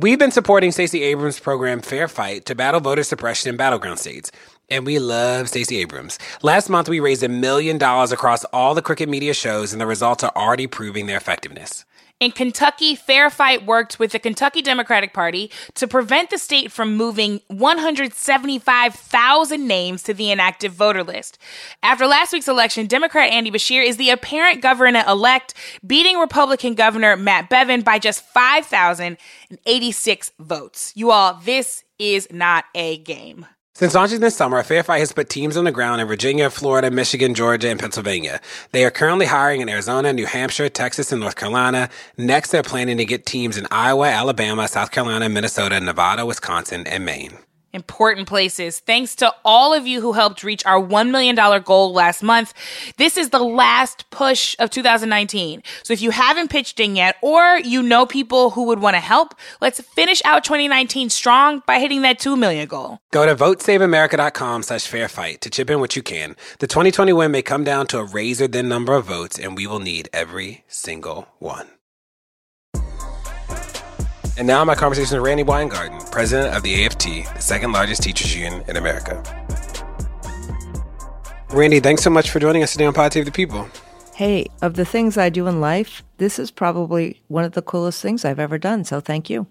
We've 0.00 0.18
been 0.18 0.30
supporting 0.30 0.72
Stacey 0.72 1.02
Abrams' 1.02 1.38
program 1.38 1.82
Fair 1.82 2.08
Fight 2.08 2.46
to 2.46 2.54
battle 2.54 2.80
voter 2.80 3.02
suppression 3.02 3.50
in 3.50 3.58
battleground 3.58 3.98
states. 3.98 4.32
And 4.70 4.86
we 4.86 4.98
love 4.98 5.50
Stacey 5.50 5.76
Abrams. 5.76 6.18
Last 6.40 6.70
month, 6.70 6.88
we 6.88 7.00
raised 7.00 7.22
a 7.22 7.28
million 7.28 7.76
dollars 7.76 8.12
across 8.12 8.44
all 8.44 8.74
the 8.74 8.80
Crooked 8.80 9.10
Media 9.10 9.34
shows, 9.34 9.74
and 9.74 9.80
the 9.82 9.86
results 9.86 10.24
are 10.24 10.32
already 10.34 10.66
proving 10.66 11.04
their 11.04 11.18
effectiveness. 11.18 11.84
In 12.22 12.30
Kentucky, 12.30 12.94
Fair 12.94 13.28
Fight 13.30 13.66
worked 13.66 13.98
with 13.98 14.12
the 14.12 14.20
Kentucky 14.20 14.62
Democratic 14.62 15.12
Party 15.12 15.50
to 15.74 15.88
prevent 15.88 16.30
the 16.30 16.38
state 16.38 16.70
from 16.70 16.96
moving 16.96 17.40
175,000 17.48 19.66
names 19.66 20.04
to 20.04 20.14
the 20.14 20.30
inactive 20.30 20.72
voter 20.72 21.02
list. 21.02 21.36
After 21.82 22.06
last 22.06 22.32
week's 22.32 22.46
election, 22.46 22.86
Democrat 22.86 23.32
Andy 23.32 23.50
Beshear 23.50 23.84
is 23.84 23.96
the 23.96 24.10
apparent 24.10 24.62
governor 24.62 25.02
elect, 25.08 25.54
beating 25.84 26.16
Republican 26.16 26.76
Governor 26.76 27.16
Matt 27.16 27.50
Bevin 27.50 27.82
by 27.82 27.98
just 27.98 28.24
5,086 28.26 30.32
votes. 30.38 30.92
You 30.94 31.10
all, 31.10 31.40
this 31.42 31.82
is 31.98 32.28
not 32.30 32.66
a 32.72 32.98
game. 32.98 33.46
Since 33.74 33.94
launching 33.94 34.20
this 34.20 34.36
summer, 34.36 34.62
Fair 34.62 34.82
Fight 34.82 34.98
has 34.98 35.12
put 35.12 35.30
teams 35.30 35.56
on 35.56 35.64
the 35.64 35.72
ground 35.72 36.02
in 36.02 36.06
Virginia, 36.06 36.50
Florida, 36.50 36.90
Michigan, 36.90 37.34
Georgia, 37.34 37.70
and 37.70 37.80
Pennsylvania. 37.80 38.38
They 38.72 38.84
are 38.84 38.90
currently 38.90 39.24
hiring 39.24 39.62
in 39.62 39.68
Arizona, 39.70 40.12
New 40.12 40.26
Hampshire, 40.26 40.68
Texas, 40.68 41.10
and 41.10 41.22
North 41.22 41.36
Carolina. 41.36 41.88
Next, 42.18 42.50
they're 42.50 42.62
planning 42.62 42.98
to 42.98 43.06
get 43.06 43.24
teams 43.24 43.56
in 43.56 43.66
Iowa, 43.70 44.08
Alabama, 44.08 44.68
South 44.68 44.90
Carolina, 44.90 45.26
Minnesota, 45.30 45.80
Nevada, 45.80 46.26
Wisconsin, 46.26 46.86
and 46.86 47.06
Maine 47.06 47.38
important 47.72 48.28
places. 48.28 48.80
Thanks 48.80 49.14
to 49.16 49.32
all 49.44 49.74
of 49.74 49.86
you 49.86 50.00
who 50.00 50.12
helped 50.12 50.42
reach 50.42 50.64
our 50.66 50.80
$1 50.80 51.10
million 51.10 51.34
goal 51.62 51.92
last 51.92 52.22
month. 52.22 52.54
This 52.96 53.16
is 53.16 53.30
the 53.30 53.42
last 53.42 54.08
push 54.10 54.56
of 54.58 54.70
2019. 54.70 55.62
So 55.82 55.92
if 55.92 56.02
you 56.02 56.10
haven't 56.10 56.50
pitched 56.50 56.80
in 56.80 56.96
yet, 56.96 57.16
or 57.22 57.58
you 57.58 57.82
know 57.82 58.06
people 58.06 58.50
who 58.50 58.64
would 58.64 58.80
want 58.80 58.94
to 58.94 59.00
help, 59.00 59.34
let's 59.60 59.80
finish 59.80 60.22
out 60.24 60.44
2019 60.44 61.10
strong 61.10 61.62
by 61.66 61.78
hitting 61.78 62.02
that 62.02 62.18
2 62.18 62.36
million 62.36 62.66
goal. 62.68 62.98
Go 63.10 63.26
to 63.26 63.34
votesaveamerica.com 63.34 64.62
slash 64.62 64.86
fair 64.86 65.08
fight 65.08 65.40
to 65.40 65.50
chip 65.50 65.70
in 65.70 65.80
what 65.80 65.96
you 65.96 66.02
can. 66.02 66.36
The 66.58 66.66
2020 66.66 67.12
win 67.12 67.30
may 67.30 67.42
come 67.42 67.64
down 67.64 67.86
to 67.88 67.98
a 67.98 68.04
razor 68.04 68.48
thin 68.48 68.68
number 68.68 68.94
of 68.94 69.06
votes, 69.06 69.38
and 69.38 69.56
we 69.56 69.66
will 69.66 69.80
need 69.80 70.08
every 70.12 70.64
single 70.68 71.28
one. 71.38 71.68
And 74.38 74.46
now 74.46 74.64
my 74.64 74.74
conversation 74.74 75.18
with 75.18 75.26
Randi 75.26 75.42
Weingarten, 75.42 75.98
president 76.10 76.56
of 76.56 76.62
the 76.62 76.86
AFT, 76.86 77.04
the 77.34 77.40
second 77.40 77.72
largest 77.72 78.02
teachers 78.02 78.34
union 78.34 78.64
in 78.66 78.76
America. 78.76 79.22
Randi, 81.50 81.80
thanks 81.80 82.02
so 82.02 82.08
much 82.08 82.30
for 82.30 82.40
joining 82.40 82.62
us 82.62 82.72
today 82.72 82.86
on 82.86 82.94
Pod 82.94 83.12
Save 83.12 83.26
the 83.26 83.30
People. 83.30 83.68
Hey, 84.14 84.46
of 84.62 84.74
the 84.74 84.86
things 84.86 85.18
I 85.18 85.28
do 85.28 85.46
in 85.48 85.60
life, 85.60 86.02
this 86.16 86.38
is 86.38 86.50
probably 86.50 87.20
one 87.28 87.44
of 87.44 87.52
the 87.52 87.60
coolest 87.60 88.00
things 88.00 88.24
I've 88.24 88.38
ever 88.38 88.56
done. 88.56 88.84
So 88.84 89.00
thank 89.00 89.28
you. 89.28 89.46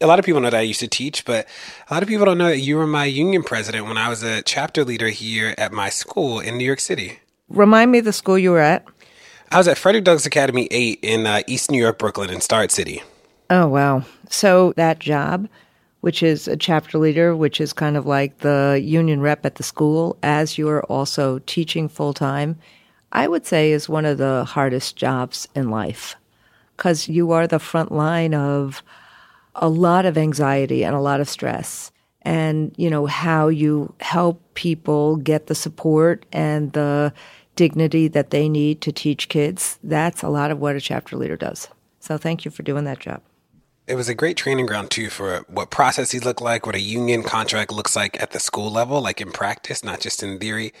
A 0.00 0.06
lot 0.06 0.18
of 0.18 0.24
people 0.24 0.40
know 0.40 0.50
that 0.50 0.58
I 0.58 0.62
used 0.62 0.80
to 0.80 0.88
teach, 0.88 1.24
but 1.24 1.46
a 1.88 1.94
lot 1.94 2.02
of 2.02 2.08
people 2.08 2.24
don't 2.24 2.38
know 2.38 2.48
that 2.48 2.58
you 2.58 2.76
were 2.76 2.86
my 2.88 3.04
union 3.04 3.44
president 3.44 3.86
when 3.86 3.98
I 3.98 4.08
was 4.08 4.24
a 4.24 4.42
chapter 4.42 4.84
leader 4.84 5.08
here 5.08 5.54
at 5.58 5.72
my 5.72 5.90
school 5.90 6.40
in 6.40 6.58
New 6.58 6.64
York 6.64 6.80
City. 6.80 7.20
Remind 7.48 7.92
me 7.92 8.00
the 8.00 8.12
school 8.12 8.38
you 8.38 8.50
were 8.50 8.60
at. 8.60 8.84
I 9.52 9.58
was 9.58 9.68
at 9.68 9.78
Frederick 9.78 10.04
Douglass 10.04 10.26
Academy 10.26 10.66
8 10.70 10.98
in 11.02 11.26
uh, 11.26 11.42
East 11.46 11.70
New 11.70 11.78
York, 11.78 11.98
Brooklyn, 11.98 12.30
in 12.30 12.40
Starrett 12.40 12.72
City. 12.72 13.02
Oh, 13.50 13.66
wow. 13.66 14.02
So 14.28 14.72
that 14.76 14.98
job, 14.98 15.48
which 16.02 16.22
is 16.22 16.48
a 16.48 16.56
chapter 16.56 16.98
leader, 16.98 17.34
which 17.34 17.60
is 17.60 17.72
kind 17.72 17.96
of 17.96 18.06
like 18.06 18.38
the 18.38 18.80
union 18.82 19.20
rep 19.20 19.46
at 19.46 19.54
the 19.54 19.62
school, 19.62 20.18
as 20.22 20.58
you're 20.58 20.84
also 20.84 21.38
teaching 21.40 21.88
full 21.88 22.12
time, 22.12 22.58
I 23.12 23.26
would 23.26 23.46
say 23.46 23.72
is 23.72 23.88
one 23.88 24.04
of 24.04 24.18
the 24.18 24.44
hardest 24.44 24.96
jobs 24.96 25.48
in 25.54 25.70
life 25.70 26.14
because 26.76 27.08
you 27.08 27.32
are 27.32 27.46
the 27.46 27.58
front 27.58 27.90
line 27.90 28.34
of 28.34 28.82
a 29.54 29.68
lot 29.68 30.04
of 30.04 30.18
anxiety 30.18 30.84
and 30.84 30.94
a 30.94 31.00
lot 31.00 31.20
of 31.20 31.28
stress. 31.28 31.90
And, 32.22 32.74
you 32.76 32.90
know, 32.90 33.06
how 33.06 33.48
you 33.48 33.94
help 34.00 34.42
people 34.54 35.16
get 35.16 35.46
the 35.46 35.54
support 35.54 36.26
and 36.32 36.72
the 36.74 37.14
dignity 37.56 38.08
that 38.08 38.30
they 38.30 38.48
need 38.48 38.82
to 38.82 38.92
teach 38.92 39.30
kids. 39.30 39.78
That's 39.82 40.22
a 40.22 40.28
lot 40.28 40.50
of 40.50 40.60
what 40.60 40.76
a 40.76 40.80
chapter 40.80 41.16
leader 41.16 41.36
does. 41.36 41.68
So 42.00 42.18
thank 42.18 42.44
you 42.44 42.50
for 42.50 42.62
doing 42.62 42.84
that 42.84 43.00
job 43.00 43.22
it 43.88 43.94
was 43.94 44.08
a 44.08 44.14
great 44.14 44.36
training 44.36 44.66
ground 44.66 44.90
too 44.90 45.08
for 45.08 45.44
what 45.48 45.70
processes 45.70 46.24
look 46.24 46.40
like, 46.40 46.66
what 46.66 46.74
a 46.74 46.80
union 46.80 47.22
contract 47.22 47.72
looks 47.72 47.96
like 47.96 48.20
at 48.22 48.32
the 48.32 48.40
school 48.40 48.70
level, 48.70 49.00
like 49.00 49.20
in 49.20 49.32
practice, 49.32 49.82
not 49.82 50.00
just 50.00 50.22
in 50.22 50.38
theory. 50.38 50.72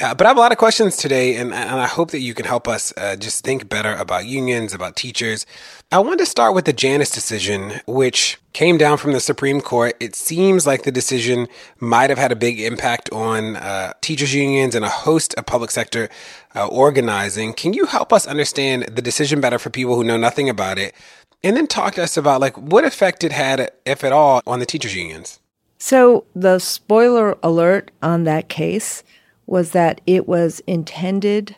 Uh, 0.00 0.14
but 0.14 0.24
I 0.24 0.30
have 0.30 0.38
a 0.38 0.40
lot 0.40 0.52
of 0.52 0.56
questions 0.56 0.96
today, 0.96 1.36
and, 1.36 1.52
and 1.52 1.78
I 1.78 1.86
hope 1.86 2.12
that 2.12 2.20
you 2.20 2.32
can 2.32 2.46
help 2.46 2.66
us 2.66 2.90
uh, 2.96 3.16
just 3.16 3.44
think 3.44 3.68
better 3.68 3.94
about 3.94 4.24
unions, 4.24 4.72
about 4.72 4.96
teachers. 4.96 5.44
I 5.92 5.98
want 5.98 6.20
to 6.20 6.26
start 6.26 6.54
with 6.54 6.64
the 6.64 6.72
Janus 6.72 7.10
decision, 7.10 7.80
which 7.86 8.38
came 8.54 8.78
down 8.78 8.96
from 8.96 9.12
the 9.12 9.20
Supreme 9.20 9.60
Court. 9.60 9.94
It 10.00 10.16
seems 10.16 10.66
like 10.66 10.84
the 10.84 10.92
decision 10.92 11.48
might 11.80 12.08
have 12.08 12.18
had 12.18 12.32
a 12.32 12.36
big 12.36 12.60
impact 12.60 13.12
on 13.12 13.56
uh, 13.56 13.92
teachers' 14.00 14.32
unions 14.32 14.74
and 14.74 14.86
a 14.86 14.88
host 14.88 15.34
of 15.34 15.44
public 15.44 15.70
sector 15.70 16.08
uh, 16.54 16.66
organizing. 16.68 17.52
Can 17.52 17.74
you 17.74 17.84
help 17.84 18.10
us 18.10 18.26
understand 18.26 18.84
the 18.84 19.02
decision 19.02 19.40
better 19.42 19.58
for 19.58 19.68
people 19.68 19.96
who 19.96 20.04
know 20.04 20.16
nothing 20.16 20.48
about 20.48 20.78
it? 20.78 20.94
And 21.42 21.56
then 21.56 21.66
talk 21.66 21.94
to 21.94 22.02
us 22.02 22.16
about 22.16 22.40
like 22.40 22.56
what 22.58 22.84
effect 22.84 23.24
it 23.24 23.32
had, 23.32 23.70
if 23.86 24.04
at 24.04 24.12
all, 24.12 24.42
on 24.46 24.60
the 24.60 24.66
teachers' 24.66 24.94
unions. 24.94 25.40
So 25.78 26.24
the 26.34 26.58
spoiler 26.58 27.38
alert 27.42 27.90
on 28.02 28.24
that 28.24 28.48
case 28.48 29.02
was 29.46 29.70
that 29.70 30.00
it 30.06 30.28
was 30.28 30.60
intended 30.66 31.56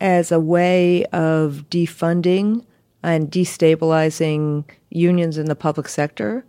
as 0.00 0.32
a 0.32 0.40
way 0.40 1.04
of 1.06 1.64
defunding 1.70 2.64
and 3.02 3.30
destabilizing 3.30 4.64
unions 4.90 5.38
in 5.38 5.46
the 5.46 5.54
public 5.54 5.88
sector, 5.88 6.44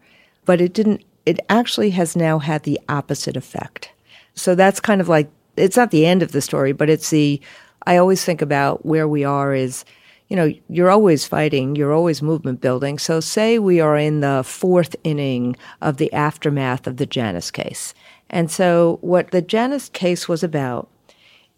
but 0.46 0.60
it 0.60 0.74
didn't 0.74 1.04
it 1.26 1.40
actually 1.50 1.92
has 1.92 2.16
now 2.16 2.40
had 2.40 2.64
the 2.64 2.80
opposite 2.90 3.38
effect. 3.38 3.92
So 4.34 4.56
that's 4.56 4.80
kind 4.80 5.02
of 5.02 5.08
like 5.08 5.30
it's 5.56 5.78
not 5.78 5.92
the 5.92 6.06
end 6.06 6.24
of 6.24 6.32
the 6.32 6.42
story, 6.42 6.72
but 6.72 6.90
it's 6.90 7.12
the 7.12 7.40
I 7.86 7.98
always 7.98 8.26
think 8.26 8.42
about 8.42 8.86
where 8.86 9.08
we 9.08 9.24
are 9.24 9.54
is 9.54 9.86
you 10.32 10.38
know, 10.38 10.54
you're 10.70 10.90
always 10.90 11.28
fighting, 11.28 11.76
you're 11.76 11.92
always 11.92 12.22
movement 12.22 12.62
building. 12.62 12.98
So, 12.98 13.20
say 13.20 13.60
we 13.60 13.82
are 13.82 13.98
in 13.98 14.22
the 14.22 14.44
fourth 14.46 14.96
inning 15.04 15.58
of 15.82 15.98
the 15.98 16.12
aftermath 16.14 16.88
of 16.88 16.96
the 16.96 17.06
Janus 17.06 17.52
case. 17.52 17.94
And 18.30 18.50
so, 18.50 18.98
what 19.02 19.32
the 19.32 19.42
Janus 19.42 19.90
case 19.90 20.30
was 20.30 20.42
about 20.42 20.88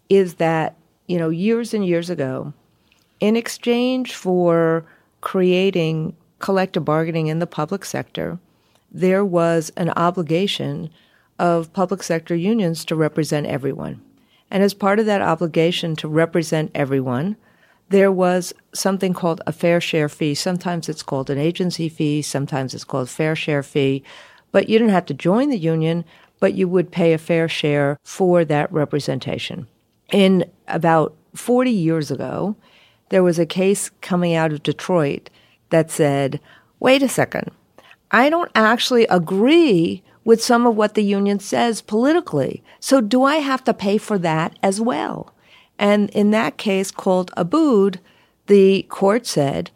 is 0.08 0.34
that, 0.34 0.74
you 1.06 1.18
know, 1.18 1.28
years 1.28 1.72
and 1.72 1.86
years 1.86 2.10
ago, 2.10 2.52
in 3.20 3.36
exchange 3.36 4.12
for 4.12 4.84
creating 5.20 6.16
collective 6.40 6.84
bargaining 6.84 7.28
in 7.28 7.38
the 7.38 7.46
public 7.46 7.84
sector, 7.84 8.40
there 8.90 9.24
was 9.24 9.70
an 9.76 9.90
obligation 9.90 10.90
of 11.38 11.72
public 11.72 12.02
sector 12.02 12.34
unions 12.34 12.84
to 12.86 12.96
represent 12.96 13.46
everyone. 13.46 14.02
And 14.50 14.64
as 14.64 14.74
part 14.74 14.98
of 14.98 15.06
that 15.06 15.22
obligation 15.22 15.94
to 15.94 16.08
represent 16.08 16.72
everyone, 16.74 17.36
there 17.94 18.10
was 18.10 18.52
something 18.72 19.14
called 19.14 19.40
a 19.46 19.52
fair 19.52 19.80
share 19.80 20.08
fee. 20.08 20.34
Sometimes 20.34 20.88
it's 20.88 21.04
called 21.04 21.30
an 21.30 21.38
agency 21.38 21.88
fee, 21.88 22.22
sometimes 22.22 22.74
it's 22.74 22.82
called 22.82 23.08
fair 23.08 23.36
share 23.36 23.62
fee. 23.62 24.02
But 24.50 24.68
you 24.68 24.80
didn't 24.80 24.92
have 24.92 25.06
to 25.06 25.14
join 25.14 25.48
the 25.48 25.56
union, 25.56 26.04
but 26.40 26.54
you 26.54 26.66
would 26.66 26.90
pay 26.90 27.12
a 27.12 27.18
fair 27.18 27.48
share 27.48 27.96
for 28.02 28.44
that 28.46 28.72
representation. 28.72 29.68
In 30.10 30.50
about 30.66 31.14
40 31.36 31.70
years 31.70 32.10
ago, 32.10 32.56
there 33.10 33.22
was 33.22 33.38
a 33.38 33.46
case 33.46 33.90
coming 34.00 34.34
out 34.34 34.52
of 34.52 34.64
Detroit 34.64 35.30
that 35.70 35.88
said, 35.88 36.40
wait 36.80 37.00
a 37.00 37.08
second, 37.08 37.52
I 38.10 38.28
don't 38.28 38.50
actually 38.56 39.06
agree 39.06 40.02
with 40.24 40.42
some 40.42 40.66
of 40.66 40.74
what 40.74 40.94
the 40.94 41.04
union 41.04 41.38
says 41.38 41.80
politically. 41.80 42.64
So 42.80 43.00
do 43.00 43.22
I 43.22 43.36
have 43.36 43.62
to 43.64 43.72
pay 43.72 43.98
for 43.98 44.18
that 44.18 44.58
as 44.64 44.80
well? 44.80 45.33
And 45.78 46.10
in 46.10 46.30
that 46.30 46.56
case 46.56 46.90
called 46.90 47.30
Abood, 47.36 47.98
the 48.46 48.82
court 48.84 49.26
said 49.26 49.70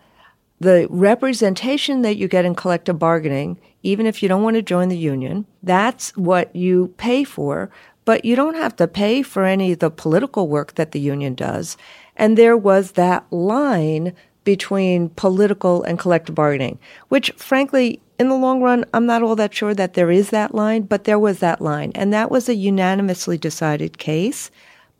the 0.60 0.86
representation 0.90 2.02
that 2.02 2.16
you 2.16 2.28
get 2.28 2.44
in 2.44 2.54
collective 2.54 2.98
bargaining, 2.98 3.58
even 3.82 4.06
if 4.06 4.22
you 4.22 4.28
don't 4.28 4.42
want 4.42 4.56
to 4.56 4.62
join 4.62 4.88
the 4.88 4.98
union, 4.98 5.46
that's 5.62 6.16
what 6.16 6.54
you 6.54 6.94
pay 6.96 7.24
for. 7.24 7.70
But 8.04 8.24
you 8.24 8.34
don't 8.36 8.56
have 8.56 8.74
to 8.76 8.88
pay 8.88 9.22
for 9.22 9.44
any 9.44 9.72
of 9.72 9.80
the 9.80 9.90
political 9.90 10.48
work 10.48 10.74
that 10.74 10.92
the 10.92 11.00
union 11.00 11.34
does. 11.34 11.76
And 12.16 12.36
there 12.36 12.56
was 12.56 12.92
that 12.92 13.30
line 13.30 14.14
between 14.44 15.10
political 15.10 15.82
and 15.82 15.98
collective 15.98 16.34
bargaining, 16.34 16.78
which 17.08 17.30
frankly, 17.36 18.00
in 18.18 18.30
the 18.30 18.34
long 18.34 18.62
run, 18.62 18.84
I'm 18.94 19.04
not 19.04 19.22
all 19.22 19.36
that 19.36 19.54
sure 19.54 19.74
that 19.74 19.94
there 19.94 20.10
is 20.10 20.30
that 20.30 20.54
line, 20.54 20.82
but 20.82 21.04
there 21.04 21.18
was 21.18 21.40
that 21.40 21.60
line. 21.60 21.92
And 21.94 22.12
that 22.12 22.30
was 22.30 22.48
a 22.48 22.54
unanimously 22.54 23.36
decided 23.36 23.98
case 23.98 24.50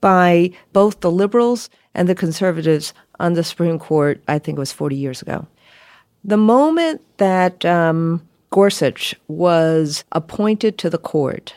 by 0.01 0.51
both 0.73 1.01
the 1.01 1.11
liberals 1.11 1.71
and 1.95 2.09
the 2.09 2.15
conservatives 2.15 2.95
on 3.19 3.35
the 3.35 3.45
Supreme 3.45 3.79
Court, 3.79 4.23
I 4.29 4.39
think 4.39 4.57
it 4.57 4.61
was 4.61 4.73
40 4.73 4.97
years 4.97 5.23
ago. 5.23 5.47
The 6.25 6.37
moment 6.37 7.01
that 7.19 7.65
um, 7.65 8.27
Gorsuch 8.51 9.15
was 9.29 10.05
appointed 10.13 10.79
to 10.79 10.91
the 10.91 10.99
court, 10.99 11.55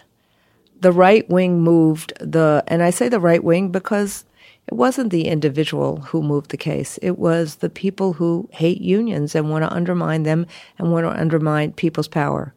the 0.80 0.92
right 0.92 1.30
wing 1.30 1.62
moved 1.62 2.14
the, 2.20 2.64
and 2.68 2.82
I 2.82 2.90
say 2.90 3.10
the 3.10 3.20
right 3.20 3.44
wing 3.44 3.70
because 3.70 4.26
it 4.68 4.76
wasn't 4.76 5.12
the 5.12 5.28
individual 5.28 5.98
who 5.98 6.22
moved 6.22 6.52
the 6.52 6.58
case. 6.58 6.98
It 7.02 7.18
was 7.20 7.56
the 7.56 7.70
people 7.70 8.14
who 8.14 8.50
hate 8.52 8.82
unions 8.82 9.36
and 9.36 9.50
want 9.50 9.64
to 9.64 9.74
undermine 9.74 10.24
them 10.24 10.46
and 10.78 10.92
want 10.92 11.06
to 11.06 11.20
undermine 11.20 11.74
people's 11.74 12.08
power. 12.08 12.54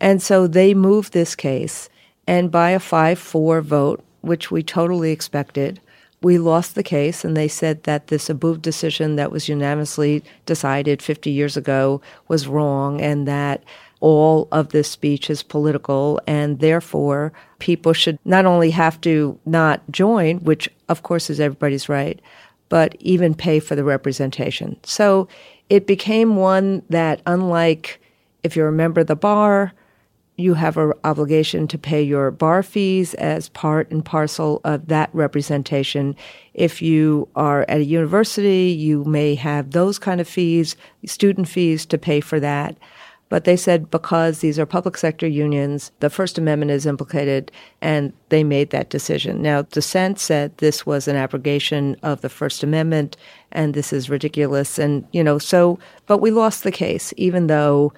And 0.00 0.20
so 0.20 0.46
they 0.46 0.74
moved 0.74 1.12
this 1.12 1.34
case, 1.34 1.88
and 2.26 2.50
by 2.50 2.70
a 2.70 2.80
5 2.80 3.18
4 3.18 3.60
vote, 3.60 4.04
which 4.24 4.50
we 4.50 4.62
totally 4.62 5.12
expected. 5.12 5.80
We 6.22 6.38
lost 6.38 6.74
the 6.74 6.82
case, 6.82 7.24
and 7.24 7.36
they 7.36 7.48
said 7.48 7.82
that 7.82 8.06
this 8.06 8.28
Abood 8.28 8.62
decision 8.62 9.16
that 9.16 9.30
was 9.30 9.48
unanimously 9.48 10.22
decided 10.46 11.02
50 11.02 11.30
years 11.30 11.56
ago 11.56 12.00
was 12.28 12.48
wrong, 12.48 13.00
and 13.00 13.28
that 13.28 13.62
all 14.00 14.48
of 14.52 14.70
this 14.70 14.90
speech 14.90 15.30
is 15.30 15.42
political, 15.42 16.20
and 16.26 16.60
therefore 16.60 17.32
people 17.58 17.92
should 17.92 18.18
not 18.24 18.46
only 18.46 18.70
have 18.70 19.00
to 19.02 19.38
not 19.46 19.82
join, 19.90 20.38
which 20.38 20.68
of 20.88 21.02
course 21.02 21.30
is 21.30 21.40
everybody's 21.40 21.88
right, 21.88 22.20
but 22.68 22.96
even 23.00 23.34
pay 23.34 23.60
for 23.60 23.74
the 23.76 23.84
representation. 23.84 24.76
So 24.82 25.28
it 25.70 25.86
became 25.86 26.36
one 26.36 26.82
that, 26.90 27.22
unlike 27.26 28.00
if 28.42 28.56
you're 28.56 28.68
a 28.68 28.72
member 28.72 29.00
of 29.00 29.06
the 29.06 29.16
bar, 29.16 29.72
you 30.36 30.54
have 30.54 30.76
an 30.76 30.92
obligation 31.04 31.68
to 31.68 31.78
pay 31.78 32.02
your 32.02 32.30
bar 32.30 32.62
fees 32.62 33.14
as 33.14 33.48
part 33.50 33.90
and 33.90 34.04
parcel 34.04 34.60
of 34.64 34.88
that 34.88 35.10
representation. 35.12 36.16
If 36.54 36.82
you 36.82 37.28
are 37.36 37.62
at 37.68 37.80
a 37.80 37.84
university, 37.84 38.70
you 38.70 39.04
may 39.04 39.36
have 39.36 39.70
those 39.70 39.98
kind 39.98 40.20
of 40.20 40.28
fees, 40.28 40.74
student 41.06 41.48
fees 41.48 41.86
to 41.86 41.98
pay 41.98 42.20
for 42.20 42.40
that. 42.40 42.76
But 43.28 43.44
they 43.44 43.56
said 43.56 43.90
because 43.90 44.40
these 44.40 44.58
are 44.58 44.66
public 44.66 44.96
sector 44.96 45.26
unions, 45.26 45.92
the 46.00 46.10
First 46.10 46.36
Amendment 46.36 46.70
is 46.70 46.86
implicated, 46.86 47.50
and 47.80 48.12
they 48.28 48.44
made 48.44 48.70
that 48.70 48.90
decision. 48.90 49.40
Now, 49.40 49.62
dissent 49.62 50.20
said 50.20 50.56
this 50.58 50.84
was 50.84 51.08
an 51.08 51.16
abrogation 51.16 51.96
of 52.02 52.20
the 52.20 52.28
First 52.28 52.62
Amendment, 52.62 53.16
and 53.50 53.72
this 53.72 53.92
is 53.92 54.10
ridiculous. 54.10 54.78
And, 54.78 55.06
you 55.12 55.24
know, 55.24 55.38
so, 55.38 55.78
but 56.06 56.18
we 56.18 56.30
lost 56.30 56.64
the 56.64 56.70
case, 56.70 57.14
even 57.16 57.46
though 57.46 57.92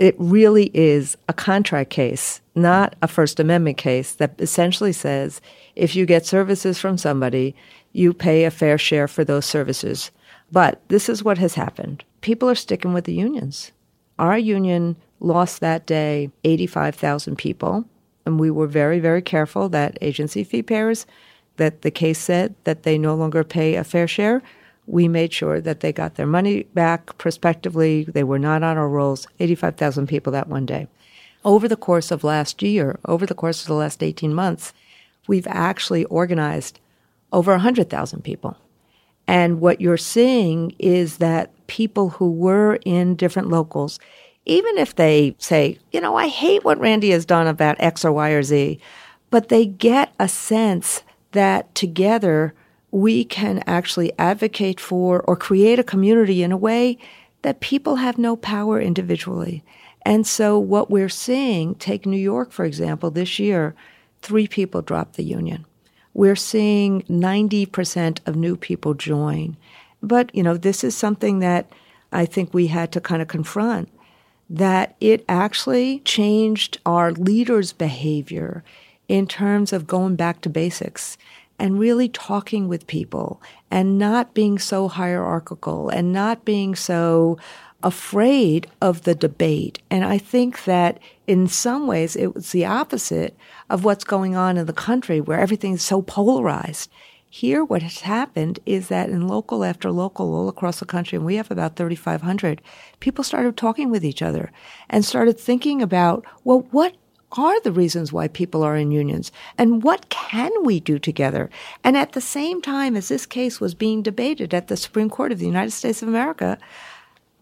it 0.00 0.16
really 0.18 0.70
is 0.72 1.14
a 1.28 1.34
contract 1.34 1.90
case, 1.90 2.40
not 2.54 2.96
a 3.02 3.06
First 3.06 3.38
Amendment 3.38 3.76
case 3.76 4.14
that 4.14 4.34
essentially 4.40 4.94
says 4.94 5.42
if 5.76 5.94
you 5.94 6.06
get 6.06 6.24
services 6.24 6.78
from 6.78 6.96
somebody, 6.96 7.54
you 7.92 8.14
pay 8.14 8.44
a 8.44 8.50
fair 8.50 8.78
share 8.78 9.06
for 9.06 9.24
those 9.24 9.44
services. 9.44 10.10
But 10.50 10.80
this 10.88 11.10
is 11.10 11.22
what 11.22 11.36
has 11.36 11.52
happened. 11.52 12.02
People 12.22 12.48
are 12.48 12.54
sticking 12.54 12.94
with 12.94 13.04
the 13.04 13.12
unions. 13.12 13.72
Our 14.18 14.38
union 14.38 14.96
lost 15.20 15.60
that 15.60 15.84
day 15.84 16.30
85,000 16.44 17.36
people, 17.36 17.84
and 18.24 18.40
we 18.40 18.50
were 18.50 18.66
very, 18.66 19.00
very 19.00 19.20
careful 19.20 19.68
that 19.68 19.98
agency 20.00 20.44
fee 20.44 20.62
payers, 20.62 21.04
that 21.58 21.82
the 21.82 21.90
case 21.90 22.18
said 22.18 22.54
that 22.64 22.84
they 22.84 22.96
no 22.96 23.14
longer 23.14 23.44
pay 23.44 23.74
a 23.74 23.84
fair 23.84 24.08
share 24.08 24.42
we 24.86 25.08
made 25.08 25.32
sure 25.32 25.60
that 25.60 25.80
they 25.80 25.92
got 25.92 26.16
their 26.16 26.26
money 26.26 26.64
back 26.74 27.16
prospectively. 27.18 28.04
They 28.04 28.24
were 28.24 28.38
not 28.38 28.62
on 28.62 28.76
our 28.76 28.88
rolls. 28.88 29.26
85,000 29.38 30.06
people 30.06 30.32
that 30.32 30.48
one 30.48 30.66
day. 30.66 30.88
Over 31.44 31.68
the 31.68 31.76
course 31.76 32.10
of 32.10 32.24
last 32.24 32.62
year, 32.62 32.98
over 33.06 33.24
the 33.24 33.34
course 33.34 33.62
of 33.62 33.68
the 33.68 33.74
last 33.74 34.02
18 34.02 34.34
months, 34.34 34.72
we've 35.26 35.46
actually 35.46 36.04
organized 36.06 36.80
over 37.32 37.52
100,000 37.52 38.22
people. 38.22 38.56
And 39.26 39.60
what 39.60 39.80
you're 39.80 39.96
seeing 39.96 40.74
is 40.78 41.18
that 41.18 41.52
people 41.66 42.10
who 42.10 42.30
were 42.30 42.80
in 42.84 43.14
different 43.14 43.48
locals, 43.48 44.00
even 44.44 44.76
if 44.76 44.96
they 44.96 45.36
say, 45.38 45.78
you 45.92 46.00
know, 46.00 46.16
I 46.16 46.26
hate 46.26 46.64
what 46.64 46.80
Randi 46.80 47.10
has 47.10 47.24
done 47.24 47.46
about 47.46 47.76
X 47.78 48.04
or 48.04 48.12
Y 48.12 48.30
or 48.30 48.42
Z, 48.42 48.80
but 49.30 49.48
they 49.48 49.66
get 49.66 50.12
a 50.18 50.28
sense 50.28 51.02
that 51.32 51.72
together 51.74 52.54
we 52.90 53.24
can 53.24 53.62
actually 53.66 54.12
advocate 54.18 54.80
for 54.80 55.20
or 55.22 55.36
create 55.36 55.78
a 55.78 55.84
community 55.84 56.42
in 56.42 56.52
a 56.52 56.56
way 56.56 56.98
that 57.42 57.60
people 57.60 57.96
have 57.96 58.18
no 58.18 58.36
power 58.36 58.80
individually. 58.80 59.62
And 60.02 60.26
so 60.26 60.58
what 60.58 60.90
we're 60.90 61.08
seeing, 61.08 61.74
take 61.74 62.06
New 62.06 62.16
York, 62.16 62.52
for 62.52 62.64
example, 62.64 63.10
this 63.10 63.38
year, 63.38 63.74
three 64.22 64.46
people 64.46 64.82
dropped 64.82 65.16
the 65.16 65.24
union. 65.24 65.66
We're 66.14 66.36
seeing 66.36 67.02
90% 67.02 68.18
of 68.26 68.36
new 68.36 68.56
people 68.56 68.94
join. 68.94 69.56
But, 70.02 70.34
you 70.34 70.42
know, 70.42 70.56
this 70.56 70.82
is 70.82 70.96
something 70.96 71.38
that 71.40 71.70
I 72.12 72.26
think 72.26 72.52
we 72.52 72.66
had 72.68 72.90
to 72.92 73.00
kind 73.00 73.22
of 73.22 73.28
confront 73.28 73.88
that 74.48 74.96
it 75.00 75.24
actually 75.28 76.00
changed 76.00 76.80
our 76.84 77.12
leaders' 77.12 77.72
behavior 77.72 78.64
in 79.06 79.26
terms 79.26 79.72
of 79.72 79.86
going 79.86 80.16
back 80.16 80.40
to 80.40 80.48
basics 80.48 81.16
and 81.60 81.78
really 81.78 82.08
talking 82.08 82.66
with 82.66 82.86
people 82.86 83.40
and 83.70 83.98
not 83.98 84.34
being 84.34 84.58
so 84.58 84.88
hierarchical 84.88 85.88
and 85.90 86.12
not 86.12 86.44
being 86.44 86.74
so 86.74 87.38
afraid 87.82 88.66
of 88.80 89.02
the 89.02 89.14
debate. 89.14 89.80
And 89.90 90.04
I 90.04 90.18
think 90.18 90.64
that 90.64 90.98
in 91.26 91.46
some 91.46 91.86
ways 91.86 92.16
it 92.16 92.34
was 92.34 92.50
the 92.50 92.64
opposite 92.64 93.36
of 93.68 93.84
what's 93.84 94.04
going 94.04 94.34
on 94.34 94.56
in 94.56 94.66
the 94.66 94.72
country 94.72 95.20
where 95.20 95.38
everything's 95.38 95.82
so 95.82 96.02
polarized. 96.02 96.90
Here, 97.32 97.64
what 97.64 97.82
has 97.82 98.00
happened 98.00 98.58
is 98.66 98.88
that 98.88 99.08
in 99.08 99.28
local 99.28 99.62
after 99.62 99.92
local, 99.92 100.34
all 100.34 100.48
across 100.48 100.80
the 100.80 100.84
country, 100.84 101.16
and 101.16 101.24
we 101.24 101.36
have 101.36 101.50
about 101.50 101.76
3,500, 101.76 102.60
people 102.98 103.22
started 103.22 103.56
talking 103.56 103.88
with 103.88 104.04
each 104.04 104.20
other 104.20 104.50
and 104.88 105.04
started 105.04 105.38
thinking 105.38 105.80
about, 105.80 106.24
well, 106.42 106.66
what 106.72 106.96
are 107.32 107.60
the 107.60 107.72
reasons 107.72 108.12
why 108.12 108.28
people 108.28 108.62
are 108.62 108.76
in 108.76 108.90
unions 108.90 109.30
and 109.56 109.82
what 109.82 110.08
can 110.08 110.50
we 110.64 110.80
do 110.80 110.98
together? 110.98 111.50
And 111.84 111.96
at 111.96 112.12
the 112.12 112.20
same 112.20 112.60
time 112.60 112.96
as 112.96 113.08
this 113.08 113.26
case 113.26 113.60
was 113.60 113.74
being 113.74 114.02
debated 114.02 114.52
at 114.52 114.68
the 114.68 114.76
Supreme 114.76 115.10
Court 115.10 115.32
of 115.32 115.38
the 115.38 115.46
United 115.46 115.70
States 115.70 116.02
of 116.02 116.08
America, 116.08 116.58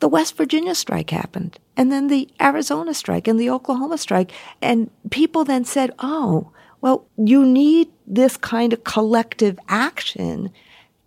the 0.01 0.09
West 0.09 0.36
Virginia 0.36 0.74
strike 0.74 1.11
happened 1.11 1.59
and 1.76 1.91
then 1.91 2.09
the 2.09 2.28
Arizona 2.41 2.95
strike 2.95 3.26
and 3.26 3.39
the 3.39 3.51
Oklahoma 3.51 3.99
strike. 3.99 4.32
And 4.61 4.91
people 5.11 5.45
then 5.45 5.64
said, 5.64 5.93
oh, 5.99 6.51
well, 6.80 7.07
you 7.16 7.45
need 7.45 7.89
this 8.07 8.36
kind 8.36 8.72
of 8.72 8.84
collective 8.84 9.59
action 9.68 10.51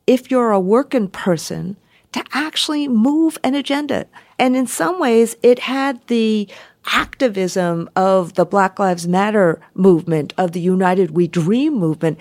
if 0.07 0.29
you're 0.29 0.51
a 0.51 0.59
working 0.59 1.07
person 1.07 1.77
to 2.11 2.23
actually 2.33 2.87
move 2.87 3.37
an 3.43 3.55
agenda. 3.55 4.05
And 4.37 4.55
in 4.55 4.67
some 4.67 4.99
ways, 4.99 5.35
it 5.43 5.59
had 5.59 6.05
the 6.07 6.49
activism 6.85 7.89
of 7.95 8.33
the 8.33 8.45
Black 8.45 8.79
Lives 8.79 9.07
Matter 9.07 9.61
movement, 9.73 10.33
of 10.37 10.51
the 10.51 10.59
United 10.59 11.11
We 11.11 11.27
Dream 11.27 11.73
movement, 11.75 12.19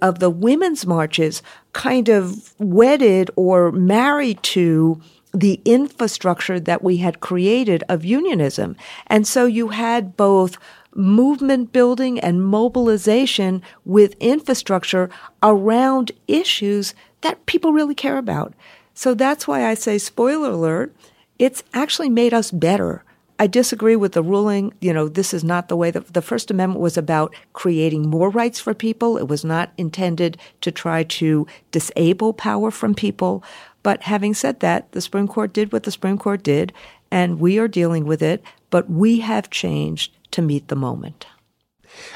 of 0.00 0.18
the 0.18 0.30
women's 0.30 0.86
marches, 0.86 1.42
kind 1.72 2.08
of 2.08 2.54
wedded 2.58 3.30
or 3.36 3.70
married 3.72 4.42
to 4.44 5.00
the 5.32 5.60
infrastructure 5.64 6.58
that 6.58 6.82
we 6.82 6.96
had 6.96 7.20
created 7.20 7.84
of 7.88 8.04
unionism. 8.04 8.76
And 9.06 9.26
so 9.26 9.46
you 9.46 9.68
had 9.68 10.16
both 10.16 10.56
movement 10.94 11.72
building 11.72 12.18
and 12.18 12.44
mobilization 12.44 13.62
with 13.84 14.16
infrastructure 14.18 15.08
around 15.42 16.10
issues 16.26 16.94
that 17.20 17.46
people 17.46 17.72
really 17.72 17.94
care 17.94 18.18
about. 18.18 18.54
So 18.94 19.14
that's 19.14 19.46
why 19.46 19.66
I 19.66 19.74
say, 19.74 19.98
spoiler 19.98 20.50
alert, 20.50 20.94
it's 21.38 21.62
actually 21.72 22.08
made 22.08 22.34
us 22.34 22.50
better. 22.50 23.04
I 23.40 23.46
disagree 23.46 23.96
with 23.96 24.12
the 24.12 24.22
ruling. 24.22 24.74
You 24.82 24.92
know, 24.92 25.08
this 25.08 25.32
is 25.32 25.42
not 25.42 25.68
the 25.68 25.76
way 25.76 25.90
that 25.90 26.12
the 26.12 26.20
First 26.20 26.50
Amendment 26.50 26.82
was 26.82 26.98
about 26.98 27.34
creating 27.54 28.10
more 28.10 28.28
rights 28.28 28.60
for 28.60 28.74
people. 28.74 29.16
It 29.16 29.28
was 29.28 29.46
not 29.46 29.72
intended 29.78 30.36
to 30.60 30.70
try 30.70 31.04
to 31.04 31.46
disable 31.70 32.34
power 32.34 32.70
from 32.70 32.94
people. 32.94 33.42
But 33.82 34.02
having 34.02 34.34
said 34.34 34.60
that, 34.60 34.92
the 34.92 35.00
Supreme 35.00 35.26
Court 35.26 35.54
did 35.54 35.72
what 35.72 35.84
the 35.84 35.90
Supreme 35.90 36.18
Court 36.18 36.42
did, 36.42 36.74
and 37.10 37.40
we 37.40 37.58
are 37.58 37.66
dealing 37.66 38.04
with 38.04 38.22
it, 38.22 38.44
but 38.68 38.90
we 38.90 39.20
have 39.20 39.48
changed 39.48 40.12
to 40.32 40.42
meet 40.42 40.68
the 40.68 40.76
moment. 40.76 41.26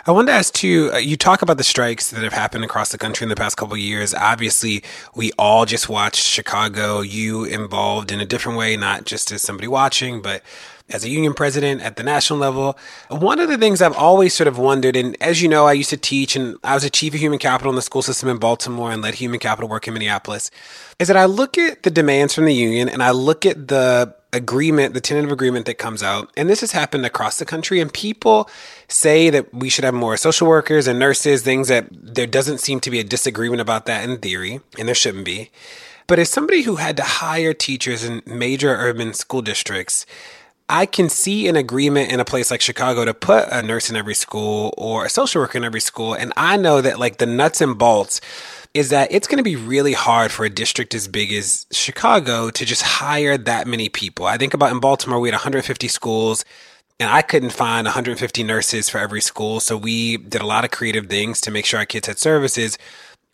I 0.06 0.12
wanted 0.12 0.26
to 0.26 0.32
ask 0.34 0.62
you, 0.62 0.92
uh, 0.92 0.98
you 0.98 1.16
talk 1.16 1.40
about 1.40 1.56
the 1.56 1.64
strikes 1.64 2.10
that 2.10 2.22
have 2.22 2.34
happened 2.34 2.64
across 2.64 2.92
the 2.92 2.98
country 2.98 3.24
in 3.24 3.28
the 3.28 3.34
past 3.34 3.56
couple 3.56 3.76
years. 3.76 4.14
Obviously, 4.14 4.84
we 5.14 5.32
all 5.38 5.64
just 5.64 5.88
watched 5.88 6.22
Chicago, 6.22 7.00
you 7.00 7.44
involved 7.44 8.12
in 8.12 8.20
a 8.20 8.26
different 8.26 8.58
way, 8.58 8.76
not 8.76 9.04
just 9.04 9.32
as 9.32 9.42
somebody 9.42 9.66
watching, 9.66 10.20
but 10.22 10.42
as 10.90 11.04
a 11.04 11.08
union 11.08 11.32
president 11.32 11.80
at 11.80 11.96
the 11.96 12.02
national 12.02 12.38
level. 12.38 12.76
One 13.08 13.40
of 13.40 13.48
the 13.48 13.56
things 13.56 13.80
I've 13.80 13.96
always 13.96 14.34
sort 14.34 14.48
of 14.48 14.58
wondered, 14.58 14.96
and 14.96 15.16
as 15.20 15.40
you 15.40 15.48
know, 15.48 15.66
I 15.66 15.72
used 15.72 15.90
to 15.90 15.96
teach 15.96 16.36
and 16.36 16.56
I 16.62 16.74
was 16.74 16.84
a 16.84 16.90
chief 16.90 17.14
of 17.14 17.20
human 17.20 17.38
capital 17.38 17.70
in 17.70 17.76
the 17.76 17.82
school 17.82 18.02
system 18.02 18.28
in 18.28 18.38
Baltimore 18.38 18.92
and 18.92 19.02
led 19.02 19.14
human 19.14 19.40
capital 19.40 19.68
work 19.68 19.88
in 19.88 19.94
Minneapolis, 19.94 20.50
is 20.98 21.08
that 21.08 21.16
I 21.16 21.24
look 21.24 21.56
at 21.56 21.84
the 21.84 21.90
demands 21.90 22.34
from 22.34 22.44
the 22.44 22.54
union 22.54 22.88
and 22.88 23.02
I 23.02 23.12
look 23.12 23.46
at 23.46 23.68
the 23.68 24.14
agreement, 24.34 24.94
the 24.94 25.00
tentative 25.00 25.30
agreement 25.30 25.64
that 25.66 25.78
comes 25.78 26.02
out, 26.02 26.30
and 26.36 26.50
this 26.50 26.60
has 26.60 26.72
happened 26.72 27.06
across 27.06 27.38
the 27.38 27.44
country, 27.44 27.80
and 27.80 27.92
people 27.92 28.50
say 28.88 29.30
that 29.30 29.54
we 29.54 29.68
should 29.68 29.84
have 29.84 29.94
more 29.94 30.16
social 30.16 30.48
workers 30.48 30.88
and 30.88 30.98
nurses, 30.98 31.42
things 31.42 31.68
that 31.68 31.86
there 31.90 32.26
doesn't 32.26 32.58
seem 32.58 32.80
to 32.80 32.90
be 32.90 32.98
a 32.98 33.04
disagreement 33.04 33.60
about 33.60 33.86
that 33.86 34.08
in 34.08 34.18
theory, 34.18 34.60
and 34.76 34.88
there 34.88 34.94
shouldn't 34.94 35.24
be. 35.24 35.50
But 36.06 36.18
as 36.18 36.28
somebody 36.28 36.62
who 36.62 36.76
had 36.76 36.96
to 36.98 37.02
hire 37.02 37.54
teachers 37.54 38.04
in 38.04 38.22
major 38.26 38.74
urban 38.74 39.14
school 39.14 39.40
districts, 39.40 40.04
I 40.68 40.86
can 40.86 41.10
see 41.10 41.46
an 41.48 41.56
agreement 41.56 42.10
in 42.10 42.20
a 42.20 42.24
place 42.24 42.50
like 42.50 42.62
Chicago 42.62 43.04
to 43.04 43.12
put 43.12 43.48
a 43.50 43.62
nurse 43.62 43.90
in 43.90 43.96
every 43.96 44.14
school 44.14 44.72
or 44.78 45.04
a 45.04 45.10
social 45.10 45.42
worker 45.42 45.58
in 45.58 45.64
every 45.64 45.80
school. 45.80 46.14
And 46.14 46.32
I 46.36 46.56
know 46.56 46.80
that 46.80 46.98
like 46.98 47.18
the 47.18 47.26
nuts 47.26 47.60
and 47.60 47.76
bolts 47.76 48.20
is 48.72 48.88
that 48.88 49.12
it's 49.12 49.28
going 49.28 49.38
to 49.38 49.44
be 49.44 49.56
really 49.56 49.92
hard 49.92 50.32
for 50.32 50.44
a 50.44 50.50
district 50.50 50.94
as 50.94 51.06
big 51.06 51.32
as 51.32 51.66
Chicago 51.70 52.50
to 52.50 52.64
just 52.64 52.82
hire 52.82 53.36
that 53.36 53.66
many 53.66 53.88
people. 53.88 54.26
I 54.26 54.38
think 54.38 54.54
about 54.54 54.72
in 54.72 54.80
Baltimore, 54.80 55.20
we 55.20 55.28
had 55.28 55.34
150 55.34 55.86
schools 55.88 56.44
and 56.98 57.10
I 57.10 57.22
couldn't 57.22 57.50
find 57.50 57.84
150 57.84 58.42
nurses 58.42 58.88
for 58.88 58.98
every 58.98 59.20
school. 59.20 59.60
So 59.60 59.76
we 59.76 60.16
did 60.16 60.40
a 60.40 60.46
lot 60.46 60.64
of 60.64 60.70
creative 60.70 61.08
things 61.08 61.40
to 61.42 61.50
make 61.50 61.66
sure 61.66 61.78
our 61.78 61.86
kids 61.86 62.06
had 62.06 62.18
services. 62.18 62.78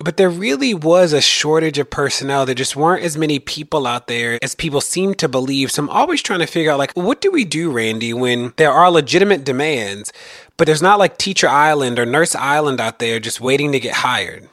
But 0.03 0.17
there 0.17 0.31
really 0.31 0.73
was 0.73 1.13
a 1.13 1.21
shortage 1.21 1.79
of 1.79 1.91
personnel. 1.91 2.47
There 2.47 2.55
just 2.55 2.75
weren't 2.75 3.05
as 3.05 3.19
many 3.19 3.39
people 3.39 3.87
out 3.87 4.07
there 4.07 4.39
as 4.43 4.55
people 4.55 4.81
seem 4.81 5.15
to 5.17 5.29
believe. 5.29 5.71
So 5.71 5.83
I'm 5.83 5.91
always 5.91 6.23
trying 6.23 6.41
to 6.41 6.47
figure 6.47 6.73
out, 6.73 6.79
like, 6.79 6.93
what 6.95 7.21
do 7.21 7.31
we 7.31 7.45
do, 7.45 7.71
Randi, 7.71 8.15
when 8.15 8.55
there 8.57 8.73
are 8.73 8.91
legitimate 8.91 9.45
demands, 9.45 10.11
but 10.57 10.67
there's 10.67 10.81
not 10.81 10.99
like 10.99 11.19
Teacher 11.19 11.49
Island 11.49 11.99
or 11.99 12.07
Nurse 12.07 12.35
Island 12.35 12.81
out 12.81 12.99
there 12.99 13.21
just 13.21 13.43
waiting 13.43 13.73
to 13.73 13.81
get 13.81 13.97
hired? 13.97 14.49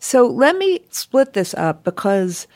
So 0.00 0.26
let 0.26 0.56
me 0.58 0.80
split 0.90 1.32
this 1.32 1.54
up 1.54 1.82
because 1.82 2.46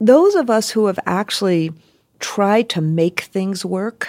those 0.00 0.36
of 0.36 0.48
us 0.48 0.70
who 0.70 0.86
have 0.86 1.00
actually 1.04 1.72
tried 2.20 2.68
to 2.70 2.80
make 2.80 3.22
things 3.22 3.64
work, 3.64 4.08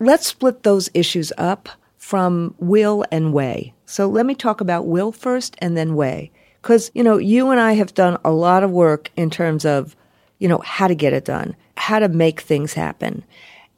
let's 0.00 0.26
split 0.26 0.64
those 0.64 0.90
issues 0.92 1.32
up 1.38 1.68
from 1.96 2.54
will 2.58 3.04
and 3.12 3.32
way. 3.32 3.74
So 3.86 4.08
let 4.08 4.26
me 4.26 4.34
talk 4.34 4.60
about 4.60 4.86
will 4.86 5.12
first 5.12 5.54
and 5.60 5.76
then 5.76 5.94
way. 5.94 6.32
Because, 6.62 6.90
you 6.94 7.02
know, 7.02 7.18
you 7.18 7.50
and 7.50 7.60
I 7.60 7.72
have 7.72 7.94
done 7.94 8.18
a 8.24 8.30
lot 8.30 8.62
of 8.62 8.70
work 8.70 9.10
in 9.16 9.30
terms 9.30 9.64
of, 9.64 9.96
you 10.38 10.48
know, 10.48 10.58
how 10.58 10.88
to 10.88 10.94
get 10.94 11.12
it 11.12 11.24
done, 11.24 11.56
how 11.76 11.98
to 11.98 12.08
make 12.08 12.40
things 12.40 12.74
happen. 12.74 13.24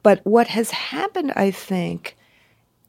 But 0.03 0.20
what 0.24 0.49
has 0.49 0.70
happened, 0.70 1.33
I 1.37 1.51
think, 1.51 2.16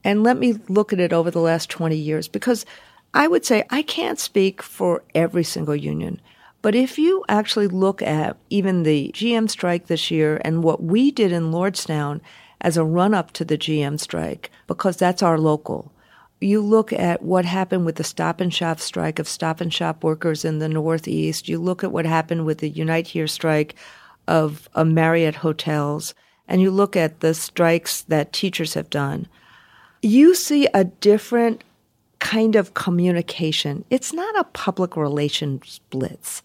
and 0.04 0.24
let 0.24 0.38
me 0.38 0.60
look 0.70 0.94
at 0.94 1.00
it 1.00 1.14
over 1.14 1.30
the 1.30 1.42
last 1.42 1.70
20 1.70 1.96
years, 1.96 2.28
because 2.28 2.66
I 3.14 3.28
would 3.28 3.46
say 3.46 3.66
I 3.70 3.82
can't 3.82 4.20
speak 4.20 4.64
for 4.64 5.04
every 5.14 5.44
single 5.44 5.76
union. 5.76 6.22
But 6.62 6.76
if 6.76 6.98
you 6.98 7.26
actually 7.28 7.68
look 7.68 8.02
at 8.02 8.38
even 8.50 8.84
the 8.84 9.12
GM 9.14 9.50
strike 9.50 9.88
this 9.88 10.12
year 10.12 10.40
and 10.46 10.64
what 10.64 10.82
we 10.84 11.12
did 11.12 11.32
in 11.32 11.52
Lordstown 11.52 12.22
as 12.62 12.78
a 12.78 12.84
run 12.84 13.14
up 13.14 13.32
to 13.34 13.44
the 13.44 13.58
GM 13.58 14.00
strike, 14.00 14.52
because 14.68 14.96
that's 14.96 15.24
our 15.24 15.40
local, 15.40 15.92
you 16.42 16.60
look 16.62 16.92
at 16.92 17.22
what 17.22 17.46
happened 17.46 17.86
with 17.86 17.96
the 17.96 18.04
stop 18.04 18.42
and 18.42 18.54
shop 18.54 18.80
strike 18.80 19.20
of 19.20 19.28
stop 19.28 19.62
and 19.62 19.74
shop 19.74 20.04
workers 20.04 20.44
in 20.44 20.60
the 20.60 20.68
Northeast, 20.68 21.48
you 21.48 21.60
look 21.60 21.84
at 21.84 21.92
what 21.92 22.06
happened 22.06 22.46
with 22.46 22.58
the 22.58 22.70
Unite 22.70 23.08
Here 23.08 23.28
strike 23.28 23.76
of, 24.28 24.68
of 24.74 24.88
Marriott 24.88 25.36
hotels, 25.36 26.14
and 26.48 26.62
you 26.62 26.72
look 26.72 26.96
at 26.96 27.20
the 27.20 27.34
strikes 27.34 28.02
that 28.04 28.34
teachers 28.34 28.74
have 28.74 28.90
done, 28.90 29.28
you 30.02 30.34
see 30.34 30.68
a 30.74 30.84
different 30.84 31.64
kind 32.20 32.56
of 32.56 32.74
communication. 32.74 33.86
It's 33.90 34.14
not 34.14 34.40
a 34.40 34.44
public 34.46 34.98
relations 34.98 35.80
blitz. 35.90 36.42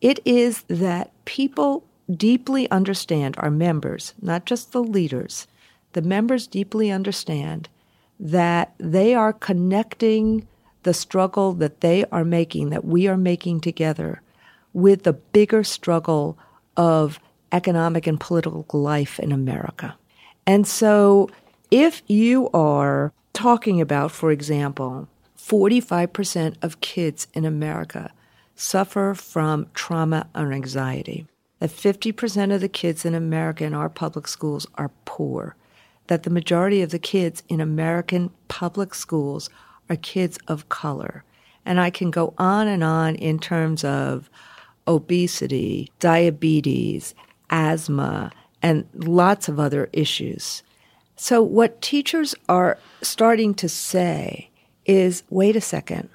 It 0.00 0.20
is 0.24 0.62
that 0.68 1.10
people 1.24 1.84
deeply 2.16 2.70
understand, 2.70 3.36
our 3.38 3.50
members, 3.50 4.14
not 4.22 4.44
just 4.46 4.72
the 4.72 4.82
leaders, 4.82 5.46
the 5.92 6.02
members 6.02 6.46
deeply 6.46 6.90
understand 6.90 7.68
that 8.20 8.74
they 8.78 9.14
are 9.14 9.32
connecting 9.32 10.46
the 10.82 10.94
struggle 10.94 11.52
that 11.54 11.80
they 11.80 12.04
are 12.12 12.24
making, 12.24 12.70
that 12.70 12.84
we 12.84 13.08
are 13.08 13.16
making 13.16 13.60
together, 13.60 14.22
with 14.72 15.02
the 15.02 15.12
bigger 15.12 15.64
struggle 15.64 16.38
of 16.76 17.18
economic 17.50 18.06
and 18.06 18.20
political 18.20 18.64
life 18.80 19.18
in 19.18 19.32
America. 19.32 19.96
And 20.46 20.66
so 20.66 21.28
if 21.70 22.02
you 22.06 22.48
are 22.50 23.12
talking 23.32 23.80
about, 23.80 24.12
for 24.12 24.30
example, 24.30 25.08
45% 25.38 26.56
of 26.62 26.80
kids 26.80 27.26
in 27.34 27.44
America 27.44 28.12
suffer 28.54 29.14
from 29.14 29.66
trauma 29.74 30.28
or 30.34 30.52
anxiety. 30.52 31.26
That 31.58 31.70
50% 31.70 32.54
of 32.54 32.60
the 32.60 32.68
kids 32.68 33.04
in 33.04 33.14
America 33.14 33.64
in 33.64 33.74
our 33.74 33.88
public 33.88 34.28
schools 34.28 34.66
are 34.76 34.90
poor. 35.04 35.56
That 36.10 36.24
the 36.24 36.30
majority 36.30 36.82
of 36.82 36.90
the 36.90 36.98
kids 36.98 37.44
in 37.48 37.60
American 37.60 38.32
public 38.48 38.94
schools 38.94 39.48
are 39.88 39.94
kids 39.94 40.40
of 40.48 40.68
color. 40.68 41.22
And 41.64 41.78
I 41.78 41.90
can 41.90 42.10
go 42.10 42.34
on 42.36 42.66
and 42.66 42.82
on 42.82 43.14
in 43.14 43.38
terms 43.38 43.84
of 43.84 44.28
obesity, 44.88 45.92
diabetes, 46.00 47.14
asthma, 47.48 48.32
and 48.60 48.88
lots 48.92 49.48
of 49.48 49.60
other 49.60 49.88
issues. 49.92 50.64
So, 51.14 51.42
what 51.42 51.80
teachers 51.80 52.34
are 52.48 52.76
starting 53.02 53.54
to 53.54 53.68
say 53.68 54.50
is 54.86 55.22
wait 55.30 55.54
a 55.54 55.60
second. 55.60 56.08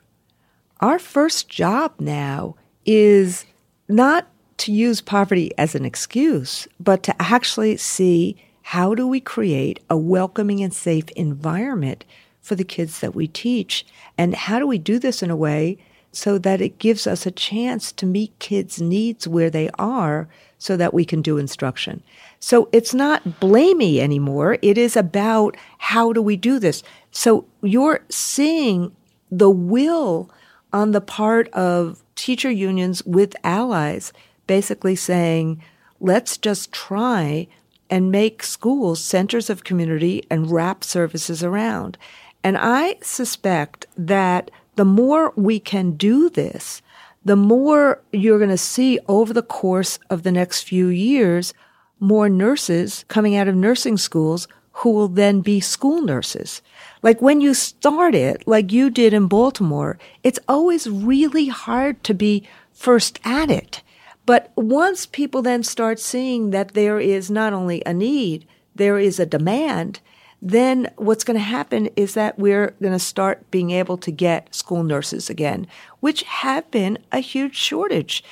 Our 0.82 1.00
first 1.00 1.48
job 1.48 1.94
now 2.00 2.58
is 2.86 3.46
not 3.88 4.28
to 4.58 4.74
use 4.74 5.00
poverty 5.00 5.52
as 5.58 5.74
an 5.74 5.86
excuse, 5.86 6.68
but 6.82 7.02
to 7.04 7.16
actually 7.22 7.78
see 7.78 8.36
how 8.70 8.96
do 8.96 9.08
we 9.08 9.20
create 9.20 9.80
a 9.92 9.96
welcoming 9.96 10.64
and 10.64 10.74
safe 10.74 11.08
environment 11.10 12.04
for 12.42 12.56
the 12.56 12.64
kids 12.64 13.00
that 13.00 13.14
we 13.14 13.28
teach? 13.28 13.86
And 14.18 14.34
how 14.34 14.58
do 14.58 14.66
we 14.66 14.80
do 14.80 14.98
this 14.98 15.22
in 15.22 15.30
a 15.30 15.36
way 15.36 15.78
so 16.12 16.40
that 16.40 16.62
it 16.62 16.80
gives 16.80 17.06
us 17.06 17.28
a 17.28 17.32
chance 17.32 17.92
to 17.92 18.08
meet 18.08 18.40
kids' 18.40 18.82
needs 18.82 19.28
where 19.28 19.52
they 19.52 19.70
are 19.78 20.28
so 20.58 20.76
that 20.78 20.96
we 20.96 21.06
can 21.06 21.22
do 21.22 21.38
instruction? 21.38 22.02
So 22.40 22.68
it's 22.72 22.92
not 22.92 23.40
blamey 23.40 24.00
anymore. 24.00 24.58
It 24.64 24.80
is 24.80 24.98
about 24.98 25.56
how 25.78 26.12
do 26.12 26.24
we 26.24 26.36
do 26.36 26.58
this? 26.58 26.82
So 27.12 27.46
you're 27.62 28.00
seeing 28.10 28.96
the 29.30 29.52
will 29.52 30.28
on 30.74 30.90
the 30.90 31.02
part 31.02 31.50
of 31.50 32.02
teacher 32.16 32.50
unions 32.50 33.06
with 33.06 33.36
allies 33.44 34.12
basically 34.48 34.96
saying, 34.96 35.62
let's 36.00 36.36
just 36.36 36.72
try 36.72 37.48
and 37.90 38.12
make 38.12 38.44
schools 38.44 39.04
centers 39.04 39.50
of 39.50 39.64
community 39.64 40.26
and 40.30 40.52
wrap 40.52 40.84
services 40.84 41.44
around. 41.44 41.98
And 42.44 42.58
I 42.58 42.98
suspect 43.02 43.86
that 43.98 44.52
the 44.76 44.86
more 44.86 45.34
we 45.36 45.60
can 45.60 45.92
do 45.92 46.30
this, 46.30 46.82
the 47.24 47.36
more 47.36 48.02
you're 48.12 48.38
going 48.38 48.50
to 48.52 48.58
see 48.58 49.00
over 49.08 49.34
the 49.34 49.42
course 49.42 49.98
of 50.10 50.24
the 50.24 50.32
next 50.32 50.64
few 50.64 50.88
years 50.88 51.54
more 52.00 52.30
nurses 52.30 53.06
coming 53.08 53.36
out 53.36 53.48
of 53.48 53.56
nursing 53.56 53.98
schools 53.98 54.48
who 54.80 54.92
will 54.92 55.08
then 55.08 55.42
be 55.42 55.60
school 55.60 56.02
nurses. 56.02 56.62
Like 57.02 57.22
when 57.22 57.40
you 57.40 57.54
start 57.54 58.14
it, 58.14 58.46
like 58.46 58.72
you 58.72 58.90
did 58.90 59.14
in 59.14 59.28
Baltimore, 59.28 59.98
it's 60.22 60.40
always 60.48 60.90
really 60.90 61.48
hard 61.48 62.04
to 62.04 62.14
be 62.14 62.48
first 62.74 63.20
at 63.24 63.50
it. 63.50 63.82
But 64.26 64.52
once 64.56 65.06
people 65.06 65.42
then 65.42 65.64
start 65.64 66.00
seeing 66.00 66.50
that 66.52 66.74
there 66.74 67.00
is 67.00 67.30
not 67.30 67.54
only 67.54 67.84
a 67.86 67.94
need, 67.94 68.48
there 68.74 68.98
is 68.98 69.20
a 69.20 69.26
demand, 69.26 70.00
then 70.42 70.92
what's 70.98 71.24
going 71.24 71.38
to 71.38 71.44
happen 71.44 71.88
is 71.96 72.14
that 72.14 72.38
we're 72.38 72.72
going 72.82 72.94
to 72.94 73.00
start 73.00 73.50
being 73.52 73.72
able 73.72 73.98
to 73.98 74.12
get 74.12 74.54
school 74.54 74.84
nurses 74.84 75.30
again, 75.30 75.68
which 76.00 76.24
have 76.24 76.70
been 76.72 76.98
a 77.12 77.20
huge 77.20 77.56
shortage. 77.56 78.24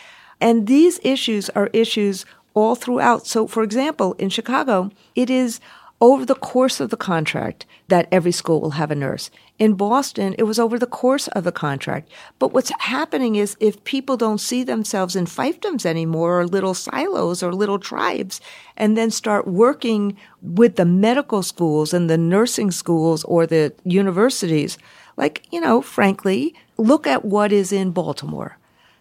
And 0.41 0.67
these 0.67 0.99
issues 1.03 1.49
are 1.51 1.69
issues 1.73 2.25
all 2.53 2.75
throughout. 2.75 3.25
So, 3.25 3.47
for 3.47 3.63
example, 3.63 4.13
in 4.13 4.29
Chicago, 4.29 4.91
it 5.15 5.29
is 5.29 5.59
over 6.03 6.25
the 6.25 6.35
course 6.35 6.81
of 6.81 6.89
the 6.89 6.97
contract 6.97 7.65
that 7.87 8.09
every 8.11 8.33
school 8.33 8.59
will 8.59 8.71
have 8.71 8.91
a 8.91 8.95
nurse. 8.95 9.31
In 9.57 9.73
Boston, 9.75 10.35
it 10.37 10.43
was 10.43 10.59
over 10.59 10.77
the 10.77 10.85
course 10.85 11.29
of 11.29 11.45
the 11.45 11.51
contract. 11.53 12.11
But 12.39 12.51
what's 12.51 12.73
happening 12.79 13.37
is 13.37 13.55
if 13.61 13.81
people 13.85 14.17
don't 14.17 14.39
see 14.41 14.65
themselves 14.65 15.15
in 15.15 15.27
fiefdoms 15.27 15.85
anymore 15.85 16.41
or 16.41 16.45
little 16.45 16.73
silos 16.73 17.41
or 17.41 17.53
little 17.53 17.79
tribes 17.79 18.41
and 18.75 18.97
then 18.97 19.11
start 19.11 19.47
working 19.47 20.17
with 20.41 20.75
the 20.75 20.83
medical 20.83 21.41
schools 21.41 21.93
and 21.93 22.09
the 22.09 22.17
nursing 22.17 22.69
schools 22.69 23.23
or 23.23 23.47
the 23.47 23.73
universities, 23.85 24.77
like, 25.15 25.47
you 25.51 25.61
know, 25.61 25.81
frankly, 25.81 26.53
look 26.75 27.07
at 27.07 27.23
what 27.23 27.53
is 27.53 27.71
in 27.71 27.91
Baltimore. 27.91 28.57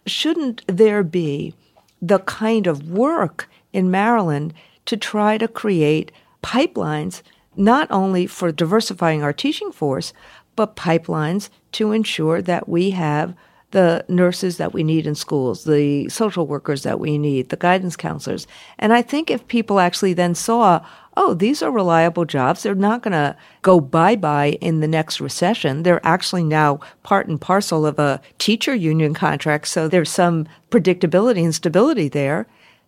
Shouldn't 0.06 0.62
there 0.68 1.02
be 1.02 1.52
the 2.00 2.20
kind 2.20 2.68
of 2.68 2.92
work 2.92 3.48
in 3.72 3.90
Maryland 3.90 4.54
to 4.86 4.96
try 4.96 5.36
to 5.36 5.48
create 5.48 6.12
pipelines 6.42 7.22
not 7.56 7.90
only 7.90 8.26
for 8.26 8.52
diversifying 8.52 9.22
our 9.22 9.32
teaching 9.32 9.72
force, 9.72 10.12
but 10.56 10.76
pipelines 10.76 11.48
to 11.72 11.92
ensure 11.92 12.42
that 12.42 12.68
we 12.68 12.90
have 12.90 13.34
the 13.72 14.04
nurses 14.06 14.58
that 14.58 14.74
we 14.74 14.84
need 14.84 15.06
in 15.06 15.14
schools, 15.14 15.64
the 15.64 16.08
social 16.08 16.46
workers 16.46 16.82
that 16.82 17.00
we 17.00 17.16
need, 17.16 17.48
the 17.48 17.56
guidance 17.56 17.96
counselors. 17.96 18.46
And 18.78 18.92
I 18.92 19.00
think 19.00 19.30
if 19.30 19.48
people 19.48 19.80
actually 19.80 20.12
then 20.12 20.34
saw, 20.34 20.84
oh, 21.16 21.32
these 21.32 21.62
are 21.62 21.70
reliable 21.70 22.26
jobs, 22.26 22.62
they're 22.62 22.74
not 22.74 23.02
going 23.02 23.12
to 23.12 23.34
go 23.62 23.80
bye 23.80 24.16
bye 24.16 24.58
in 24.60 24.80
the 24.80 24.88
next 24.88 25.20
recession. 25.20 25.82
They're 25.82 26.06
actually 26.06 26.44
now 26.44 26.80
part 27.02 27.28
and 27.28 27.40
parcel 27.40 27.86
of 27.86 27.98
a 27.98 28.20
teacher 28.38 28.74
union 28.74 29.14
contract. 29.14 29.68
So 29.68 29.88
there's 29.88 30.10
some 30.10 30.46
predictability 30.70 31.42
and 31.42 31.54
stability 31.54 32.08
there 32.08 32.46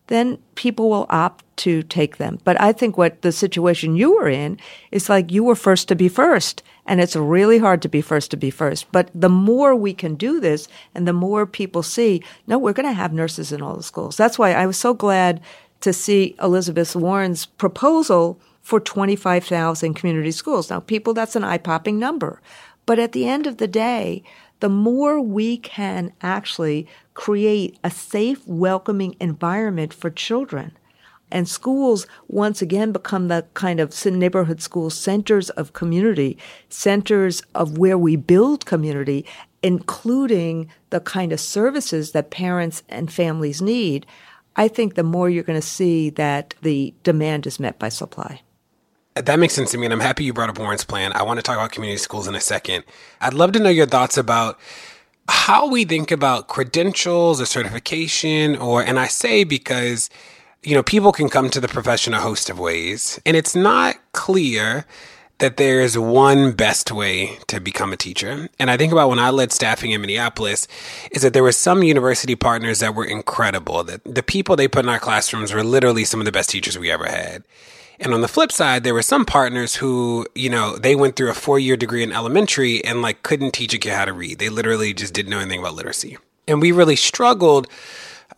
then 0.08 0.38
people 0.54 0.90
will 0.90 1.06
opt 1.08 1.44
to 1.56 1.82
take 1.84 2.16
them. 2.16 2.38
But 2.44 2.60
I 2.60 2.72
think 2.72 2.98
what 2.98 3.22
the 3.22 3.32
situation 3.32 3.96
you 3.96 4.14
were 4.14 4.28
in 4.28 4.58
is 4.90 5.08
like 5.08 5.32
you 5.32 5.44
were 5.44 5.54
first 5.54 5.88
to 5.88 5.94
be 5.94 6.08
first. 6.08 6.62
And 6.86 7.00
it's 7.00 7.16
really 7.16 7.58
hard 7.58 7.80
to 7.82 7.88
be 7.88 8.02
first 8.02 8.30
to 8.32 8.36
be 8.36 8.50
first. 8.50 8.90
But 8.92 9.10
the 9.14 9.30
more 9.30 9.74
we 9.74 9.94
can 9.94 10.16
do 10.16 10.40
this 10.40 10.68
and 10.94 11.08
the 11.08 11.14
more 11.14 11.46
people 11.46 11.82
see, 11.82 12.22
no, 12.46 12.58
we're 12.58 12.74
going 12.74 12.88
to 12.88 12.92
have 12.92 13.12
nurses 13.12 13.52
in 13.52 13.62
all 13.62 13.76
the 13.76 13.82
schools. 13.82 14.16
That's 14.16 14.38
why 14.38 14.52
I 14.52 14.66
was 14.66 14.76
so 14.76 14.92
glad 14.92 15.40
to 15.80 15.92
see 15.92 16.34
Elizabeth 16.42 16.94
Warren's 16.94 17.46
proposal 17.46 18.38
for 18.60 18.80
25,000 18.80 19.94
community 19.94 20.30
schools. 20.30 20.70
Now, 20.70 20.80
people, 20.80 21.14
that's 21.14 21.36
an 21.36 21.44
eye 21.44 21.58
popping 21.58 21.98
number. 21.98 22.40
But 22.86 22.98
at 22.98 23.12
the 23.12 23.26
end 23.26 23.46
of 23.46 23.56
the 23.58 23.68
day, 23.68 24.22
the 24.60 24.68
more 24.68 25.20
we 25.20 25.58
can 25.58 26.12
actually 26.22 26.86
create 27.14 27.78
a 27.84 27.90
safe, 27.90 28.46
welcoming 28.46 29.16
environment 29.20 29.92
for 29.92 30.10
children. 30.10 30.76
And 31.30 31.48
schools 31.48 32.06
once 32.28 32.62
again 32.62 32.92
become 32.92 33.28
the 33.28 33.46
kind 33.54 33.80
of 33.80 34.04
neighborhood 34.06 34.60
school 34.60 34.90
centers 34.90 35.50
of 35.50 35.72
community, 35.72 36.38
centers 36.68 37.42
of 37.54 37.78
where 37.78 37.98
we 37.98 38.14
build 38.16 38.66
community, 38.66 39.26
including 39.62 40.70
the 40.90 41.00
kind 41.00 41.32
of 41.32 41.40
services 41.40 42.12
that 42.12 42.30
parents 42.30 42.82
and 42.88 43.12
families 43.12 43.60
need. 43.60 44.06
I 44.54 44.68
think 44.68 44.94
the 44.94 45.02
more 45.02 45.28
you're 45.28 45.42
going 45.42 45.60
to 45.60 45.66
see 45.66 46.10
that 46.10 46.54
the 46.62 46.94
demand 47.02 47.46
is 47.46 47.58
met 47.58 47.78
by 47.78 47.88
supply. 47.88 48.42
That 49.14 49.38
makes 49.38 49.54
sense 49.54 49.70
to 49.70 49.78
me, 49.78 49.84
and 49.86 49.92
I'm 49.92 50.00
happy 50.00 50.24
you 50.24 50.32
brought 50.32 50.50
up 50.50 50.58
Warren's 50.58 50.84
plan. 50.84 51.12
I 51.14 51.22
want 51.22 51.38
to 51.38 51.42
talk 51.42 51.56
about 51.56 51.70
community 51.70 51.98
schools 51.98 52.26
in 52.26 52.34
a 52.34 52.40
second. 52.40 52.82
I'd 53.20 53.32
love 53.32 53.52
to 53.52 53.60
know 53.60 53.70
your 53.70 53.86
thoughts 53.86 54.18
about 54.18 54.58
how 55.28 55.68
we 55.68 55.84
think 55.84 56.10
about 56.10 56.48
credentials 56.48 57.40
or 57.40 57.46
certification, 57.46 58.56
or, 58.56 58.82
and 58.82 58.98
I 58.98 59.06
say 59.06 59.44
because, 59.44 60.10
you 60.64 60.74
know, 60.74 60.82
people 60.82 61.12
can 61.12 61.28
come 61.28 61.48
to 61.50 61.60
the 61.60 61.68
profession 61.68 62.12
a 62.12 62.20
host 62.20 62.50
of 62.50 62.58
ways, 62.58 63.20
and 63.24 63.36
it's 63.36 63.54
not 63.54 63.96
clear 64.12 64.84
that 65.38 65.58
there's 65.58 65.96
one 65.96 66.50
best 66.50 66.90
way 66.90 67.38
to 67.46 67.60
become 67.60 67.92
a 67.92 67.96
teacher. 67.96 68.48
And 68.58 68.68
I 68.68 68.76
think 68.76 68.92
about 68.92 69.10
when 69.10 69.18
I 69.20 69.30
led 69.30 69.52
staffing 69.52 69.92
in 69.92 70.00
Minneapolis, 70.00 70.66
is 71.12 71.22
that 71.22 71.32
there 71.32 71.42
were 71.42 71.52
some 71.52 71.84
university 71.84 72.34
partners 72.34 72.80
that 72.80 72.96
were 72.96 73.04
incredible, 73.04 73.84
that 73.84 74.02
the 74.04 74.22
people 74.24 74.56
they 74.56 74.66
put 74.66 74.84
in 74.84 74.88
our 74.88 74.98
classrooms 74.98 75.52
were 75.52 75.62
literally 75.64 76.04
some 76.04 76.20
of 76.20 76.26
the 76.26 76.32
best 76.32 76.50
teachers 76.50 76.78
we 76.78 76.90
ever 76.90 77.06
had. 77.06 77.44
And 78.00 78.12
on 78.12 78.20
the 78.20 78.28
flip 78.28 78.50
side, 78.50 78.82
there 78.82 78.94
were 78.94 79.02
some 79.02 79.24
partners 79.24 79.76
who, 79.76 80.26
you 80.34 80.50
know, 80.50 80.76
they 80.76 80.96
went 80.96 81.16
through 81.16 81.30
a 81.30 81.34
four 81.34 81.58
year 81.58 81.76
degree 81.76 82.02
in 82.02 82.12
elementary 82.12 82.84
and 82.84 83.02
like 83.02 83.22
couldn't 83.22 83.52
teach 83.52 83.74
a 83.74 83.78
kid 83.78 83.92
how 83.92 84.04
to 84.04 84.12
read. 84.12 84.38
They 84.38 84.48
literally 84.48 84.92
just 84.92 85.14
didn't 85.14 85.30
know 85.30 85.38
anything 85.38 85.60
about 85.60 85.74
literacy. 85.74 86.18
And 86.48 86.60
we 86.60 86.72
really 86.72 86.96
struggled 86.96 87.68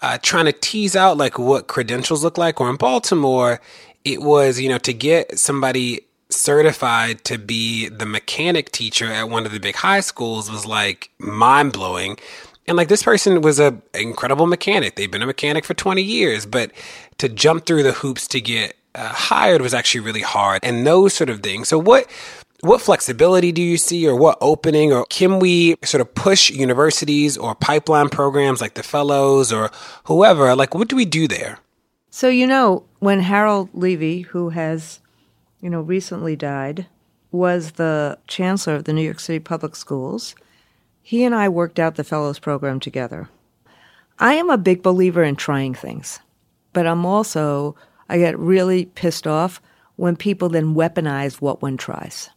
uh, 0.03 0.19
trying 0.23 0.45
to 0.45 0.53
tease 0.53 0.95
out 0.95 1.17
like 1.17 1.39
what 1.39 1.67
credentials 1.67 2.23
look 2.23 2.39
like. 2.39 2.61
Or 2.61 2.69
in 2.71 2.77
Baltimore, 2.77 3.61
it 4.05 4.23
was, 4.23 4.61
you 4.61 4.69
know, 4.69 4.79
to 4.79 4.93
get 4.93 5.39
somebody 5.39 6.03
certified 6.29 7.25
to 7.25 7.39
be 7.39 7.89
the 7.89 8.07
mechanic 8.07 8.73
teacher 8.73 9.07
at 9.07 9.29
one 9.29 9.47
of 9.47 9.53
the 9.53 9.61
big 9.61 9.77
high 9.77 10.01
schools 10.01 10.51
was 10.51 10.67
like 10.67 11.11
mind 11.19 11.73
blowing. 11.73 12.19
And 12.69 12.77
like 12.77 12.89
this 12.89 13.03
person 13.03 13.41
was 13.43 13.61
a 13.61 13.81
incredible 13.95 14.47
mechanic. 14.47 14.97
They've 14.97 15.11
been 15.11 15.23
a 15.23 15.27
mechanic 15.27 15.65
for 15.65 15.75
20 15.75 16.03
years, 16.03 16.47
but 16.47 16.73
to 17.19 17.29
jump 17.29 17.65
through 17.65 17.85
the 17.85 17.93
hoops 17.93 18.27
to 18.29 18.41
get 18.41 18.77
uh, 18.97 19.09
hired 19.09 19.61
was 19.61 19.75
actually 19.75 20.01
really 20.01 20.23
hard 20.23 20.61
and 20.63 20.87
those 20.87 21.15
sort 21.15 21.31
of 21.31 21.43
things. 21.43 21.69
So 21.69 21.79
what 21.79 22.11
what 22.63 22.81
flexibility 22.81 23.53
do 23.53 23.61
you 23.63 23.77
see 23.77 24.09
or 24.09 24.17
what 24.17 24.39
opening 24.41 24.93
or 24.93 25.05
can 25.11 25.39
we 25.39 25.77
sort 25.85 26.01
of 26.01 26.15
push 26.15 26.51
universities 26.51 27.37
or 27.37 27.55
pipeline 27.55 28.09
programs 28.09 28.63
like 28.63 28.75
the 28.75 28.83
fellows 28.83 29.53
or 29.53 29.71
whoever? 30.05 30.55
Like 30.57 30.75
what 30.75 30.89
do 30.89 30.97
we 30.97 31.05
do 31.05 31.29
there? 31.29 31.59
So 32.11 32.29
you 32.29 32.47
know 32.47 32.85
when 32.99 33.21
harold 33.21 33.69
levy 33.75 34.23
who 34.23 34.49
has 34.51 35.01
you 35.61 35.69
know 35.69 35.81
recently 35.81 36.35
died 36.35 36.87
was 37.31 37.73
the 37.73 38.19
chancellor 38.27 38.75
of 38.75 38.85
the 38.85 38.93
new 38.93 39.03
york 39.03 39.21
city 39.21 39.39
public 39.39 39.77
schools 39.77 40.35
he 41.03 41.25
and 41.25 41.35
i 41.35 41.49
worked 41.49 41.79
out 41.79 41.97
the 41.97 42.05
fellows 42.05 42.39
program 42.39 42.81
together. 42.81 43.29
I 44.19 44.35
am 44.35 44.49
a 44.49 44.57
big 44.57 44.83
believer 44.83 45.23
in 45.23 45.37
trying 45.37 45.75
things 45.75 46.21
but 46.73 46.87
i'm 46.87 47.05
also 47.05 47.77
I 48.09 48.19
get 48.19 48.39
really 48.39 48.87
pissed 48.87 49.27
off 49.27 49.61
when 49.97 50.17
people 50.17 50.49
then 50.49 50.75
weaponize 50.75 51.41
what 51.41 51.63
one 51.63 51.77
tries. 51.77 52.31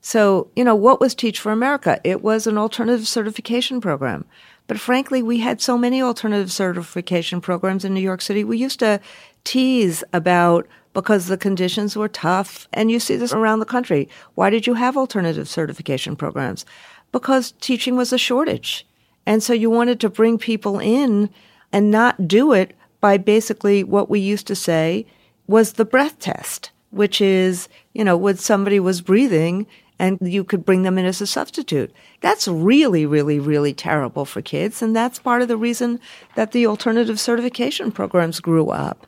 So, 0.00 0.48
you 0.56 0.64
know, 0.64 0.74
what 0.74 1.00
was 1.00 1.14
Teach 1.14 1.38
for 1.40 1.52
America? 1.52 2.00
It 2.04 2.22
was 2.22 2.46
an 2.46 2.56
alternative 2.56 3.06
certification 3.06 3.80
program. 3.80 4.24
But 4.66 4.80
frankly, 4.80 5.22
we 5.22 5.38
had 5.38 5.60
so 5.60 5.76
many 5.76 6.00
alternative 6.00 6.50
certification 6.52 7.40
programs 7.40 7.84
in 7.84 7.92
New 7.92 8.00
York 8.00 8.22
City. 8.22 8.44
We 8.44 8.56
used 8.56 8.78
to 8.80 9.00
tease 9.44 10.04
about 10.12 10.66
because 10.92 11.26
the 11.26 11.36
conditions 11.36 11.96
were 11.96 12.08
tough. 12.08 12.68
And 12.72 12.90
you 12.90 12.98
see 12.98 13.16
this 13.16 13.32
around 13.32 13.58
the 13.58 13.66
country. 13.66 14.08
Why 14.34 14.48
did 14.50 14.66
you 14.66 14.74
have 14.74 14.96
alternative 14.96 15.48
certification 15.48 16.16
programs? 16.16 16.64
Because 17.12 17.52
teaching 17.60 17.96
was 17.96 18.12
a 18.12 18.18
shortage. 18.18 18.86
And 19.26 19.42
so 19.42 19.52
you 19.52 19.70
wanted 19.70 20.00
to 20.00 20.08
bring 20.08 20.38
people 20.38 20.78
in 20.78 21.30
and 21.72 21.90
not 21.90 22.26
do 22.26 22.52
it 22.52 22.74
by 23.00 23.16
basically 23.16 23.84
what 23.84 24.10
we 24.10 24.20
used 24.20 24.46
to 24.48 24.54
say 24.54 25.06
was 25.46 25.72
the 25.72 25.84
breath 25.84 26.18
test, 26.18 26.70
which 26.90 27.20
is, 27.20 27.68
you 27.92 28.04
know, 28.04 28.16
when 28.16 28.36
somebody 28.36 28.78
was 28.78 29.00
breathing 29.00 29.66
and 29.98 30.18
you 30.22 30.42
could 30.42 30.64
bring 30.64 30.82
them 30.82 30.96
in 30.96 31.04
as 31.04 31.20
a 31.20 31.26
substitute. 31.26 31.92
That's 32.20 32.48
really, 32.48 33.04
really, 33.04 33.38
really 33.38 33.74
terrible 33.74 34.24
for 34.24 34.40
kids. 34.40 34.80
And 34.80 34.96
that's 34.96 35.18
part 35.18 35.42
of 35.42 35.48
the 35.48 35.58
reason 35.58 36.00
that 36.36 36.52
the 36.52 36.66
alternative 36.66 37.20
certification 37.20 37.92
programs 37.92 38.40
grew 38.40 38.70
up. 38.70 39.06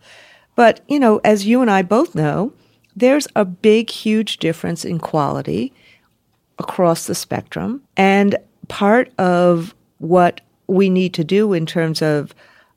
But, 0.54 0.80
you 0.88 0.98
know, 0.98 1.18
as 1.24 1.46
you 1.46 1.62
and 1.62 1.70
I 1.70 1.80
both 1.80 2.14
know, 2.14 2.52
there's 2.94 3.26
a 3.34 3.44
big, 3.46 3.88
huge 3.88 4.36
difference 4.36 4.84
in 4.84 4.98
quality 4.98 5.72
across 6.58 7.06
the 7.06 7.14
spectrum. 7.14 7.82
And 7.96 8.36
part 8.68 9.10
of 9.18 9.74
what 9.96 10.42
we 10.66 10.90
need 10.90 11.14
to 11.14 11.24
do 11.24 11.54
in 11.54 11.64
terms 11.64 12.02
of 12.02 12.34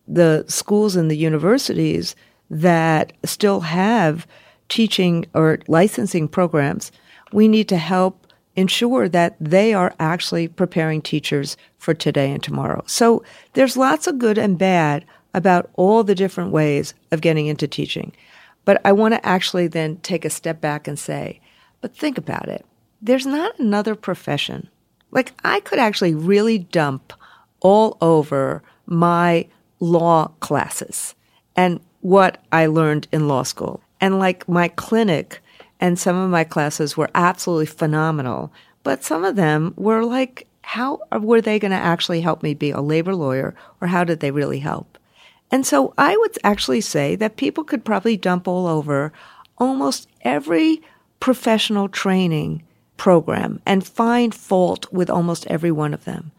the 0.08 0.46
schools 0.48 0.96
and 0.96 1.10
the 1.10 1.18
universities 1.18 2.16
that 2.50 3.14
still 3.24 3.62
have 3.62 4.28
teaching 4.70 5.26
or 5.34 5.60
licensing 5.68 6.28
programs, 6.28 6.92
we 7.32 7.48
need 7.48 7.68
to 7.70 7.78
help 7.78 8.28
ensure 8.56 9.10
that 9.10 9.36
they 9.40 9.74
are 9.74 9.94
actually 10.00 10.48
preparing 10.48 11.02
teachers 11.02 11.58
for 11.78 11.94
today 11.94 12.32
and 12.32 12.42
tomorrow. 12.42 12.84
So 12.88 13.24
there's 13.54 13.78
lots 13.78 14.08
of 14.08 14.18
good 14.18 14.38
and 14.38 14.58
bad 14.58 15.06
about 15.34 15.70
all 15.74 16.04
the 16.04 16.16
different 16.16 16.52
ways 16.52 16.94
of 17.12 17.22
getting 17.22 17.48
into 17.48 17.68
teaching. 17.68 18.14
But 18.64 18.82
I 18.86 18.94
want 18.94 19.14
to 19.14 19.26
actually 19.26 19.68
then 19.68 19.98
take 19.98 20.24
a 20.24 20.30
step 20.30 20.62
back 20.62 20.88
and 20.88 20.98
say, 20.98 21.42
but 21.82 21.96
think 21.96 22.18
about 22.18 22.48
it. 22.48 22.66
There's 23.02 23.26
not 23.26 23.60
another 23.60 23.96
profession. 23.96 24.70
Like 25.12 25.34
I 25.44 25.60
could 25.60 25.78
actually 25.78 26.16
really 26.16 26.60
dump 26.60 27.14
all 27.60 27.98
over 28.02 28.64
my 28.86 29.48
law 29.80 30.28
classes 30.40 31.16
and 31.56 31.80
what 32.02 32.44
I 32.52 32.66
learned 32.68 33.08
in 33.12 33.28
law 33.28 33.44
school. 33.44 33.82
And 34.00 34.20
like 34.20 34.48
my 34.48 34.68
clinic 34.68 35.42
And 35.80 36.00
some 36.00 36.16
of 36.16 36.30
my 36.30 36.44
classes 36.44 36.96
were 36.96 37.10
absolutely 37.16 37.66
phenomenal, 37.66 38.52
but 38.84 39.04
some 39.04 39.24
of 39.24 39.36
them 39.36 39.74
were 39.78 40.04
like, 40.04 40.48
how 40.62 41.00
were 41.12 41.42
they 41.42 41.60
going 41.60 41.72
to 41.72 41.78
actually 41.78 42.22
help 42.22 42.42
me 42.42 42.54
be 42.54 42.72
a 42.72 42.82
labor 42.82 43.14
lawyer 43.14 43.54
or 43.82 43.88
how 43.88 44.04
did 44.04 44.20
they 44.20 44.32
really 44.32 44.60
help? 44.60 44.98
And 45.52 45.66
so 45.66 45.94
I 45.98 46.18
would 46.18 46.38
actually 46.44 46.82
say 46.82 47.16
that 47.18 47.38
people 47.38 47.64
could 47.64 47.86
probably 47.86 48.18
dump 48.18 48.48
all 48.48 48.66
over 48.66 49.14
almost 49.58 50.10
every 50.22 50.82
professional 51.20 51.88
training 51.88 52.64
program 52.98 53.62
and 53.66 53.86
find 53.86 54.34
fault 54.34 54.92
with 54.92 55.10
almost 55.10 55.46
every 55.48 55.72
one 55.72 55.94
of 55.94 56.06
them. 56.06 56.32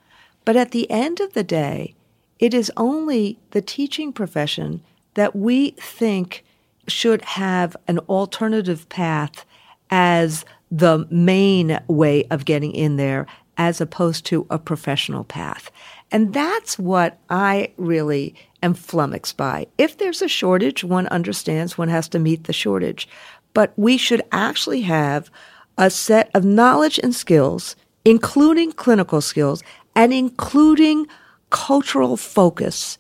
But 0.45 0.57
at 0.57 0.71
the 0.73 0.91
end 0.91 1.21
of 1.21 1.35
the 1.35 1.45
day, 1.45 1.95
it 2.39 2.55
is 2.55 2.71
only 2.77 3.39
the 3.51 3.63
teaching 3.63 4.13
profession 4.13 4.83
that 5.15 5.35
we 5.35 5.71
think 5.73 6.45
should 6.89 7.23
have 7.23 7.77
an 7.89 7.99
alternative 8.01 8.89
path 8.89 9.45
as 9.91 10.45
the 10.71 11.07
main 11.11 11.79
way 11.89 12.25
of 12.31 12.45
getting 12.45 12.73
in 12.73 12.97
there 12.97 13.27
as 13.59 13.81
opposed 13.81 14.27
to 14.27 14.47
a 14.51 14.59
professional 14.59 15.25
path. 15.25 15.71
And 16.13 16.33
that's 16.35 16.79
what 16.79 17.19
I 17.31 17.73
really 17.77 18.35
am 18.63 18.75
flummoxed 18.75 19.37
by. 19.37 19.67
If 19.79 19.99
there's 19.99 20.23
a 20.23 20.29
shortage, 20.29 20.85
one 20.85 21.07
understands 21.09 21.79
one 21.79 21.89
has 21.89 22.09
to 22.11 22.19
meet 22.19 22.45
the 22.45 22.53
shortage. 22.53 23.09
But 23.55 23.73
we 23.77 23.97
should 23.97 24.23
actually 24.33 24.83
have 24.83 25.31
a 25.79 25.91
set 25.91 26.31
of 26.35 26.45
knowledge 26.45 26.99
and 27.03 27.15
skills, 27.15 27.77
including 28.05 28.73
clinical 28.73 29.21
skills 29.21 29.63
and 29.95 30.13
including 30.13 31.07
cultural 31.51 32.17
focus 32.17 32.99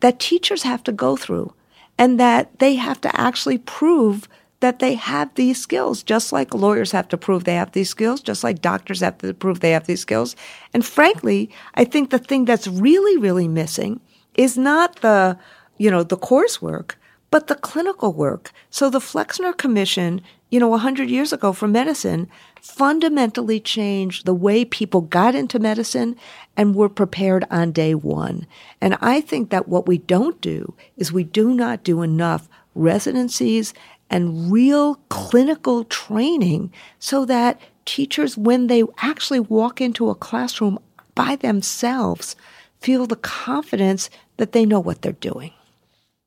that 0.00 0.20
teachers 0.20 0.62
have 0.62 0.82
to 0.84 0.92
go 0.92 1.16
through 1.16 1.52
and 1.98 2.18
that 2.20 2.58
they 2.58 2.76
have 2.76 3.00
to 3.00 3.20
actually 3.20 3.58
prove 3.58 4.28
that 4.60 4.80
they 4.80 4.94
have 4.94 5.32
these 5.34 5.60
skills, 5.60 6.02
just 6.02 6.32
like 6.32 6.52
lawyers 6.52 6.90
have 6.90 7.08
to 7.08 7.16
prove 7.16 7.44
they 7.44 7.54
have 7.54 7.72
these 7.72 7.90
skills, 7.90 8.20
just 8.20 8.42
like 8.42 8.60
doctors 8.60 9.00
have 9.00 9.18
to 9.18 9.32
prove 9.32 9.60
they 9.60 9.70
have 9.70 9.86
these 9.86 10.00
skills. 10.00 10.34
And 10.74 10.84
frankly, 10.84 11.50
I 11.74 11.84
think 11.84 12.10
the 12.10 12.18
thing 12.18 12.44
that's 12.44 12.66
really, 12.66 13.16
really 13.18 13.46
missing 13.46 14.00
is 14.34 14.58
not 14.58 14.96
the, 15.00 15.38
you 15.76 15.90
know, 15.90 16.02
the 16.02 16.16
coursework, 16.16 16.94
but 17.30 17.46
the 17.46 17.54
clinical 17.54 18.12
work. 18.12 18.52
So 18.70 18.90
the 18.90 19.00
Flexner 19.00 19.52
Commission, 19.52 20.22
you 20.50 20.58
know, 20.58 20.68
100 20.68 21.08
years 21.08 21.32
ago 21.32 21.52
for 21.52 21.68
medicine 21.68 22.28
fundamentally 22.60 23.60
changed 23.60 24.24
the 24.24 24.34
way 24.34 24.64
people 24.64 25.00
got 25.00 25.34
into 25.34 25.58
medicine 25.58 26.16
and 26.56 26.74
were 26.74 26.88
prepared 26.88 27.44
on 27.50 27.72
day 27.72 27.94
one. 27.94 28.46
And 28.80 28.96
I 29.00 29.20
think 29.20 29.50
that 29.50 29.68
what 29.68 29.86
we 29.86 29.98
don't 29.98 30.40
do 30.40 30.74
is 30.96 31.12
we 31.12 31.24
do 31.24 31.54
not 31.54 31.84
do 31.84 32.02
enough 32.02 32.48
residencies 32.74 33.74
and 34.10 34.50
real 34.50 34.96
clinical 35.08 35.84
training 35.84 36.72
so 36.98 37.24
that 37.24 37.60
teachers, 37.84 38.36
when 38.36 38.66
they 38.66 38.82
actually 38.98 39.40
walk 39.40 39.80
into 39.80 40.10
a 40.10 40.14
classroom 40.14 40.78
by 41.14 41.36
themselves, 41.36 42.36
feel 42.80 43.06
the 43.06 43.16
confidence 43.16 44.08
that 44.36 44.52
they 44.52 44.64
know 44.64 44.80
what 44.80 45.02
they're 45.02 45.12
doing. 45.12 45.52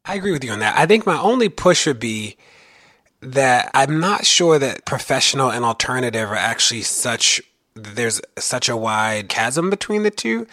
I 0.05 0.15
agree 0.15 0.31
with 0.31 0.43
you 0.43 0.51
on 0.51 0.59
that. 0.59 0.77
I 0.77 0.85
think 0.85 1.05
my 1.05 1.19
only 1.19 1.47
push 1.47 1.85
would 1.85 1.99
be 1.99 2.35
that 3.21 3.71
I'm 3.73 3.99
not 3.99 4.25
sure 4.25 4.59
that 4.59 4.85
professional 4.85 5.51
and 5.51 5.63
alternative 5.63 6.29
are 6.29 6.35
actually 6.35 6.81
such 6.81 7.41
there's 7.73 8.19
such 8.37 8.67
a 8.67 8.75
wide 8.75 9.29
chasm 9.29 9.69
between 9.69 10.03
the 10.03 10.11
two 10.11 10.45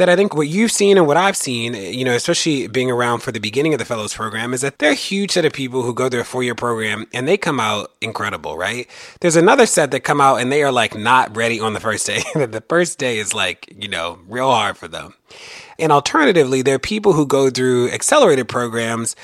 that 0.00 0.08
I 0.08 0.16
think 0.16 0.34
what 0.34 0.48
you've 0.48 0.72
seen 0.72 0.96
and 0.96 1.06
what 1.06 1.18
I've 1.18 1.36
seen, 1.36 1.74
you 1.74 2.06
know, 2.06 2.14
especially 2.14 2.66
being 2.68 2.90
around 2.90 3.20
for 3.20 3.32
the 3.32 3.38
beginning 3.38 3.74
of 3.74 3.78
the 3.78 3.84
fellows 3.84 4.14
program, 4.14 4.54
is 4.54 4.62
that 4.62 4.78
they're 4.78 4.92
a 4.92 4.94
huge 4.94 5.32
set 5.32 5.44
of 5.44 5.52
people 5.52 5.82
who 5.82 5.92
go 5.92 6.08
through 6.08 6.22
a 6.22 6.24
four 6.24 6.42
year 6.42 6.54
program 6.54 7.06
and 7.12 7.28
they 7.28 7.36
come 7.36 7.60
out 7.60 7.92
incredible, 8.00 8.56
right? 8.56 8.88
There's 9.20 9.36
another 9.36 9.66
set 9.66 9.90
that 9.90 10.00
come 10.00 10.18
out 10.18 10.36
and 10.36 10.50
they 10.50 10.62
are 10.62 10.72
like 10.72 10.96
not 10.96 11.36
ready 11.36 11.60
on 11.60 11.74
the 11.74 11.80
first 11.80 12.06
day. 12.06 12.22
the 12.34 12.64
first 12.66 12.98
day 12.98 13.18
is 13.18 13.34
like, 13.34 13.74
you 13.76 13.88
know, 13.88 14.18
real 14.26 14.50
hard 14.50 14.78
for 14.78 14.88
them. 14.88 15.14
And 15.78 15.92
alternatively, 15.92 16.62
there 16.62 16.76
are 16.76 16.80
people 16.80 17.12
who 17.12 17.26
go 17.26 17.50
through 17.50 17.90
accelerated 17.90 18.48
programs 18.48 19.14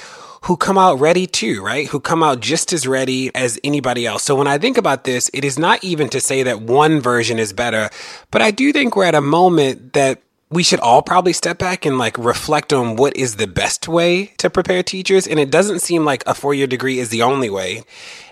who 0.46 0.56
come 0.56 0.78
out 0.78 1.00
ready 1.00 1.26
too, 1.26 1.60
right? 1.60 1.88
Who 1.88 1.98
come 1.98 2.22
out 2.22 2.38
just 2.38 2.72
as 2.72 2.86
ready 2.86 3.34
as 3.34 3.58
anybody 3.64 4.06
else. 4.06 4.22
So 4.22 4.36
when 4.36 4.46
I 4.46 4.58
think 4.58 4.78
about 4.78 5.02
this, 5.02 5.28
it 5.34 5.44
is 5.44 5.58
not 5.58 5.82
even 5.82 6.08
to 6.10 6.20
say 6.20 6.44
that 6.44 6.62
one 6.62 7.00
version 7.00 7.40
is 7.40 7.52
better, 7.52 7.90
but 8.30 8.42
I 8.42 8.52
do 8.52 8.72
think 8.72 8.94
we're 8.94 9.04
at 9.04 9.16
a 9.16 9.20
moment 9.20 9.94
that 9.94 10.22
we 10.48 10.62
should 10.62 10.78
all 10.78 11.02
probably 11.02 11.32
step 11.32 11.58
back 11.58 11.84
and 11.84 11.98
like 11.98 12.16
reflect 12.16 12.72
on 12.72 12.94
what 12.94 13.16
is 13.16 13.36
the 13.36 13.48
best 13.48 13.88
way 13.88 14.26
to 14.38 14.48
prepare 14.48 14.84
teachers. 14.84 15.26
And 15.26 15.40
it 15.40 15.50
doesn't 15.50 15.80
seem 15.80 16.04
like 16.04 16.22
a 16.26 16.34
four 16.34 16.54
year 16.54 16.68
degree 16.68 17.00
is 17.00 17.08
the 17.08 17.22
only 17.22 17.50
way. 17.50 17.82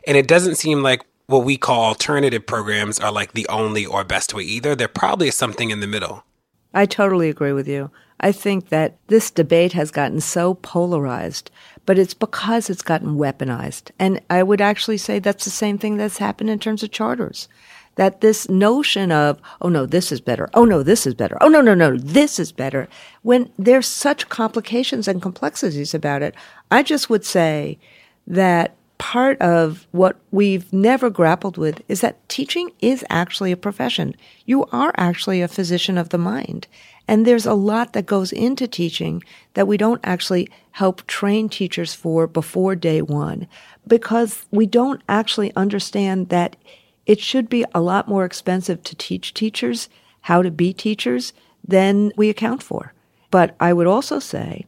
And 0.06 0.16
it 0.16 0.28
doesn't 0.28 0.54
seem 0.54 0.84
like 0.84 1.04
what 1.26 1.44
we 1.44 1.56
call 1.56 1.82
alternative 1.82 2.46
programs 2.46 3.00
are 3.00 3.10
like 3.10 3.32
the 3.32 3.48
only 3.48 3.84
or 3.84 4.04
best 4.04 4.32
way 4.32 4.44
either. 4.44 4.76
There 4.76 4.86
probably 4.86 5.28
is 5.28 5.34
something 5.34 5.70
in 5.70 5.80
the 5.80 5.88
middle. 5.88 6.24
I 6.72 6.86
totally 6.86 7.28
agree 7.28 7.52
with 7.52 7.66
you. 7.66 7.90
I 8.20 8.32
think 8.32 8.68
that 8.68 8.96
this 9.08 9.30
debate 9.30 9.72
has 9.72 9.90
gotten 9.90 10.20
so 10.20 10.54
polarized, 10.54 11.50
but 11.86 11.98
it's 11.98 12.14
because 12.14 12.70
it's 12.70 12.82
gotten 12.82 13.16
weaponized. 13.16 13.90
And 13.98 14.20
I 14.30 14.42
would 14.42 14.60
actually 14.60 14.98
say 14.98 15.18
that's 15.18 15.44
the 15.44 15.50
same 15.50 15.78
thing 15.78 15.96
that's 15.96 16.18
happened 16.18 16.50
in 16.50 16.58
terms 16.58 16.82
of 16.82 16.90
charters. 16.90 17.48
That 17.96 18.20
this 18.20 18.48
notion 18.48 19.12
of, 19.12 19.40
oh 19.60 19.68
no, 19.68 19.86
this 19.86 20.10
is 20.10 20.20
better. 20.20 20.50
Oh 20.52 20.64
no, 20.64 20.82
this 20.82 21.06
is 21.06 21.14
better. 21.14 21.38
Oh 21.40 21.48
no, 21.48 21.60
no, 21.60 21.74
no, 21.74 21.96
this 21.96 22.40
is 22.40 22.50
better. 22.50 22.88
When 23.22 23.52
there's 23.56 23.86
such 23.86 24.28
complications 24.28 25.06
and 25.06 25.22
complexities 25.22 25.94
about 25.94 26.22
it, 26.22 26.34
I 26.72 26.82
just 26.82 27.08
would 27.08 27.24
say 27.24 27.78
that 28.26 28.74
part 28.98 29.40
of 29.40 29.86
what 29.90 30.16
we've 30.30 30.72
never 30.72 31.10
grappled 31.10 31.58
with 31.58 31.82
is 31.88 32.00
that 32.00 32.26
teaching 32.28 32.70
is 32.80 33.04
actually 33.10 33.52
a 33.52 33.56
profession. 33.56 34.14
You 34.46 34.64
are 34.66 34.92
actually 34.96 35.40
a 35.40 35.48
physician 35.48 35.98
of 35.98 36.10
the 36.10 36.18
mind. 36.18 36.66
And 37.06 37.26
there's 37.26 37.46
a 37.46 37.54
lot 37.54 37.92
that 37.92 38.06
goes 38.06 38.32
into 38.32 38.66
teaching 38.66 39.22
that 39.54 39.66
we 39.66 39.76
don't 39.76 40.00
actually 40.04 40.48
help 40.72 41.06
train 41.06 41.48
teachers 41.48 41.92
for 41.92 42.26
before 42.26 42.74
day 42.74 43.02
one 43.02 43.46
because 43.86 44.46
we 44.50 44.66
don't 44.66 45.02
actually 45.08 45.54
understand 45.54 46.30
that 46.30 46.56
it 47.04 47.20
should 47.20 47.48
be 47.48 47.64
a 47.74 47.80
lot 47.80 48.08
more 48.08 48.24
expensive 48.24 48.82
to 48.84 48.96
teach 48.96 49.34
teachers 49.34 49.88
how 50.22 50.40
to 50.40 50.50
be 50.50 50.72
teachers 50.72 51.34
than 51.66 52.10
we 52.16 52.30
account 52.30 52.62
for. 52.62 52.94
But 53.30 53.54
I 53.60 53.72
would 53.72 53.86
also 53.86 54.18
say 54.18 54.64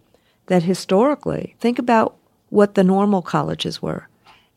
that 0.46 0.64
historically, 0.64 1.56
think 1.60 1.78
about 1.78 2.16
what 2.50 2.74
the 2.74 2.84
normal 2.84 3.22
colleges 3.22 3.80
were 3.80 4.08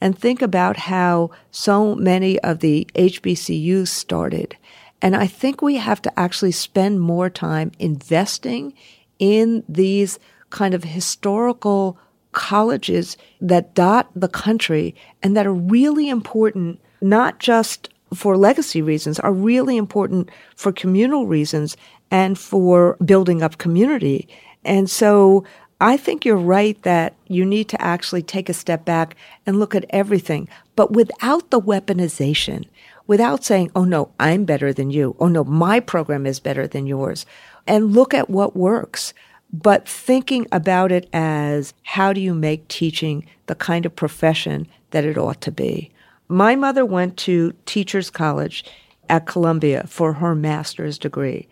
and 0.02 0.18
think 0.18 0.42
about 0.42 0.78
how 0.78 1.32
so 1.52 1.96
many 1.96 2.40
of 2.40 2.60
the 2.60 2.88
HBCUs 2.96 3.88
started 3.88 4.56
and 5.02 5.16
I 5.16 5.28
think 5.28 5.62
we 5.62 5.76
have 5.76 6.02
to 6.04 6.20
actually 6.20 6.52
spend 6.52 7.00
more 7.00 7.30
time 7.30 7.72
investing 7.80 8.74
in 9.18 9.64
these 9.70 10.20
kind 10.50 10.74
of 10.74 10.84
historical 10.84 11.98
colleges 12.32 13.18
that 13.42 13.74
dot 13.74 14.10
the 14.16 14.28
country 14.28 14.96
and 15.24 15.36
that 15.36 15.48
are 15.48 15.54
really 15.54 16.10
important, 16.10 16.80
not 17.02 17.40
just 17.40 17.90
for 18.14 18.38
legacy 18.38 18.82
reasons, 18.82 19.20
are 19.20 19.34
really 19.34 19.78
important 19.78 20.30
for 20.56 20.72
communal 20.72 21.28
reasons 21.28 21.78
and 22.12 22.38
for 22.38 22.98
building 23.06 23.42
up 23.42 23.58
community. 23.58 24.28
And 24.66 24.90
so 24.90 25.46
I 25.82 25.96
think 25.96 26.26
you're 26.26 26.36
right 26.36 26.82
that 26.84 27.16
you 27.28 27.46
need 27.46 27.70
to 27.70 27.82
actually 27.82 28.22
take 28.22 28.50
a 28.50 28.54
step 28.54 28.84
back 28.84 29.16
and 29.46 29.60
look 29.60 29.74
at 29.76 29.86
everything, 29.92 30.50
but 30.76 30.92
without 30.92 31.52
the 31.52 31.62
weaponization 31.62 32.66
without 33.10 33.44
saying, 33.44 33.72
oh 33.76 33.84
no, 33.84 34.12
I'm 34.20 34.46
better 34.46 34.72
than 34.72 34.92
you. 34.92 35.16
Oh 35.20 35.30
no, 35.30 35.44
my 35.44 35.80
program 35.80 36.28
is 36.28 36.40
better 36.40 36.68
than 36.68 36.86
yours. 36.86 37.26
And 37.66 37.92
look 37.92 38.14
at 38.14 38.30
what 38.30 38.56
works. 38.56 39.16
But 39.52 39.90
thinking 39.90 40.46
about 40.52 40.92
it 40.92 41.10
as 41.12 41.74
how 41.82 42.14
do 42.14 42.22
you 42.22 42.36
make 42.36 42.68
teaching 42.68 43.26
the 43.48 43.56
kind 43.56 43.88
of 43.88 43.96
profession 43.96 44.68
that 44.92 45.06
it 45.06 45.18
ought 45.18 45.42
to 45.42 45.52
be? 45.52 45.92
My 46.28 46.56
mother 46.56 46.86
went 46.86 47.18
to 47.18 47.54
Teachers 47.66 48.12
College 48.12 48.64
at 49.10 49.26
Columbia 49.26 49.88
for 49.88 50.14
her 50.14 50.36
master's 50.36 51.00
degree. 51.00 51.48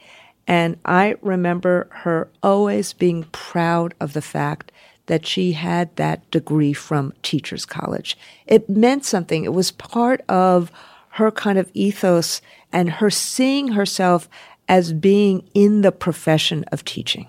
And 0.48 0.78
I 0.86 1.18
remember 1.22 1.88
her 1.92 2.30
always 2.42 2.94
being 2.94 3.26
proud 3.26 3.94
of 4.00 4.14
the 4.14 4.22
fact 4.22 4.72
that 5.08 5.26
she 5.26 5.54
had 5.54 5.94
that 5.98 6.30
degree 6.32 6.74
from 6.74 7.14
Teachers 7.22 7.66
College. 7.66 8.18
It 8.46 8.70
meant 8.70 9.06
something. 9.06 9.44
It 9.44 9.54
was 9.54 9.72
part 9.72 10.22
of 10.30 10.72
her 11.12 11.32
kind 11.32 11.58
of 11.58 11.72
ethos 11.74 12.42
and 12.72 12.90
her 12.90 13.10
seeing 13.10 13.70
herself 13.70 14.30
as 14.70 14.94
being 14.94 15.50
in 15.54 15.82
the 15.82 15.92
profession 15.92 16.64
of 16.72 16.86
teaching. 16.86 17.28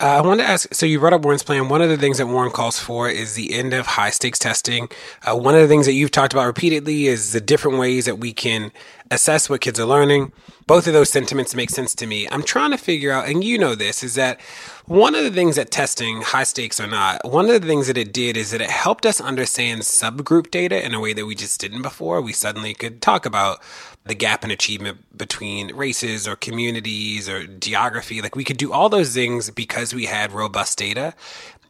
Uh, 0.00 0.06
I 0.06 0.20
want 0.20 0.38
to 0.38 0.46
ask 0.46 0.72
so 0.72 0.86
you 0.86 1.00
brought 1.00 1.12
up 1.12 1.22
Warren's 1.22 1.42
plan. 1.42 1.68
One 1.68 1.82
of 1.82 1.88
the 1.88 1.96
things 1.96 2.18
that 2.18 2.28
Warren 2.28 2.52
calls 2.52 2.78
for 2.78 3.08
is 3.08 3.34
the 3.34 3.52
end 3.52 3.74
of 3.74 3.86
high 3.86 4.10
stakes 4.10 4.38
testing. 4.38 4.88
Uh, 5.24 5.36
one 5.36 5.56
of 5.56 5.60
the 5.60 5.66
things 5.66 5.86
that 5.86 5.94
you've 5.94 6.12
talked 6.12 6.32
about 6.32 6.46
repeatedly 6.46 7.06
is 7.06 7.32
the 7.32 7.40
different 7.40 7.78
ways 7.78 8.04
that 8.04 8.16
we 8.16 8.32
can 8.32 8.70
assess 9.10 9.48
what 9.48 9.60
kids 9.60 9.80
are 9.80 9.86
learning. 9.86 10.32
Both 10.66 10.86
of 10.86 10.92
those 10.92 11.10
sentiments 11.10 11.54
make 11.54 11.70
sense 11.70 11.94
to 11.94 12.06
me. 12.06 12.28
I'm 12.28 12.42
trying 12.42 12.72
to 12.72 12.76
figure 12.76 13.10
out, 13.10 13.28
and 13.28 13.42
you 13.42 13.58
know 13.58 13.74
this, 13.74 14.02
is 14.02 14.16
that 14.16 14.40
one 14.84 15.14
of 15.14 15.24
the 15.24 15.30
things 15.30 15.56
that 15.56 15.70
testing, 15.70 16.20
high 16.20 16.44
stakes 16.44 16.78
or 16.78 16.86
not, 16.86 17.24
one 17.24 17.48
of 17.48 17.60
the 17.60 17.66
things 17.66 17.86
that 17.86 17.96
it 17.96 18.12
did 18.12 18.36
is 18.36 18.50
that 18.50 18.60
it 18.60 18.70
helped 18.70 19.06
us 19.06 19.20
understand 19.20 19.82
subgroup 19.82 20.50
data 20.50 20.84
in 20.84 20.94
a 20.94 21.00
way 21.00 21.14
that 21.14 21.26
we 21.26 21.34
just 21.34 21.60
didn't 21.60 21.82
before. 21.82 22.20
We 22.20 22.32
suddenly 22.32 22.74
could 22.74 23.00
talk 23.00 23.24
about 23.24 23.62
the 24.04 24.14
gap 24.14 24.44
in 24.44 24.50
achievement 24.50 24.98
between 25.16 25.74
races 25.74 26.26
or 26.26 26.36
communities 26.36 27.28
or 27.28 27.46
geography. 27.46 28.20
Like 28.20 28.36
we 28.36 28.44
could 28.44 28.56
do 28.56 28.72
all 28.72 28.88
those 28.88 29.14
things 29.14 29.50
because 29.50 29.94
we 29.94 30.06
had 30.06 30.32
robust 30.32 30.78
data. 30.78 31.14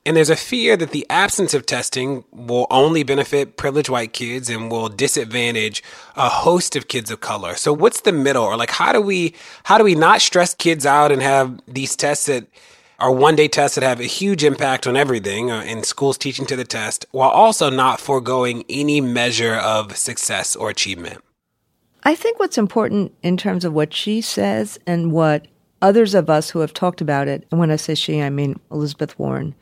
And 0.09 0.17
there's 0.17 0.31
a 0.31 0.37
fear 0.37 0.75
that 0.75 0.93
the 0.93 1.05
absence 1.11 1.53
of 1.53 1.67
testing 1.67 2.25
will 2.33 2.67
only 2.71 3.03
benefit 3.03 3.59
privileged 3.59 3.91
white 3.91 4.15
kids 4.15 4.49
and 4.49 4.71
will 4.71 4.89
disadvantage 4.89 5.83
a 6.17 6.31
host 6.31 6.77
of 6.77 6.89
kids 6.89 7.11
of 7.11 7.21
color. 7.21 7.57
So 7.57 7.75
what's 7.75 8.01
the 8.01 8.13
middle? 8.13 8.43
Or 8.43 8.57
like 8.57 8.71
how 8.71 8.91
do 8.91 9.03
we 9.03 9.35
how 9.65 9.77
do 9.77 9.85
we 9.85 9.95
not 9.95 10.23
stress 10.23 10.55
kids 10.55 10.87
out 10.87 11.13
and 11.13 11.21
have 11.21 11.61
these 11.69 11.95
tests 11.95 12.25
that 12.25 12.47
are 12.99 13.13
one 13.13 13.37
day 13.37 13.49
tests 13.49 13.75
that 13.75 13.85
have 13.85 14.01
a 14.01 14.05
huge 14.05 14.45
impact 14.45 14.87
on 14.87 14.97
everything 14.97 15.51
uh, 15.51 15.61
in 15.61 15.85
schools 15.85 16.17
teaching 16.17 16.47
to 16.47 16.57
the 16.57 16.65
test 16.65 17.05
while 17.11 17.29
also 17.29 17.69
not 17.69 18.01
foregoing 18.01 18.65
any 18.71 19.03
measure 19.03 19.57
of 19.57 19.95
success 19.95 20.57
or 20.57 20.71
achievement? 20.71 21.23
I 22.05 22.15
think 22.15 22.39
what's 22.39 22.57
important 22.57 23.15
in 23.23 23.37
terms 23.37 23.67
of 23.67 23.75
what 23.75 23.93
she 23.93 24.23
says 24.23 24.79
and 24.87 25.13
what 25.13 25.49
others 25.83 26.15
of 26.15 26.31
us 26.31 26.49
who 26.49 26.61
have 26.61 26.73
talked 26.73 27.03
about 27.03 27.29
it, 27.29 27.47
and 27.51 27.61
when 27.61 27.71
I 27.71 27.77
say 27.77 27.95
she, 27.95 28.23
I 28.23 28.31
mean 28.31 28.59
Elizabeth 28.71 29.19
Warren, 29.19 29.55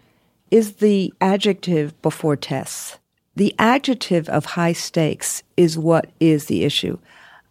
is 0.50 0.74
the 0.74 1.12
adjective 1.20 2.00
before 2.02 2.36
tests. 2.36 2.98
The 3.34 3.54
adjective 3.58 4.28
of 4.28 4.44
high 4.44 4.72
stakes 4.72 5.42
is 5.56 5.76
what 5.76 6.10
is 6.20 6.46
the 6.46 6.64
issue. 6.64 6.98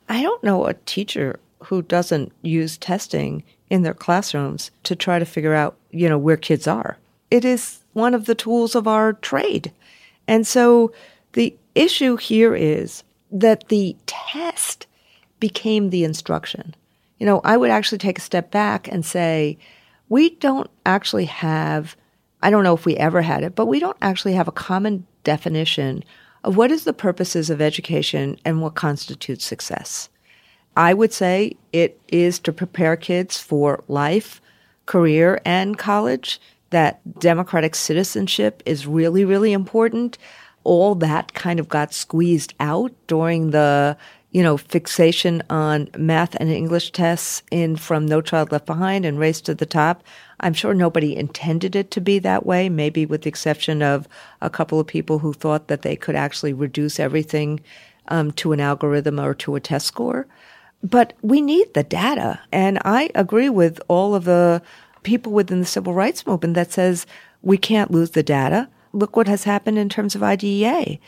I 0.10 0.22
don't 0.22 0.44
know 0.44 0.66
a 0.66 0.74
teacher 0.74 1.40
who 1.64 1.82
doesn't 1.82 2.32
use 2.42 2.78
testing 2.78 3.44
in 3.70 3.82
their 3.82 3.94
classrooms 3.94 4.72
to 4.84 4.96
try 4.96 5.20
to 5.20 5.26
figure 5.26 5.54
out, 5.54 5.76
you 5.92 6.08
know, 6.10 6.18
where 6.18 6.38
kids 6.38 6.68
are. 6.68 6.98
It 7.32 7.44
is 7.44 7.80
one 7.94 8.14
of 8.14 8.26
the 8.26 8.36
tools 8.36 8.76
of 8.76 8.88
our 8.88 9.14
trade. 9.14 9.72
And 10.28 10.46
so 10.46 10.92
the 11.34 11.56
issue 11.74 12.18
here 12.18 12.56
is 12.56 13.04
that 13.32 13.68
the 13.70 13.96
test 14.06 14.88
became 15.40 15.90
the 15.90 16.04
instruction. 16.04 16.76
You 17.20 17.26
know, 17.26 17.42
I 17.44 17.58
would 17.58 17.70
actually 17.70 17.98
take 17.98 18.18
a 18.18 18.22
step 18.22 18.52
back 18.52 18.88
and 18.88 19.06
say, 19.06 19.58
we 20.10 20.32
don't 20.32 20.70
actually 20.86 21.26
have 21.26 21.96
I 22.46 22.52
don't 22.52 22.64
know 22.64 22.76
if 22.76 22.86
we 22.86 22.96
ever 22.98 23.24
had 23.24 23.44
it, 23.44 23.56
but 23.56 23.66
we 23.66 23.80
don't 23.80 23.98
actually 24.04 24.34
have 24.34 24.48
a 24.48 24.52
common 24.52 25.08
definition 25.24 26.04
of 26.44 26.56
what 26.56 26.70
is 26.70 26.84
the 26.84 26.94
purposes 26.94 27.50
of 27.50 27.60
education 27.60 28.38
and 28.46 28.62
what 28.62 28.76
constitutes 28.76 29.44
success. 29.44 30.10
I 30.78 30.94
would 30.94 31.12
say 31.12 31.58
it 31.74 32.00
is 32.10 32.38
to 32.42 32.54
prepare 32.54 32.98
kids 32.98 33.40
for 33.40 33.84
life, 33.88 34.44
career, 34.86 35.42
and 35.44 35.76
college, 35.76 36.40
that 36.70 37.20
democratic 37.20 37.74
citizenship 37.74 38.62
is 38.64 38.86
really, 38.86 39.26
really 39.26 39.52
important. 39.52 40.20
All 40.64 40.94
that 40.94 41.34
kind 41.34 41.60
of 41.60 41.68
got 41.68 41.96
squeezed 41.96 42.54
out 42.60 42.92
during 43.08 43.50
the 43.50 43.98
you 44.36 44.44
know, 44.44 44.58
fixation 44.58 45.42
on 45.50 45.88
math 45.98 46.36
and 46.42 46.50
English 46.50 46.92
tests 46.92 47.42
in 47.52 47.78
from 47.78 48.06
No 48.06 48.20
Child 48.20 48.52
Left 48.52 48.66
Behind 48.66 49.06
and 49.06 49.18
Race 49.18 49.40
to 49.40 49.56
the 49.56 49.66
Top. 49.66 50.04
I'm 50.42 50.54
sure 50.54 50.74
nobody 50.74 51.16
intended 51.16 51.74
it 51.74 51.90
to 51.92 52.02
be 52.02 52.20
that 52.20 52.46
way, 52.46 52.68
maybe 52.68 53.06
with 53.06 53.22
the 53.22 53.30
exception 53.30 53.82
of 53.82 54.10
a 54.42 54.50
couple 54.50 54.78
of 54.78 54.88
people 54.88 55.20
who 55.20 55.32
thought 55.32 55.70
that 55.70 55.84
they 55.84 55.96
could 55.96 56.18
actually 56.18 56.52
reduce 56.52 57.00
everything 57.00 57.62
um, 58.10 58.34
to 58.34 58.52
an 58.52 58.60
algorithm 58.60 59.22
or 59.22 59.34
to 59.36 59.56
a 59.56 59.62
test 59.62 59.88
score. 59.88 60.28
But 60.84 61.14
we 61.22 61.40
need 61.40 61.74
the 61.74 61.84
data. 61.84 62.42
And 62.52 62.80
I 62.84 63.12
agree 63.16 63.48
with 63.48 63.80
all 63.88 64.16
of 64.16 64.26
the 64.26 64.62
people 65.04 65.32
within 65.32 65.62
the 65.62 65.66
civil 65.66 65.94
rights 65.94 66.28
movement 66.28 66.56
that 66.56 66.74
says 66.74 67.08
we 67.42 67.58
can't 67.58 67.90
lose 67.90 68.10
the 68.10 68.22
data. 68.22 68.68
Look 68.92 69.16
what 69.16 69.30
has 69.30 69.46
happened 69.46 69.78
in 69.78 69.88
terms 69.88 70.14
of 70.14 70.24
IDEA 70.24 71.00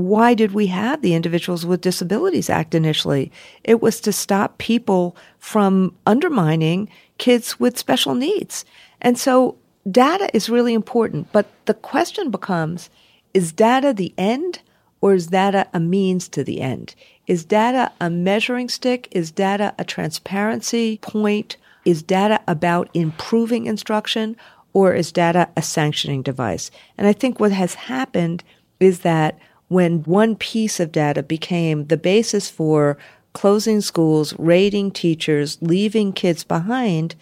why 0.00 0.34
did 0.34 0.52
we 0.52 0.66
have 0.66 1.02
the 1.02 1.14
Individuals 1.14 1.64
with 1.64 1.80
Disabilities 1.80 2.50
Act 2.50 2.74
initially? 2.74 3.30
It 3.62 3.80
was 3.80 4.00
to 4.00 4.12
stop 4.12 4.58
people 4.58 5.16
from 5.38 5.94
undermining 6.04 6.88
kids 7.18 7.60
with 7.60 7.78
special 7.78 8.16
needs. 8.16 8.64
And 9.00 9.16
so 9.16 9.56
data 9.88 10.28
is 10.34 10.50
really 10.50 10.74
important, 10.74 11.30
but 11.30 11.46
the 11.66 11.74
question 11.74 12.32
becomes 12.32 12.90
is 13.34 13.52
data 13.52 13.92
the 13.92 14.12
end 14.18 14.60
or 15.00 15.14
is 15.14 15.28
data 15.28 15.68
a 15.72 15.78
means 15.78 16.28
to 16.30 16.42
the 16.42 16.60
end? 16.60 16.96
Is 17.28 17.44
data 17.44 17.92
a 18.00 18.10
measuring 18.10 18.68
stick? 18.68 19.06
Is 19.12 19.30
data 19.30 19.74
a 19.78 19.84
transparency 19.84 20.98
point? 21.02 21.56
Is 21.84 22.02
data 22.02 22.40
about 22.48 22.90
improving 22.94 23.66
instruction 23.66 24.36
or 24.72 24.92
is 24.92 25.12
data 25.12 25.48
a 25.56 25.62
sanctioning 25.62 26.22
device? 26.22 26.72
And 26.98 27.06
I 27.06 27.12
think 27.12 27.38
what 27.38 27.52
has 27.52 27.74
happened 27.74 28.42
is 28.80 29.00
that 29.00 29.38
when 29.68 30.02
one 30.04 30.36
piece 30.36 30.80
of 30.80 30.92
data 30.92 31.22
became 31.22 31.86
the 31.86 31.96
basis 31.96 32.48
for 32.50 32.98
closing 33.32 33.80
schools, 33.80 34.34
raiding 34.38 34.90
teachers, 34.90 35.58
leaving 35.60 36.12
kids 36.12 36.44
behind, 36.44 37.14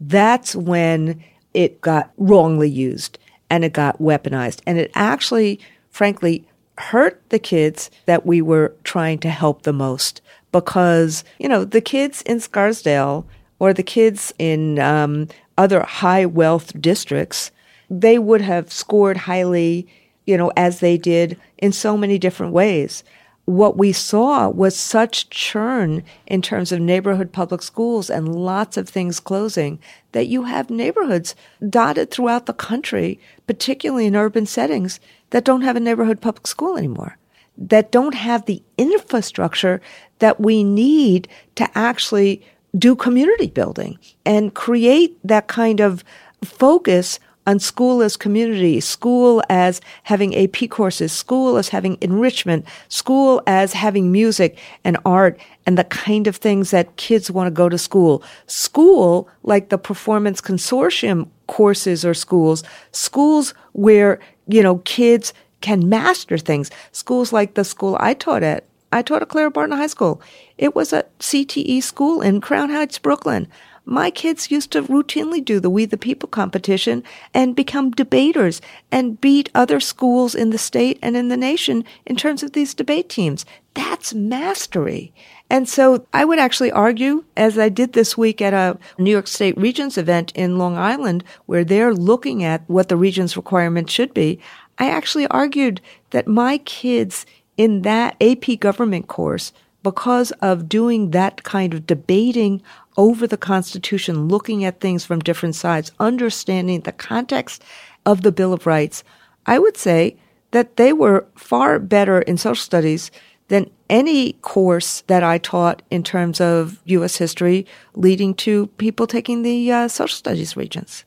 that's 0.00 0.56
when 0.56 1.22
it 1.54 1.80
got 1.80 2.10
wrongly 2.16 2.68
used 2.68 3.18
and 3.50 3.64
it 3.64 3.72
got 3.72 3.98
weaponized. 3.98 4.60
And 4.66 4.78
it 4.78 4.90
actually, 4.94 5.60
frankly, 5.90 6.46
hurt 6.78 7.22
the 7.30 7.38
kids 7.38 7.90
that 8.06 8.24
we 8.24 8.40
were 8.40 8.74
trying 8.84 9.18
to 9.18 9.30
help 9.30 9.62
the 9.62 9.72
most 9.72 10.20
because, 10.52 11.24
you 11.38 11.48
know, 11.48 11.64
the 11.64 11.80
kids 11.80 12.22
in 12.22 12.40
Scarsdale 12.40 13.26
or 13.58 13.72
the 13.72 13.82
kids 13.82 14.32
in 14.38 14.78
um, 14.78 15.28
other 15.56 15.82
high 15.82 16.24
wealth 16.24 16.80
districts, 16.80 17.50
they 17.90 18.18
would 18.18 18.40
have 18.40 18.72
scored 18.72 19.16
highly 19.16 19.86
you 20.28 20.36
know, 20.36 20.52
as 20.58 20.80
they 20.80 20.98
did 20.98 21.38
in 21.56 21.72
so 21.72 21.96
many 21.96 22.18
different 22.18 22.52
ways. 22.52 23.02
What 23.46 23.78
we 23.78 23.92
saw 23.92 24.50
was 24.50 24.76
such 24.76 25.30
churn 25.30 26.04
in 26.26 26.42
terms 26.42 26.70
of 26.70 26.80
neighborhood 26.80 27.32
public 27.32 27.62
schools 27.62 28.10
and 28.10 28.36
lots 28.36 28.76
of 28.76 28.86
things 28.86 29.20
closing 29.20 29.78
that 30.12 30.26
you 30.26 30.42
have 30.42 30.68
neighborhoods 30.68 31.34
dotted 31.70 32.10
throughout 32.10 32.44
the 32.44 32.52
country, 32.52 33.18
particularly 33.46 34.04
in 34.04 34.14
urban 34.14 34.44
settings, 34.44 35.00
that 35.30 35.44
don't 35.44 35.62
have 35.62 35.76
a 35.76 35.80
neighborhood 35.80 36.20
public 36.20 36.46
school 36.46 36.76
anymore, 36.76 37.16
that 37.56 37.90
don't 37.90 38.14
have 38.14 38.44
the 38.44 38.62
infrastructure 38.76 39.80
that 40.18 40.38
we 40.38 40.62
need 40.62 41.26
to 41.54 41.66
actually 41.74 42.42
do 42.76 42.94
community 42.94 43.46
building 43.46 43.98
and 44.26 44.52
create 44.52 45.16
that 45.24 45.46
kind 45.46 45.80
of 45.80 46.04
focus 46.44 47.18
on 47.48 47.58
school 47.58 48.02
as 48.02 48.14
community, 48.14 48.78
school 48.78 49.42
as 49.48 49.80
having 50.02 50.36
AP 50.36 50.68
courses, 50.68 51.12
school 51.12 51.56
as 51.56 51.70
having 51.70 51.96
enrichment, 52.02 52.66
school 52.88 53.42
as 53.46 53.72
having 53.72 54.12
music 54.12 54.58
and 54.84 54.98
art 55.06 55.40
and 55.64 55.78
the 55.78 55.84
kind 55.84 56.26
of 56.26 56.36
things 56.36 56.70
that 56.72 56.94
kids 56.96 57.30
want 57.30 57.46
to 57.46 57.50
go 57.50 57.70
to 57.70 57.78
school. 57.78 58.22
School, 58.48 59.30
like 59.44 59.70
the 59.70 59.78
Performance 59.78 60.42
Consortium 60.42 61.26
courses 61.46 62.04
or 62.04 62.12
schools, 62.12 62.62
schools 62.92 63.54
where, 63.72 64.20
you 64.46 64.62
know, 64.62 64.76
kids 64.84 65.32
can 65.62 65.88
master 65.88 66.36
things. 66.36 66.70
Schools 66.92 67.32
like 67.32 67.54
the 67.54 67.64
school 67.64 67.96
I 67.98 68.12
taught 68.12 68.42
at. 68.42 68.64
I 68.92 69.00
taught 69.00 69.22
at 69.22 69.30
Clara 69.30 69.50
Barton 69.50 69.76
High 69.76 69.86
School. 69.86 70.20
It 70.58 70.74
was 70.74 70.92
a 70.92 71.06
CTE 71.18 71.82
school 71.82 72.20
in 72.20 72.42
Crown 72.42 72.68
Heights, 72.68 72.98
Brooklyn. 72.98 73.48
My 73.90 74.10
kids 74.10 74.50
used 74.50 74.70
to 74.72 74.82
routinely 74.82 75.42
do 75.42 75.60
the 75.60 75.70
We 75.70 75.86
the 75.86 75.96
People 75.96 76.28
competition 76.28 77.02
and 77.32 77.56
become 77.56 77.90
debaters 77.90 78.60
and 78.92 79.18
beat 79.18 79.48
other 79.54 79.80
schools 79.80 80.34
in 80.34 80.50
the 80.50 80.58
state 80.58 80.98
and 81.00 81.16
in 81.16 81.28
the 81.28 81.38
nation 81.38 81.86
in 82.04 82.14
terms 82.14 82.42
of 82.42 82.52
these 82.52 82.74
debate 82.74 83.08
teams. 83.08 83.46
That's 83.72 84.12
mastery. 84.12 85.14
And 85.48 85.66
so 85.66 86.06
I 86.12 86.26
would 86.26 86.38
actually 86.38 86.70
argue, 86.70 87.24
as 87.34 87.58
I 87.58 87.70
did 87.70 87.94
this 87.94 88.14
week 88.14 88.42
at 88.42 88.52
a 88.52 88.76
New 88.98 89.10
York 89.10 89.26
State 89.26 89.56
Regents 89.56 89.96
event 89.96 90.32
in 90.34 90.58
Long 90.58 90.76
Island, 90.76 91.24
where 91.46 91.64
they're 91.64 91.94
looking 91.94 92.44
at 92.44 92.68
what 92.68 92.90
the 92.90 92.96
Regents 92.96 93.38
requirement 93.38 93.88
should 93.88 94.12
be, 94.12 94.38
I 94.76 94.90
actually 94.90 95.26
argued 95.28 95.80
that 96.10 96.28
my 96.28 96.58
kids 96.58 97.24
in 97.56 97.80
that 97.82 98.16
AP 98.20 98.60
government 98.60 99.08
course 99.08 99.54
because 99.82 100.30
of 100.42 100.68
doing 100.68 101.10
that 101.10 101.42
kind 101.42 101.72
of 101.72 101.86
debating 101.86 102.62
over 102.96 103.26
the 103.26 103.36
Constitution, 103.36 104.28
looking 104.28 104.64
at 104.64 104.80
things 104.80 105.04
from 105.04 105.20
different 105.20 105.54
sides, 105.54 105.92
understanding 106.00 106.80
the 106.80 106.92
context 106.92 107.62
of 108.04 108.22
the 108.22 108.32
Bill 108.32 108.52
of 108.52 108.66
Rights, 108.66 109.04
I 109.46 109.58
would 109.58 109.76
say 109.76 110.16
that 110.50 110.76
they 110.76 110.92
were 110.92 111.26
far 111.36 111.78
better 111.78 112.20
in 112.22 112.36
social 112.36 112.62
studies 112.62 113.10
than 113.48 113.70
any 113.88 114.34
course 114.34 115.02
that 115.06 115.22
I 115.22 115.38
taught 115.38 115.82
in 115.90 116.02
terms 116.02 116.40
of 116.40 116.80
U.S. 116.84 117.16
history, 117.16 117.66
leading 117.94 118.34
to 118.34 118.66
people 118.78 119.06
taking 119.06 119.42
the 119.42 119.72
uh, 119.72 119.88
social 119.88 120.16
studies 120.16 120.56
regents. 120.56 121.04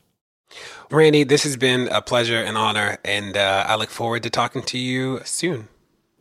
Randi, 0.90 1.24
this 1.24 1.44
has 1.44 1.56
been 1.56 1.88
a 1.88 2.02
pleasure 2.02 2.36
and 2.36 2.58
honor, 2.58 2.98
and 3.04 3.36
uh, 3.36 3.64
I 3.66 3.76
look 3.76 3.90
forward 3.90 4.22
to 4.24 4.30
talking 4.30 4.62
to 4.62 4.78
you 4.78 5.20
soon. 5.24 5.68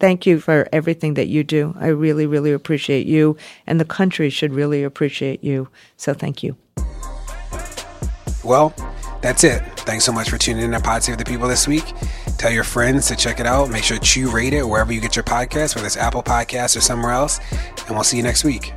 Thank 0.02 0.26
you 0.26 0.40
for 0.40 0.68
everything 0.74 1.14
that 1.14 1.28
you 1.28 1.44
do. 1.44 1.76
I 1.80 1.90
really, 1.90 2.26
really 2.26 2.52
appreciate 2.52 3.06
you, 3.06 3.38
and 3.68 3.80
the 3.80 3.86
country 3.86 4.32
should 4.32 4.52
really 4.52 4.84
appreciate 4.84 5.44
you. 5.44 5.70
So 5.96 6.16
thank 6.16 6.42
you. 6.42 6.58
Well, 8.44 8.74
that's 9.22 9.44
it. 9.44 9.62
Thanks 9.82 10.04
so 10.04 10.12
much 10.12 10.32
for 10.32 10.40
tuning 10.40 10.64
in 10.64 10.72
to 10.72 10.80
Pod 10.80 11.04
Save 11.04 11.20
the 11.20 11.24
People 11.24 11.48
this 11.48 11.68
week. 11.68 11.86
Tell 12.40 12.52
your 12.52 12.64
friends 12.64 13.08
to 13.10 13.16
check 13.16 13.40
it 13.40 13.46
out. 13.46 13.70
Make 13.70 13.84
sure 13.84 14.00
to 14.00 14.32
rate 14.32 14.54
it 14.54 14.68
wherever 14.68 14.92
you 14.92 15.02
get 15.02 15.16
your 15.16 15.24
podcast, 15.24 15.76
whether 15.76 15.86
it's 15.86 15.98
Apple 15.98 16.24
Podcasts 16.24 16.76
or 16.76 16.82
somewhere 16.82 17.12
else. 17.12 17.40
And 17.86 17.92
we'll 17.92 18.04
see 18.04 18.18
you 18.18 18.24
next 18.24 18.44
week. 18.44 18.74